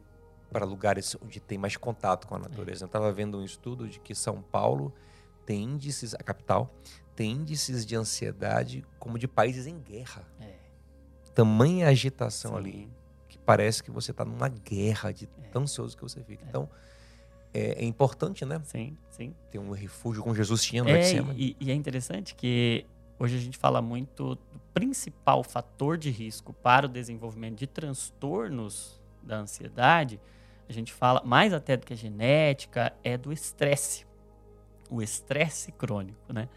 para 0.50 0.64
lugares 0.64 1.16
onde 1.24 1.38
tem 1.38 1.58
mais 1.58 1.76
contato 1.76 2.26
com 2.26 2.34
a 2.34 2.40
natureza. 2.40 2.84
Eu 2.84 2.86
estava 2.86 3.12
vendo 3.12 3.38
um 3.38 3.44
estudo 3.44 3.86
de 3.86 4.00
que 4.00 4.16
São 4.16 4.42
Paulo 4.42 4.92
tem 5.44 5.62
índices, 5.62 6.14
a 6.14 6.18
capital, 6.18 6.74
tem 7.14 7.32
índices 7.32 7.84
de 7.84 7.96
ansiedade 7.96 8.84
como 8.98 9.18
de 9.18 9.28
países 9.28 9.66
em 9.66 9.78
guerra. 9.78 10.26
É. 10.40 10.54
Tamanha 11.34 11.88
agitação 11.88 12.52
Sim. 12.52 12.58
ali 12.58 12.92
que 13.28 13.38
parece 13.38 13.82
que 13.82 13.90
você 13.90 14.10
está 14.10 14.24
numa 14.24 14.48
guerra 14.48 15.12
de 15.12 15.28
é. 15.42 15.48
tão 15.48 15.62
ansioso 15.62 15.96
que 15.96 16.02
você 16.02 16.22
fica. 16.22 16.44
É. 16.44 16.48
Então, 16.48 16.68
é, 17.52 17.82
é, 17.82 17.84
importante, 17.84 18.44
né? 18.44 18.60
Sim, 18.64 18.96
sim. 19.10 19.34
Ter 19.50 19.58
um 19.58 19.70
refúgio 19.72 20.22
como 20.22 20.34
Jesus 20.34 20.62
tinha 20.62 20.84
no 20.84 20.90
é, 20.90 21.02
e, 21.36 21.56
e 21.58 21.70
é 21.70 21.74
interessante 21.74 22.34
que 22.34 22.86
hoje 23.18 23.36
a 23.36 23.40
gente 23.40 23.58
fala 23.58 23.82
muito 23.82 24.36
do 24.36 24.60
principal 24.72 25.42
fator 25.42 25.98
de 25.98 26.10
risco 26.10 26.52
para 26.52 26.86
o 26.86 26.88
desenvolvimento 26.88 27.58
de 27.58 27.66
transtornos 27.66 29.00
da 29.22 29.38
ansiedade 29.38 30.20
a 30.70 30.72
gente 30.72 30.92
fala, 30.92 31.20
mais 31.24 31.52
até 31.52 31.76
do 31.76 31.84
que 31.84 31.92
a 31.92 31.96
genética, 31.96 32.92
é 33.02 33.18
do 33.18 33.32
estresse. 33.32 34.06
O 34.90 35.00
estresse 35.00 35.72
crônico, 35.72 36.32
né? 36.32 36.48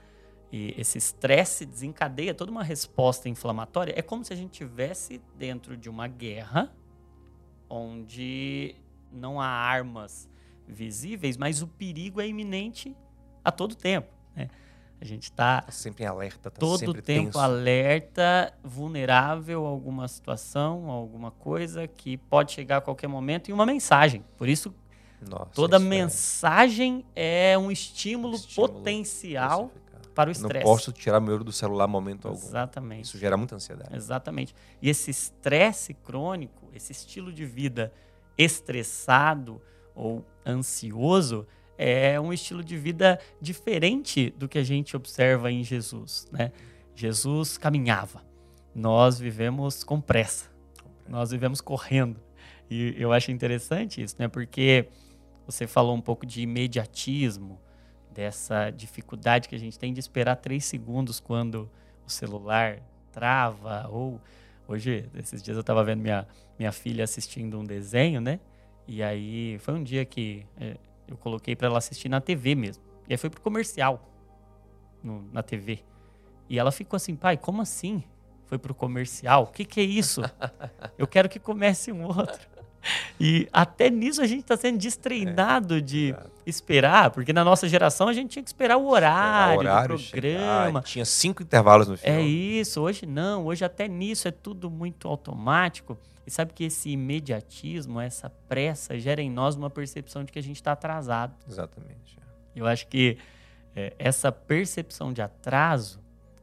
E 0.51 0.75
esse 0.77 0.97
estresse 0.97 1.65
desencadeia 1.65 2.33
toda 2.33 2.51
uma 2.51 2.63
resposta 2.63 3.27
inflamatória. 3.27 3.93
É 3.97 4.01
como 4.01 4.23
se 4.23 4.33
a 4.33 4.35
gente 4.35 4.51
tivesse 4.51 5.19
dentro 5.35 5.75
de 5.75 5.89
uma 5.89 6.07
guerra 6.07 6.71
onde 7.67 8.75
não 9.11 9.41
há 9.41 9.47
armas 9.47 10.29
visíveis, 10.67 11.37
mas 11.37 11.61
o 11.61 11.67
perigo 11.67 12.21
é 12.21 12.27
iminente 12.27 12.95
a 13.43 13.51
todo 13.51 13.75
tempo. 13.75 14.13
Né? 14.35 14.47
A 15.01 15.05
gente 15.05 15.23
está 15.23 15.61
tá 15.61 15.71
sempre 15.71 16.03
em 16.03 16.07
alerta, 16.07 16.49
tá 16.49 16.59
todo 16.59 16.79
sempre 16.79 17.01
tempo 17.01 17.25
tenso. 17.25 17.39
alerta, 17.39 18.53
vulnerável 18.63 19.65
a 19.65 19.69
alguma 19.69 20.07
situação, 20.07 20.89
a 20.89 20.93
alguma 20.93 21.31
coisa 21.31 21.87
que 21.87 22.15
pode 22.15 22.53
chegar 22.53 22.77
a 22.77 22.81
qualquer 22.81 23.07
momento 23.07 23.49
e 23.49 23.53
uma 23.53 23.65
mensagem. 23.65 24.23
Por 24.37 24.47
isso, 24.47 24.73
Nossa, 25.29 25.51
toda 25.53 25.77
é 25.77 25.79
mensagem 25.79 27.05
é... 27.15 27.51
é, 27.51 27.57
um 27.57 27.71
estímulo, 27.71 28.35
estímulo 28.35 28.73
potencial 28.73 29.71
para 30.13 30.29
o 30.29 30.31
estresse. 30.31 30.65
Não 30.65 30.71
posso 30.71 30.91
tirar 30.91 31.19
meu 31.19 31.35
olho 31.35 31.43
do 31.43 31.51
celular 31.51 31.87
momento 31.87 32.27
algum. 32.27 32.39
Exatamente. 32.39 33.05
Isso 33.05 33.17
gera 33.17 33.35
muita 33.35 33.55
ansiedade. 33.55 33.95
Exatamente. 33.95 34.55
E 34.81 34.89
esse 34.89 35.09
estresse 35.09 35.93
crônico, 35.93 36.69
esse 36.73 36.91
estilo 36.91 37.31
de 37.31 37.45
vida 37.45 37.91
estressado, 38.37 39.61
ou 39.95 40.25
ansioso 40.45 41.47
é 41.77 42.19
um 42.19 42.31
estilo 42.31 42.63
de 42.63 42.77
vida 42.77 43.19
diferente 43.41 44.29
do 44.31 44.47
que 44.47 44.57
a 44.57 44.63
gente 44.63 44.95
observa 44.95 45.51
em 45.51 45.63
Jesus, 45.63 46.27
né? 46.31 46.51
Jesus 46.95 47.57
caminhava. 47.57 48.21
Nós 48.73 49.19
vivemos 49.19 49.83
com 49.83 49.99
pressa. 49.99 50.51
Nós 51.07 51.31
vivemos 51.31 51.61
correndo. 51.61 52.19
E 52.69 52.95
eu 52.97 53.11
acho 53.11 53.31
interessante 53.31 54.01
isso, 54.01 54.15
né? 54.19 54.27
Porque 54.27 54.87
você 55.45 55.67
falou 55.67 55.95
um 55.95 56.01
pouco 56.01 56.25
de 56.25 56.41
imediatismo, 56.41 57.59
dessa 58.13 58.69
dificuldade 58.69 59.49
que 59.49 59.55
a 59.55 59.59
gente 59.59 59.77
tem 59.77 59.91
de 59.93 59.99
esperar 59.99 60.35
três 60.35 60.65
segundos 60.65 61.19
quando 61.19 61.69
o 62.05 62.09
celular 62.09 62.79
trava 63.11 63.87
ou 63.89 64.21
hoje 64.67 65.09
esses 65.15 65.41
dias 65.41 65.57
eu 65.57 65.61
estava 65.61 65.83
vendo 65.83 66.01
minha 66.01 66.27
minha 66.57 66.71
filha 66.71 67.03
assistindo 67.03 67.59
um 67.59 67.63
desenho, 67.63 68.21
né? 68.21 68.39
E 68.87 69.01
aí 69.01 69.57
foi 69.59 69.73
um 69.73 69.83
dia 69.83 70.05
que 70.05 70.45
é, 70.59 70.77
eu 71.07 71.17
coloquei 71.17 71.55
para 71.55 71.67
ela 71.67 71.77
assistir 71.77 72.09
na 72.09 72.21
TV 72.21 72.53
mesmo. 72.53 72.83
E 73.07 73.13
aí 73.13 73.17
foi 73.17 73.29
pro 73.29 73.41
comercial 73.41 74.09
no, 75.01 75.27
na 75.31 75.41
TV. 75.41 75.79
E 76.49 76.59
ela 76.59 76.71
ficou 76.71 76.97
assim, 76.97 77.15
pai, 77.15 77.37
como 77.37 77.61
assim? 77.61 78.03
Foi 78.45 78.57
pro 78.57 78.75
comercial? 78.75 79.43
O 79.43 79.47
que, 79.47 79.65
que 79.65 79.79
é 79.79 79.83
isso? 79.83 80.21
Eu 80.97 81.07
quero 81.07 81.27
que 81.27 81.39
comece 81.39 81.91
um 81.91 82.03
outro. 82.05 82.47
E 83.19 83.47
até 83.51 83.89
nisso 83.89 84.21
a 84.21 84.27
gente 84.27 84.41
está 84.41 84.57
sendo 84.57 84.77
destreinado 84.77 85.77
é, 85.77 85.81
de 85.81 86.15
esperar, 86.45 87.11
porque 87.11 87.31
na 87.31 87.43
nossa 87.43 87.67
geração 87.67 88.07
a 88.07 88.13
gente 88.13 88.31
tinha 88.31 88.43
que 88.43 88.49
esperar 88.49 88.77
o 88.77 88.87
horário, 88.87 89.55
esperar 89.55 89.71
o 89.71 89.75
horário 89.75 89.97
do 89.97 90.03
programa. 90.03 90.79
Chegar, 90.81 90.83
tinha 90.83 91.05
cinco 91.05 91.43
intervalos 91.43 91.87
no 91.87 91.97
final. 91.97 92.17
É 92.17 92.21
isso, 92.21 92.81
hoje 92.81 93.05
não, 93.05 93.45
hoje 93.45 93.63
até 93.63 93.87
nisso 93.87 94.27
é 94.27 94.31
tudo 94.31 94.69
muito 94.69 95.07
automático. 95.07 95.97
E 96.25 96.31
sabe 96.31 96.53
que 96.53 96.63
esse 96.63 96.89
imediatismo, 96.89 97.99
essa 97.99 98.29
pressa, 98.47 98.97
gera 98.97 99.21
em 99.21 99.29
nós 99.29 99.55
uma 99.55 99.69
percepção 99.69 100.23
de 100.23 100.31
que 100.31 100.39
a 100.39 100.43
gente 100.43 100.55
está 100.55 100.71
atrasado. 100.71 101.33
Exatamente. 101.47 102.17
Eu 102.55 102.65
acho 102.65 102.87
que 102.87 103.17
é, 103.75 103.93
essa 103.99 104.31
percepção 104.31 105.11
de 105.11 105.21
atraso, 105.21 105.99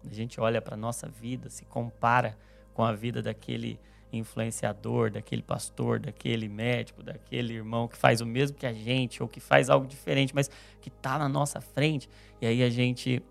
a 0.08 0.12
gente 0.12 0.40
olha 0.40 0.60
para 0.60 0.74
a 0.74 0.76
nossa 0.76 1.08
vida, 1.08 1.48
se 1.48 1.64
compara 1.64 2.36
com 2.74 2.84
a 2.84 2.92
vida 2.92 3.22
daquele 3.22 3.78
influenciador, 4.12 5.10
daquele 5.10 5.42
pastor, 5.42 6.00
daquele 6.00 6.48
médico, 6.48 7.02
daquele 7.02 7.54
irmão 7.54 7.86
que 7.88 7.96
faz 7.96 8.20
o 8.20 8.26
mesmo 8.26 8.56
que 8.56 8.66
a 8.66 8.72
gente 8.72 9.22
ou 9.22 9.28
que 9.28 9.40
faz 9.40 9.70
algo 9.70 9.86
diferente, 9.86 10.34
mas 10.34 10.50
que 10.80 10.88
está 10.88 11.18
na 11.18 11.28
nossa 11.28 11.60
frente. 11.60 12.08
E 12.40 12.46
aí 12.46 12.62
a 12.62 12.70
gente 12.70 13.22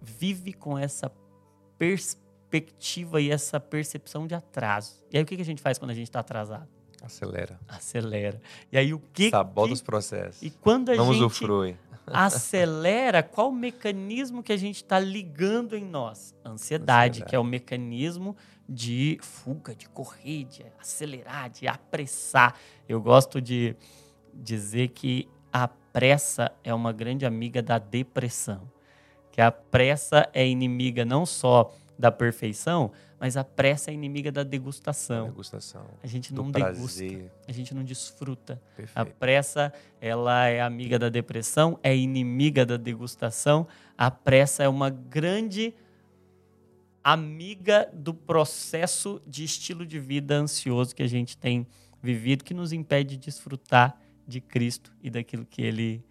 vive 0.00 0.52
com 0.52 0.78
essa 0.78 1.10
perspectiva 1.76 3.20
e 3.20 3.30
essa 3.30 3.58
percepção 3.58 4.26
de 4.26 4.34
atraso. 4.34 5.04
E 5.10 5.16
aí 5.16 5.22
o 5.22 5.26
que 5.26 5.40
a 5.40 5.44
gente 5.44 5.62
faz 5.62 5.78
quando 5.78 5.90
a 5.90 5.94
gente 5.94 6.08
está 6.08 6.20
atrasado? 6.20 6.68
Acelera. 7.02 7.58
Acelera. 7.68 8.40
E 8.72 8.78
aí 8.78 8.92
o 8.92 8.98
que. 8.98 9.30
Sabota 9.30 9.72
os 9.72 9.82
processos. 9.82 10.42
E 10.42 10.50
quando 10.50 10.90
a 10.90 10.96
Não 10.96 11.12
gente 11.12 11.22
usufrui. 11.24 11.76
acelera, 12.06 13.22
qual 13.22 13.50
o 13.50 13.52
mecanismo 13.52 14.42
que 14.42 14.52
a 14.52 14.56
gente 14.56 14.76
está 14.76 14.98
ligando 14.98 15.76
em 15.76 15.84
nós? 15.84 16.34
Ansiedade, 16.44 16.52
Ansiedade, 16.54 17.24
que 17.24 17.36
é 17.36 17.38
o 17.38 17.44
mecanismo 17.44 18.36
de 18.68 19.18
fuga, 19.22 19.74
de 19.74 19.88
correr, 19.88 20.44
de 20.44 20.64
acelerar, 20.78 21.48
de 21.48 21.66
apressar. 21.66 22.54
Eu 22.88 23.00
gosto 23.00 23.40
de 23.40 23.74
dizer 24.34 24.88
que 24.88 25.28
a 25.52 25.66
pressa 25.68 26.52
é 26.62 26.74
uma 26.74 26.92
grande 26.92 27.24
amiga 27.24 27.62
da 27.62 27.78
depressão. 27.78 28.70
Que 29.32 29.40
a 29.40 29.50
pressa 29.50 30.28
é 30.34 30.46
inimiga 30.46 31.04
não 31.04 31.24
só 31.24 31.72
da 31.98 32.12
perfeição, 32.12 32.92
mas 33.18 33.36
a 33.36 33.42
pressa 33.42 33.90
é 33.90 33.94
inimiga 33.94 34.30
da 34.30 34.44
degustação. 34.44 35.24
A 35.24 35.28
degustação. 35.28 35.84
A 36.02 36.06
gente 36.06 36.32
não 36.32 36.50
degusta, 36.50 37.04
a 37.48 37.52
gente 37.52 37.74
não 37.74 37.82
desfruta. 37.82 38.60
Perfeito. 38.76 38.96
A 38.96 39.04
pressa, 39.04 39.72
ela 40.00 40.46
é 40.46 40.60
amiga 40.60 40.98
da 40.98 41.08
depressão, 41.08 41.78
é 41.82 41.96
inimiga 41.96 42.64
da 42.64 42.76
degustação. 42.76 43.66
A 43.96 44.10
pressa 44.10 44.62
é 44.62 44.68
uma 44.68 44.90
grande 44.90 45.74
amiga 47.12 47.88
do 47.92 48.12
processo 48.12 49.20
de 49.26 49.44
estilo 49.44 49.86
de 49.86 49.98
vida 49.98 50.34
ansioso 50.34 50.94
que 50.94 51.02
a 51.02 51.06
gente 51.06 51.36
tem 51.36 51.66
vivido, 52.02 52.44
que 52.44 52.54
nos 52.54 52.72
impede 52.72 53.16
de 53.16 53.26
desfrutar 53.26 53.98
de 54.26 54.40
Cristo 54.40 54.92
e 55.02 55.10
daquilo 55.10 55.44
que 55.44 55.62
Ele 55.62 56.04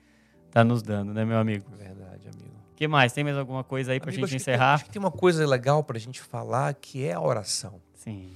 está 0.48 0.64
nos 0.64 0.82
dando, 0.82 1.14
né, 1.14 1.24
meu 1.24 1.38
amigo? 1.38 1.70
Verdade, 1.78 2.28
amigo. 2.28 2.58
O 2.72 2.76
que 2.76 2.88
mais? 2.88 3.14
Tem 3.14 3.24
mais 3.24 3.38
alguma 3.38 3.64
coisa 3.64 3.92
aí 3.92 4.00
para 4.00 4.10
a 4.10 4.14
gente 4.14 4.36
encerrar? 4.36 4.76
acho 4.76 4.86
que 4.86 4.92
tem 4.92 5.00
uma 5.00 5.12
coisa 5.12 5.46
legal 5.46 5.84
para 5.84 5.98
a 5.98 6.00
gente 6.00 6.22
falar 6.22 6.74
que 6.74 7.04
é 7.04 7.14
a 7.14 7.22
oração. 7.22 7.82
Sim. 7.94 8.32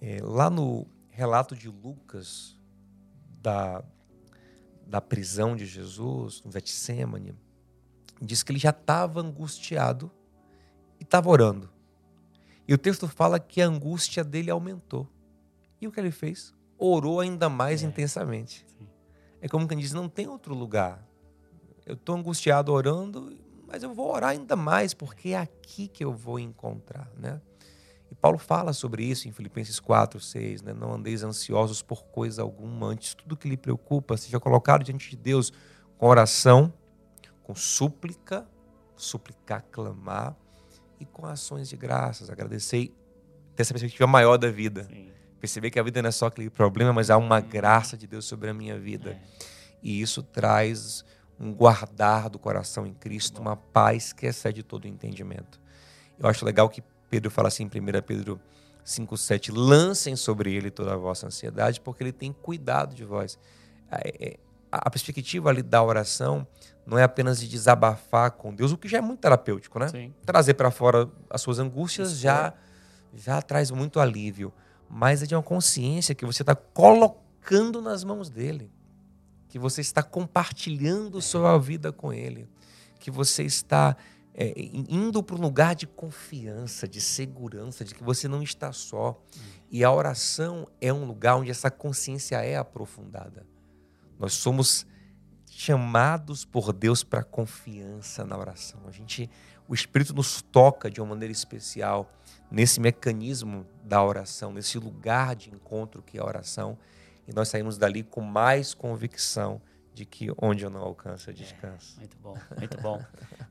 É, 0.00 0.18
lá 0.22 0.48
no 0.48 0.86
relato 1.10 1.56
de 1.56 1.68
Lucas 1.68 2.56
da, 3.42 3.82
da 4.86 5.00
prisão 5.00 5.56
de 5.56 5.66
Jesus, 5.66 6.42
no 6.44 6.52
Getsemane, 6.52 7.34
diz 8.20 8.42
que 8.42 8.52
ele 8.52 8.58
já 8.58 8.70
estava 8.70 9.20
angustiado 9.20 10.10
e 10.98 11.02
estava 11.02 11.28
orando. 11.28 11.70
E 12.68 12.74
o 12.74 12.76
texto 12.76 13.08
fala 13.08 13.40
que 13.40 13.62
a 13.62 13.66
angústia 13.66 14.22
dele 14.22 14.50
aumentou. 14.50 15.08
E 15.80 15.88
o 15.88 15.90
que 15.90 15.98
ele 15.98 16.10
fez? 16.10 16.54
Orou 16.76 17.18
ainda 17.18 17.48
mais 17.48 17.82
é. 17.82 17.86
intensamente. 17.86 18.66
Sim. 18.78 18.86
É 19.40 19.48
como 19.48 19.66
quem 19.66 19.78
diz: 19.78 19.94
não 19.94 20.06
tem 20.06 20.28
outro 20.28 20.54
lugar. 20.54 21.02
Eu 21.86 21.94
estou 21.94 22.14
angustiado 22.14 22.70
orando, 22.70 23.34
mas 23.66 23.82
eu 23.82 23.94
vou 23.94 24.12
orar 24.12 24.30
ainda 24.30 24.54
mais, 24.54 24.92
porque 24.92 25.30
é 25.30 25.38
aqui 25.38 25.88
que 25.88 26.04
eu 26.04 26.12
vou 26.12 26.38
encontrar. 26.38 27.10
Né? 27.16 27.40
E 28.10 28.14
Paulo 28.14 28.36
fala 28.36 28.74
sobre 28.74 29.02
isso 29.02 29.26
em 29.26 29.32
Filipenses 29.32 29.80
4, 29.80 30.20
6. 30.20 30.60
Né? 30.60 30.74
Não 30.74 30.92
andeis 30.92 31.22
ansiosos 31.22 31.80
por 31.80 32.04
coisa 32.04 32.42
alguma, 32.42 32.88
antes 32.88 33.14
tudo 33.14 33.34
que 33.34 33.48
lhe 33.48 33.56
preocupa 33.56 34.18
seja 34.18 34.38
colocado 34.38 34.84
diante 34.84 35.08
de 35.08 35.16
Deus 35.16 35.50
com 35.96 36.06
oração, 36.06 36.70
com 37.42 37.54
súplica, 37.54 38.46
suplicar, 38.94 39.64
clamar 39.70 40.36
e 41.00 41.04
com 41.04 41.26
ações 41.26 41.68
de 41.68 41.76
graças. 41.76 42.30
Agradecer, 42.30 42.92
ter 43.54 43.62
essa 43.62 43.72
perspectiva 43.72 44.06
maior 44.06 44.36
da 44.36 44.50
vida. 44.50 44.84
Sim. 44.84 45.10
Perceber 45.40 45.70
que 45.70 45.78
a 45.78 45.82
vida 45.82 46.02
não 46.02 46.08
é 46.08 46.12
só 46.12 46.26
aquele 46.26 46.50
problema, 46.50 46.92
mas 46.92 47.10
há 47.10 47.16
uma 47.16 47.38
hum. 47.38 47.48
graça 47.48 47.96
de 47.96 48.06
Deus 48.06 48.24
sobre 48.24 48.50
a 48.50 48.54
minha 48.54 48.78
vida. 48.78 49.10
É. 49.10 49.20
E 49.82 50.00
isso 50.00 50.22
traz 50.22 51.04
um 51.38 51.52
guardar 51.52 52.28
do 52.28 52.38
coração 52.38 52.86
em 52.86 52.92
Cristo, 52.92 53.40
uma 53.40 53.56
paz 53.56 54.12
que 54.12 54.26
excede 54.26 54.62
todo 54.62 54.84
o 54.84 54.88
entendimento. 54.88 55.60
Eu 56.18 56.28
acho 56.28 56.44
legal 56.44 56.68
que 56.68 56.82
Pedro 57.08 57.30
fala 57.30 57.48
assim 57.48 57.62
em 57.62 57.66
1 57.66 58.02
Pedro 58.02 58.40
5,7: 58.84 59.52
lancem 59.54 60.16
sobre 60.16 60.52
ele 60.52 60.70
toda 60.70 60.94
a 60.94 60.96
vossa 60.96 61.26
ansiedade, 61.26 61.80
porque 61.80 62.02
ele 62.02 62.12
tem 62.12 62.32
cuidado 62.32 62.94
de 62.94 63.04
vós. 63.04 63.38
É, 63.90 64.30
é, 64.30 64.36
a 64.70 64.90
perspectiva 64.90 65.48
ali 65.50 65.62
da 65.62 65.82
oração 65.82 66.46
não 66.86 66.98
é 66.98 67.02
apenas 67.02 67.38
de 67.38 67.48
desabafar 67.48 68.30
com 68.30 68.54
Deus, 68.54 68.72
o 68.72 68.78
que 68.78 68.88
já 68.88 68.98
é 68.98 69.00
muito 69.00 69.20
terapêutico, 69.20 69.78
né? 69.78 69.88
Sim. 69.88 70.14
Trazer 70.24 70.54
para 70.54 70.70
fora 70.70 71.06
as 71.28 71.42
suas 71.42 71.58
angústias 71.58 72.12
Isso 72.12 72.20
já, 72.22 72.54
é. 73.14 73.18
já 73.18 73.42
traz 73.42 73.70
muito 73.70 74.00
alívio. 74.00 74.52
Mas 74.88 75.22
é 75.22 75.26
de 75.26 75.34
uma 75.34 75.42
consciência 75.42 76.14
que 76.14 76.24
você 76.24 76.42
está 76.42 76.54
colocando 76.54 77.82
nas 77.82 78.04
mãos 78.04 78.30
dele. 78.30 78.70
Que 79.50 79.58
você 79.58 79.82
está 79.82 80.02
compartilhando 80.02 81.18
é. 81.18 81.20
sua 81.20 81.58
vida 81.58 81.92
com 81.92 82.10
ele. 82.10 82.48
Que 82.98 83.10
você 83.10 83.42
está 83.42 83.94
é, 84.32 84.54
indo 84.56 85.22
para 85.22 85.36
um 85.36 85.40
lugar 85.40 85.74
de 85.74 85.86
confiança, 85.86 86.88
de 86.88 87.02
segurança, 87.02 87.84
de 87.84 87.94
que 87.94 88.02
você 88.02 88.26
não 88.26 88.42
está 88.42 88.72
só. 88.72 89.10
Hum. 89.36 89.40
E 89.70 89.84
a 89.84 89.92
oração 89.92 90.66
é 90.80 90.90
um 90.90 91.04
lugar 91.04 91.36
onde 91.36 91.50
essa 91.50 91.70
consciência 91.70 92.36
é 92.36 92.56
aprofundada. 92.56 93.44
Nós 94.18 94.34
somos 94.34 94.86
chamados 95.46 96.44
por 96.44 96.72
Deus 96.72 97.02
para 97.02 97.22
confiança 97.22 98.24
na 98.24 98.36
oração. 98.36 98.80
A 98.86 98.90
gente, 98.90 99.30
o 99.66 99.74
Espírito 99.74 100.14
nos 100.14 100.42
toca 100.42 100.90
de 100.90 101.00
uma 101.00 101.10
maneira 101.10 101.32
especial 101.32 102.12
nesse 102.50 102.80
mecanismo 102.80 103.66
da 103.84 104.02
oração, 104.02 104.52
nesse 104.52 104.78
lugar 104.78 105.36
de 105.36 105.50
encontro 105.50 106.02
que 106.02 106.18
é 106.18 106.20
a 106.20 106.24
oração, 106.24 106.78
e 107.26 107.32
nós 107.32 107.48
saímos 107.48 107.76
dali 107.76 108.02
com 108.02 108.20
mais 108.20 108.72
convicção 108.72 109.60
de 109.92 110.04
que 110.04 110.28
onde 110.40 110.64
eu 110.64 110.70
não 110.70 110.80
alcanço, 110.80 111.28
eu 111.28 111.34
descanso. 111.34 111.96
É, 111.96 112.00
muito 112.00 112.16
bom, 112.18 112.36
muito 112.56 112.80
bom, 112.80 113.04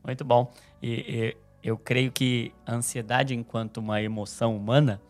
muito 0.03 0.25
bom. 0.25 0.53
E, 0.81 0.91
e, 0.91 1.37
eu 1.61 1.77
creio 1.77 2.11
que 2.11 2.53
a 2.65 2.75
ansiedade, 2.75 3.35
enquanto 3.35 3.77
uma 3.77 4.01
emoção 4.01 4.55
humana, 4.55 5.01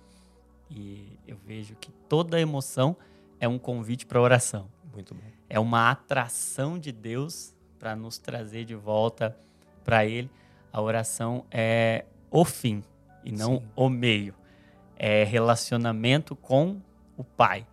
e 0.70 1.20
eu 1.28 1.38
vejo 1.38 1.76
que 1.76 1.92
toda 2.10 2.42
emoção 2.42 2.98
é 3.40 3.48
um 3.48 3.60
convite 3.60 4.06
para 4.06 4.20
oração. 4.20 4.68
Muito 4.92 5.14
bom 5.14 5.37
é 5.50 5.60
uma 5.60 5.92
atração 5.92 6.78
de 6.78 6.92
Deus 6.92 7.56
para 7.80 7.96
nos 7.96 8.18
trazer 8.18 8.66
de 8.66 8.76
volta 8.76 9.38
para 9.84 10.06
Ele. 10.06 10.30
A 10.72 10.82
oração 10.82 11.46
é 11.50 12.06
o 12.30 12.44
fim 12.44 12.84
e 13.24 13.32
não 13.32 13.58
Sim. 13.58 13.64
o 13.76 13.90
meio. 13.90 14.34
É 14.96 15.24
relacionamento 15.24 16.36
com 16.36 16.82
o 17.16 17.24
Pai. 17.24 17.66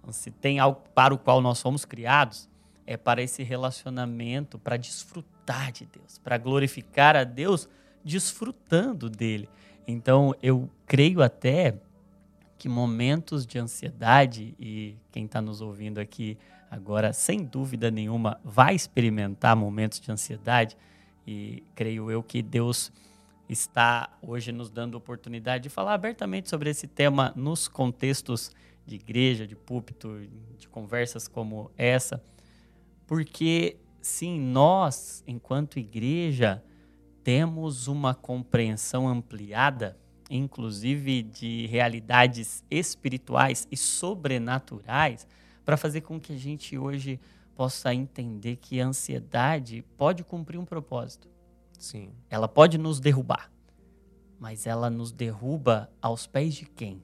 Então, 0.00 0.12
se 0.12 0.30
tem 0.30 0.58
algo 0.58 0.82
para 0.94 1.14
o 1.14 1.18
qual 1.18 1.40
nós 1.40 1.62
fomos 1.62 1.84
criados, 1.84 2.48
é 2.86 2.96
para 2.96 3.22
esse 3.22 3.42
relacionamento, 3.42 4.58
para 4.58 4.76
desfrutar 4.76 5.72
de 5.72 5.86
Deus, 5.86 6.18
para 6.18 6.36
glorificar 6.36 7.16
a 7.16 7.24
Deus 7.24 7.68
desfrutando 8.04 9.08
dele. 9.08 9.48
Então, 9.86 10.34
eu 10.42 10.68
creio 10.86 11.22
até 11.22 11.74
que 12.58 12.68
momentos 12.68 13.46
de 13.46 13.58
ansiedade, 13.58 14.54
e 14.58 14.96
quem 15.10 15.24
está 15.24 15.40
nos 15.40 15.60
ouvindo 15.60 15.98
aqui 15.98 16.38
agora, 16.74 17.12
sem 17.12 17.44
dúvida 17.44 17.90
nenhuma, 17.90 18.40
vai 18.44 18.74
experimentar 18.74 19.56
momentos 19.56 20.00
de 20.00 20.10
ansiedade, 20.10 20.76
e 21.26 21.62
creio 21.74 22.10
eu 22.10 22.22
que 22.22 22.42
Deus 22.42 22.92
está 23.48 24.10
hoje 24.20 24.50
nos 24.52 24.70
dando 24.70 24.96
oportunidade 24.96 25.64
de 25.64 25.70
falar 25.70 25.94
abertamente 25.94 26.48
sobre 26.48 26.70
esse 26.70 26.86
tema 26.86 27.32
nos 27.36 27.68
contextos 27.68 28.50
de 28.84 28.96
igreja, 28.96 29.46
de 29.46 29.54
púlpito, 29.54 30.26
de 30.58 30.68
conversas 30.68 31.28
como 31.28 31.70
essa, 31.76 32.22
porque 33.06 33.76
sim, 34.00 34.38
nós, 34.40 35.22
enquanto 35.26 35.78
igreja, 35.78 36.62
temos 37.22 37.86
uma 37.86 38.14
compreensão 38.14 39.08
ampliada, 39.08 39.96
inclusive 40.28 41.22
de 41.22 41.66
realidades 41.66 42.64
espirituais 42.70 43.68
e 43.70 43.76
sobrenaturais, 43.76 45.26
para 45.64 45.76
fazer 45.76 46.02
com 46.02 46.20
que 46.20 46.32
a 46.32 46.36
gente 46.36 46.76
hoje 46.76 47.20
possa 47.54 47.94
entender 47.94 48.56
que 48.56 48.80
a 48.80 48.86
ansiedade 48.86 49.84
pode 49.96 50.24
cumprir 50.24 50.58
um 50.58 50.64
propósito. 50.64 51.28
Sim. 51.78 52.10
Ela 52.28 52.48
pode 52.48 52.78
nos 52.78 53.00
derrubar, 53.00 53.50
mas 54.38 54.66
ela 54.66 54.90
nos 54.90 55.12
derruba 55.12 55.90
aos 56.00 56.26
pés 56.26 56.54
de 56.54 56.66
quem? 56.66 57.02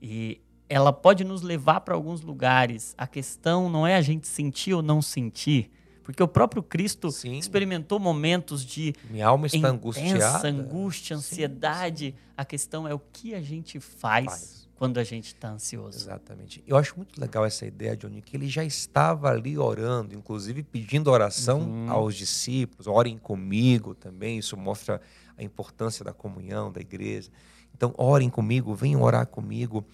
E 0.00 0.40
ela 0.68 0.92
pode 0.92 1.24
nos 1.24 1.42
levar 1.42 1.80
para 1.80 1.94
alguns 1.94 2.20
lugares. 2.20 2.94
A 2.96 3.06
questão 3.06 3.68
não 3.68 3.86
é 3.86 3.96
a 3.96 4.02
gente 4.02 4.26
sentir 4.26 4.74
ou 4.74 4.82
não 4.82 5.00
sentir, 5.00 5.70
porque 6.02 6.22
o 6.22 6.28
próprio 6.28 6.62
Cristo 6.62 7.10
sim. 7.10 7.38
experimentou 7.38 7.98
momentos 7.98 8.64
de 8.64 8.94
Minha 9.10 9.26
alma 9.26 9.46
está 9.46 9.68
angustiada. 9.68 10.48
angústia, 10.48 11.16
ansiedade. 11.16 12.14
Sim. 12.16 12.32
A 12.36 12.44
questão 12.44 12.86
é 12.86 12.94
o 12.94 12.98
que 12.98 13.34
a 13.34 13.40
gente 13.40 13.80
faz, 13.80 14.26
faz. 14.26 14.57
Quando 14.78 14.98
a 14.98 15.04
gente 15.04 15.26
está 15.26 15.50
ansioso. 15.50 15.98
Exatamente. 15.98 16.62
Eu 16.64 16.76
acho 16.76 16.96
muito 16.96 17.20
legal 17.20 17.44
essa 17.44 17.66
ideia, 17.66 17.96
Johnny, 17.96 18.22
que 18.22 18.36
ele 18.36 18.48
já 18.48 18.62
estava 18.62 19.28
ali 19.28 19.58
orando, 19.58 20.14
inclusive 20.14 20.62
pedindo 20.62 21.10
oração 21.10 21.62
uhum. 21.62 21.90
aos 21.90 22.14
discípulos. 22.14 22.86
Orem 22.86 23.18
comigo 23.18 23.92
também. 23.92 24.38
Isso 24.38 24.56
mostra 24.56 25.00
a 25.36 25.42
importância 25.42 26.04
da 26.04 26.12
comunhão, 26.12 26.70
da 26.70 26.80
igreja. 26.80 27.28
Então, 27.74 27.92
orem 27.98 28.30
comigo, 28.30 28.72
venham 28.72 29.02
orar 29.02 29.26
comigo. 29.26 29.84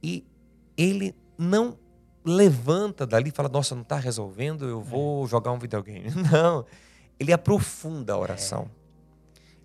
E 0.00 0.24
ele 0.76 1.16
não 1.36 1.76
levanta 2.24 3.04
dali 3.04 3.30
e 3.30 3.32
fala: 3.32 3.48
Nossa, 3.48 3.74
não 3.74 3.82
está 3.82 3.96
resolvendo, 3.96 4.66
eu 4.66 4.80
vou 4.80 5.24
é. 5.24 5.28
jogar 5.28 5.50
um 5.50 5.58
videogame. 5.58 6.10
Não. 6.30 6.64
Ele 7.18 7.32
aprofunda 7.32 8.12
a 8.12 8.18
oração. 8.18 8.70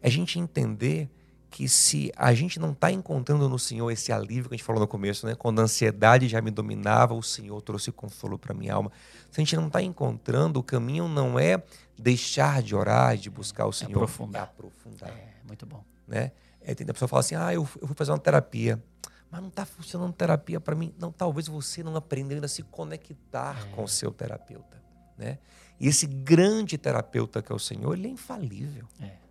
É. 0.01 0.07
A 0.07 0.09
gente 0.09 0.39
entender 0.39 1.07
que 1.53 1.69
se 1.69 2.11
a 2.17 2.33
gente 2.33 2.59
não 2.59 2.71
está 2.71 2.89
encontrando 2.89 3.47
no 3.47 3.59
Senhor 3.59 3.91
esse 3.91 4.11
alívio 4.11 4.49
que 4.49 4.55
a 4.55 4.57
gente 4.57 4.65
falou 4.65 4.81
no 4.81 4.87
começo, 4.87 5.27
né? 5.27 5.35
quando 5.35 5.59
a 5.59 5.65
ansiedade 5.65 6.27
já 6.27 6.41
me 6.41 6.49
dominava, 6.49 7.13
o 7.13 7.21
Senhor 7.21 7.61
trouxe 7.61 7.91
consolo 7.91 8.39
para 8.39 8.55
minha 8.55 8.73
alma. 8.73 8.91
Se 9.29 9.39
a 9.39 9.43
gente 9.43 9.55
não 9.55 9.67
está 9.67 9.79
encontrando, 9.79 10.59
o 10.59 10.63
caminho 10.63 11.07
não 11.07 11.37
é 11.37 11.61
deixar 11.95 12.63
de 12.63 12.75
orar, 12.75 13.15
de 13.17 13.29
buscar 13.29 13.67
o 13.67 13.71
Senhor. 13.71 13.91
É 13.91 13.95
aprofundar. 13.97 14.41
É 14.41 14.45
aprofundar. 14.45 15.09
É, 15.11 15.35
muito 15.47 15.63
bom. 15.63 15.85
Né? 16.07 16.31
É, 16.59 16.71
a 16.71 16.93
pessoa 16.93 17.07
fala 17.07 17.19
assim, 17.19 17.35
ah, 17.35 17.53
eu, 17.53 17.69
eu 17.79 17.87
fui 17.87 17.95
fazer 17.95 18.09
uma 18.09 18.19
terapia 18.19 18.83
mas 19.29 19.41
não 19.41 19.49
está 19.49 19.65
funcionando 19.65 20.13
terapia 20.13 20.59
para 20.59 20.75
mim. 20.75 20.93
Não, 20.99 21.11
talvez 21.11 21.47
você 21.47 21.81
não 21.81 21.95
aprendeu 21.95 22.35
ainda 22.35 22.45
a 22.45 22.49
se 22.49 22.61
conectar 22.61 23.57
é. 23.67 23.75
com 23.75 23.83
o 23.83 23.87
seu 23.87 24.11
terapeuta. 24.11 24.79
Né? 25.17 25.39
E 25.79 25.87
esse 25.87 26.05
grande 26.05 26.77
terapeuta 26.77 27.41
que 27.41 27.51
é 27.51 27.55
o 27.55 27.57
Senhor, 27.57 27.93
ele 27.95 28.07
é 28.07 28.11
infalível. 28.11 28.87
É. 29.01 29.22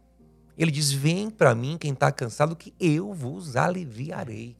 Ele 0.57 0.71
diz: 0.71 0.93
Vem 0.93 1.31
para 1.31 1.55
mim 1.55 1.77
quem 1.79 1.93
está 1.93 2.11
cansado, 2.13 2.57
que 2.57 2.75
eu 2.79 3.13
vos 3.13 3.57
aliviarei. 3.57 4.57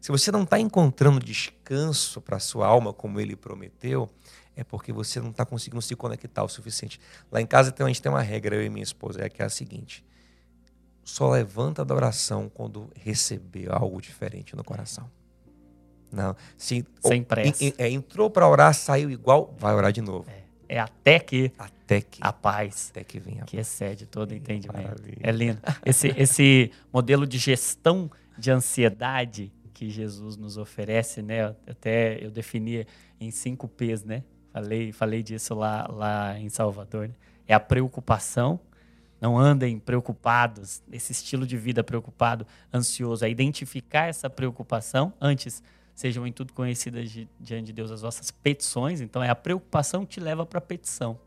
Se 0.00 0.12
você 0.12 0.30
não 0.30 0.44
está 0.44 0.58
encontrando 0.58 1.18
descanso 1.18 2.20
para 2.20 2.36
a 2.36 2.40
sua 2.40 2.66
alma, 2.66 2.92
como 2.92 3.18
ele 3.18 3.34
prometeu, 3.34 4.08
é 4.54 4.62
porque 4.62 4.92
você 4.92 5.20
não 5.20 5.30
está 5.30 5.44
conseguindo 5.44 5.82
se 5.82 5.96
conectar 5.96 6.44
o 6.44 6.48
suficiente. 6.48 7.00
Lá 7.30 7.40
em 7.40 7.46
casa 7.46 7.74
a 7.76 7.86
gente 7.86 8.00
tem 8.00 8.10
uma 8.10 8.22
regra, 8.22 8.56
eu 8.56 8.64
e 8.64 8.70
minha 8.70 8.84
esposa, 8.84 9.24
é 9.24 9.28
que 9.28 9.42
é 9.42 9.44
a 9.44 9.50
seguinte: 9.50 10.04
só 11.04 11.30
levanta 11.30 11.84
da 11.84 11.94
oração 11.94 12.48
quando 12.48 12.90
receber 12.94 13.70
algo 13.70 14.00
diferente 14.00 14.56
no 14.56 14.64
coração. 14.64 15.10
Não, 16.10 16.34
se 16.56 16.86
sem 17.04 17.22
pressa. 17.22 17.64
é, 17.76 17.90
entrou 17.90 18.30
para 18.30 18.48
orar, 18.48 18.72
saiu 18.74 19.10
igual, 19.10 19.54
vai 19.58 19.74
orar 19.74 19.92
de 19.92 20.00
novo. 20.00 20.30
É, 20.30 20.44
é, 20.68 20.78
até 20.78 21.18
que 21.18 21.52
até 21.58 22.00
que 22.00 22.18
a 22.20 22.32
paz 22.32 22.88
até 22.90 23.04
que 23.04 23.18
venha 23.18 23.44
que 23.44 23.56
excede 23.56 24.06
todo 24.06 24.34
entendimento. 24.34 24.82
Maravilha. 24.82 25.18
É 25.20 25.30
lindo. 25.30 25.60
Esse 25.84 26.08
esse 26.16 26.70
modelo 26.92 27.26
de 27.26 27.38
gestão 27.38 28.10
de 28.38 28.50
ansiedade 28.50 29.52
que 29.72 29.90
Jesus 29.90 30.36
nos 30.36 30.56
oferece, 30.56 31.22
né? 31.22 31.54
Até 31.66 32.24
eu 32.24 32.30
defini 32.30 32.86
em 33.20 33.30
cinco 33.30 33.68
P's, 33.68 34.04
né? 34.04 34.24
Falei 34.52 34.92
falei 34.92 35.22
disso 35.22 35.54
lá 35.54 35.86
lá 35.88 36.38
em 36.38 36.48
Salvador. 36.48 37.08
Né? 37.08 37.14
É 37.46 37.54
a 37.54 37.60
preocupação, 37.60 38.58
não 39.20 39.38
andem 39.38 39.78
preocupados, 39.78 40.82
esse 40.90 41.12
estilo 41.12 41.46
de 41.46 41.56
vida 41.56 41.84
preocupado, 41.84 42.46
ansioso, 42.72 43.24
é 43.24 43.30
identificar 43.30 44.08
essa 44.08 44.28
preocupação 44.28 45.12
antes. 45.20 45.62
Sejam 45.96 46.26
em 46.26 46.30
tudo 46.30 46.52
conhecidas 46.52 47.10
de, 47.10 47.26
diante 47.40 47.66
de 47.68 47.72
Deus 47.72 47.90
as 47.90 48.02
vossas 48.02 48.30
petições. 48.30 49.00
Então, 49.00 49.24
é 49.24 49.30
a 49.30 49.34
preocupação 49.34 50.04
que 50.04 50.12
te 50.12 50.20
leva 50.20 50.44
para 50.44 50.58
a 50.58 50.60
petição. 50.60 51.18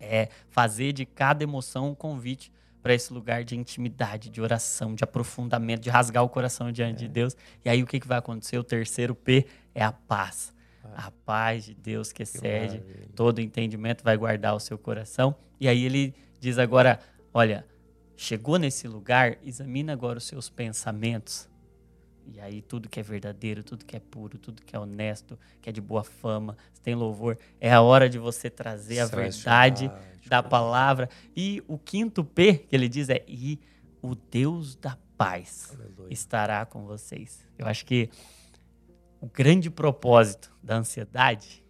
É 0.00 0.28
fazer 0.50 0.92
de 0.92 1.06
cada 1.06 1.44
emoção 1.44 1.90
um 1.90 1.94
convite 1.94 2.52
para 2.82 2.92
esse 2.92 3.12
lugar 3.12 3.44
de 3.44 3.56
intimidade, 3.56 4.28
de 4.28 4.42
oração, 4.42 4.96
de 4.96 5.04
aprofundamento, 5.04 5.80
de 5.80 5.90
rasgar 5.90 6.24
o 6.24 6.28
coração 6.28 6.72
diante 6.72 7.04
é. 7.04 7.06
de 7.06 7.08
Deus. 7.08 7.36
E 7.64 7.68
aí, 7.70 7.84
o 7.84 7.86
que, 7.86 8.00
que 8.00 8.08
vai 8.08 8.18
acontecer? 8.18 8.58
O 8.58 8.64
terceiro 8.64 9.14
P 9.14 9.46
é 9.72 9.84
a 9.84 9.92
paz. 9.92 10.52
Ah. 10.82 11.06
A 11.06 11.10
paz 11.24 11.64
de 11.64 11.74
Deus 11.74 12.12
que 12.12 12.24
excede 12.24 12.80
que 12.80 13.08
todo 13.14 13.40
entendimento 13.40 14.02
vai 14.02 14.16
guardar 14.16 14.56
o 14.56 14.60
seu 14.60 14.76
coração. 14.76 15.36
E 15.60 15.68
aí 15.68 15.84
ele 15.84 16.12
diz 16.40 16.58
agora: 16.58 16.98
olha, 17.32 17.64
chegou 18.16 18.58
nesse 18.58 18.88
lugar, 18.88 19.38
examina 19.44 19.92
agora 19.92 20.18
os 20.18 20.24
seus 20.24 20.50
pensamentos. 20.50 21.48
E 22.26 22.40
aí 22.40 22.62
tudo 22.62 22.88
que 22.88 22.98
é 22.98 23.02
verdadeiro, 23.02 23.62
tudo 23.62 23.84
que 23.84 23.96
é 23.96 24.00
puro, 24.00 24.38
tudo 24.38 24.62
que 24.62 24.74
é 24.74 24.78
honesto, 24.78 25.38
que 25.60 25.68
é 25.68 25.72
de 25.72 25.80
boa 25.80 26.02
fama, 26.02 26.56
tem 26.82 26.94
louvor, 26.94 27.38
é 27.60 27.72
a 27.72 27.80
hora 27.80 28.08
de 28.08 28.18
você 28.18 28.48
trazer 28.50 29.00
a 29.00 29.06
verdade 29.06 29.90
da 30.26 30.42
palavra. 30.42 31.08
E 31.36 31.62
o 31.68 31.78
quinto 31.78 32.24
P 32.24 32.54
que 32.54 32.74
ele 32.74 32.88
diz 32.88 33.08
é 33.08 33.24
e 33.26 33.58
o 34.02 34.14
Deus 34.14 34.74
da 34.76 34.98
paz 35.16 35.72
Aleluia. 35.74 36.12
estará 36.12 36.66
com 36.66 36.84
vocês. 36.84 37.46
Eu 37.58 37.66
acho 37.66 37.84
que 37.86 38.10
o 39.20 39.26
grande 39.26 39.70
propósito 39.70 40.52
da 40.62 40.76
ansiedade 40.76 41.64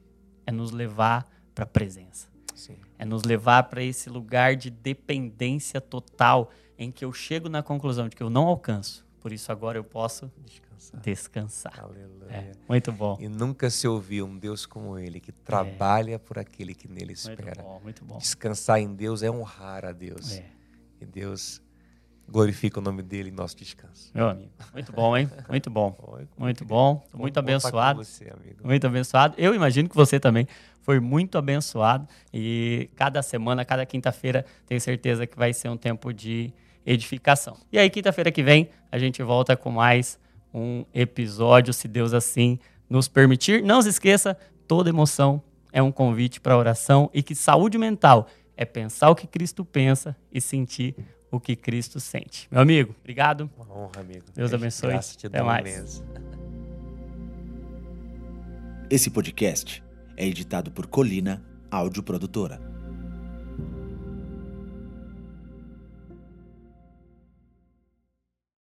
é 0.47 0.51
nos 0.51 0.71
levar 0.71 1.29
para 1.55 1.65
a 1.65 1.67
presença. 1.67 2.29
Sim. 2.55 2.77
É 2.99 3.05
nos 3.05 3.23
levar 3.23 3.65
para 3.65 3.83
esse 3.83 4.09
lugar 4.09 4.57
de 4.57 4.71
dependência 4.71 5.81
total 5.81 6.51
em 6.79 6.91
que 6.91 7.05
eu 7.05 7.13
chego 7.13 7.49
na 7.49 7.63
conclusão 7.63 8.09
de 8.09 8.17
que 8.17 8.23
eu 8.23 8.31
não 8.31 8.47
alcanço. 8.47 9.04
Por 9.25 9.33
isso 9.33 9.51
agora 9.51 9.79
eu 9.79 9.85
posso 9.85 10.31
descansar. 10.45 11.01
descansar. 11.01 11.81
Aleluia. 11.81 12.31
É, 12.31 12.53
muito 12.69 12.93
bom. 12.93 13.17
E 13.19 13.27
nunca 13.27 13.71
se 13.71 13.89
ouviu 13.89 14.27
um 14.27 14.37
Deus 14.37 14.67
como 14.67 14.99
ele, 14.99 15.19
que 15.19 15.33
trabalha 15.33 16.17
é. 16.17 16.19
por 16.19 16.39
aquele 16.39 16.75
que 16.75 16.87
nele 16.87 17.15
espera. 17.15 17.43
Muito 17.43 17.63
bom, 17.63 17.81
muito 17.83 18.05
bom. 18.05 18.19
Descansar 18.19 18.81
em 18.81 18.95
Deus 18.95 19.23
é 19.23 19.31
honrar 19.31 19.87
a 19.87 19.93
Deus. 19.93 20.37
É. 20.37 20.45
E 21.01 21.07
Deus 21.07 21.63
glorifica 22.29 22.81
o 22.81 22.83
nome 22.83 23.03
dele 23.03 23.31
em 23.31 23.33
nosso 23.33 23.57
descanso. 23.57 24.11
Meu 24.15 24.29
amigo. 24.29 24.51
Muito 24.75 24.93
bom, 24.93 25.17
hein? 25.17 25.31
Muito 25.49 25.71
bom. 25.71 26.29
Muito 26.37 26.65
bom. 26.67 27.09
Muito 27.15 27.39
abençoado. 27.39 28.05
Você, 28.05 28.31
muito 28.63 28.87
abençoado. 28.87 29.37
Eu 29.39 29.55
imagino 29.55 29.89
que 29.89 29.97
você 29.97 30.21
também 30.21 30.47
foi 30.83 31.01
muito 31.01 31.39
abençoado. 31.39 32.07
E 32.31 32.91
cada 32.95 33.23
semana, 33.23 33.65
cada 33.65 33.87
quinta-feira, 33.87 34.45
tenho 34.67 34.83
certeza 34.83 35.27
que 35.27 35.35
vai 35.35 35.55
ser 35.55 35.71
um 35.71 35.79
tempo 35.79 36.13
de 36.13 36.53
edificação. 36.87 37.57
E 37.73 37.79
aí, 37.79 37.89
quinta-feira 37.89 38.31
que 38.31 38.43
vem, 38.43 38.69
a 38.91 38.99
gente 38.99 39.23
volta 39.23 39.57
com 39.57 39.71
mais 39.71 40.19
um 40.53 40.85
episódio, 40.95 41.73
se 41.73 41.89
Deus 41.89 42.13
assim 42.13 42.59
nos 42.89 43.09
permitir. 43.09 43.63
Não 43.63 43.83
se 43.83 43.89
esqueça, 43.89 44.37
toda 44.69 44.91
emoção 44.91 45.43
é 45.73 45.83
um 45.83 45.91
convite 45.91 46.41
para 46.41 46.57
oração 46.57 47.11
e 47.13 47.23
que 47.23 47.35
saúde 47.35 47.77
mental 47.77 48.29
é 48.57 48.65
pensar 48.65 49.11
o 49.11 49.15
que 49.15 49.27
Cristo 49.27 49.65
pensa 49.65 50.17
e 50.33 50.41
sentir 50.41 50.95
o 51.31 51.41
que 51.41 51.57
Cristo 51.57 51.99
sente. 51.99 52.47
Meu 52.51 52.61
amigo, 52.61 52.95
obrigado. 53.01 53.51
Uma 53.57 53.77
honra, 53.77 54.01
amigo. 54.01 54.25
Deus 54.35 54.53
abençoe. 54.55 54.91
Graças 54.91 55.17
te 55.17 55.27
Até 55.27 55.43
mais. 55.43 56.03
Esse 58.89 59.11
podcast 59.11 59.83
é 60.17 60.27
editado 60.27 60.71
por 60.71 60.87
Colina 60.87 61.43
Áudio 61.71 62.03
Produtora. 62.03 62.74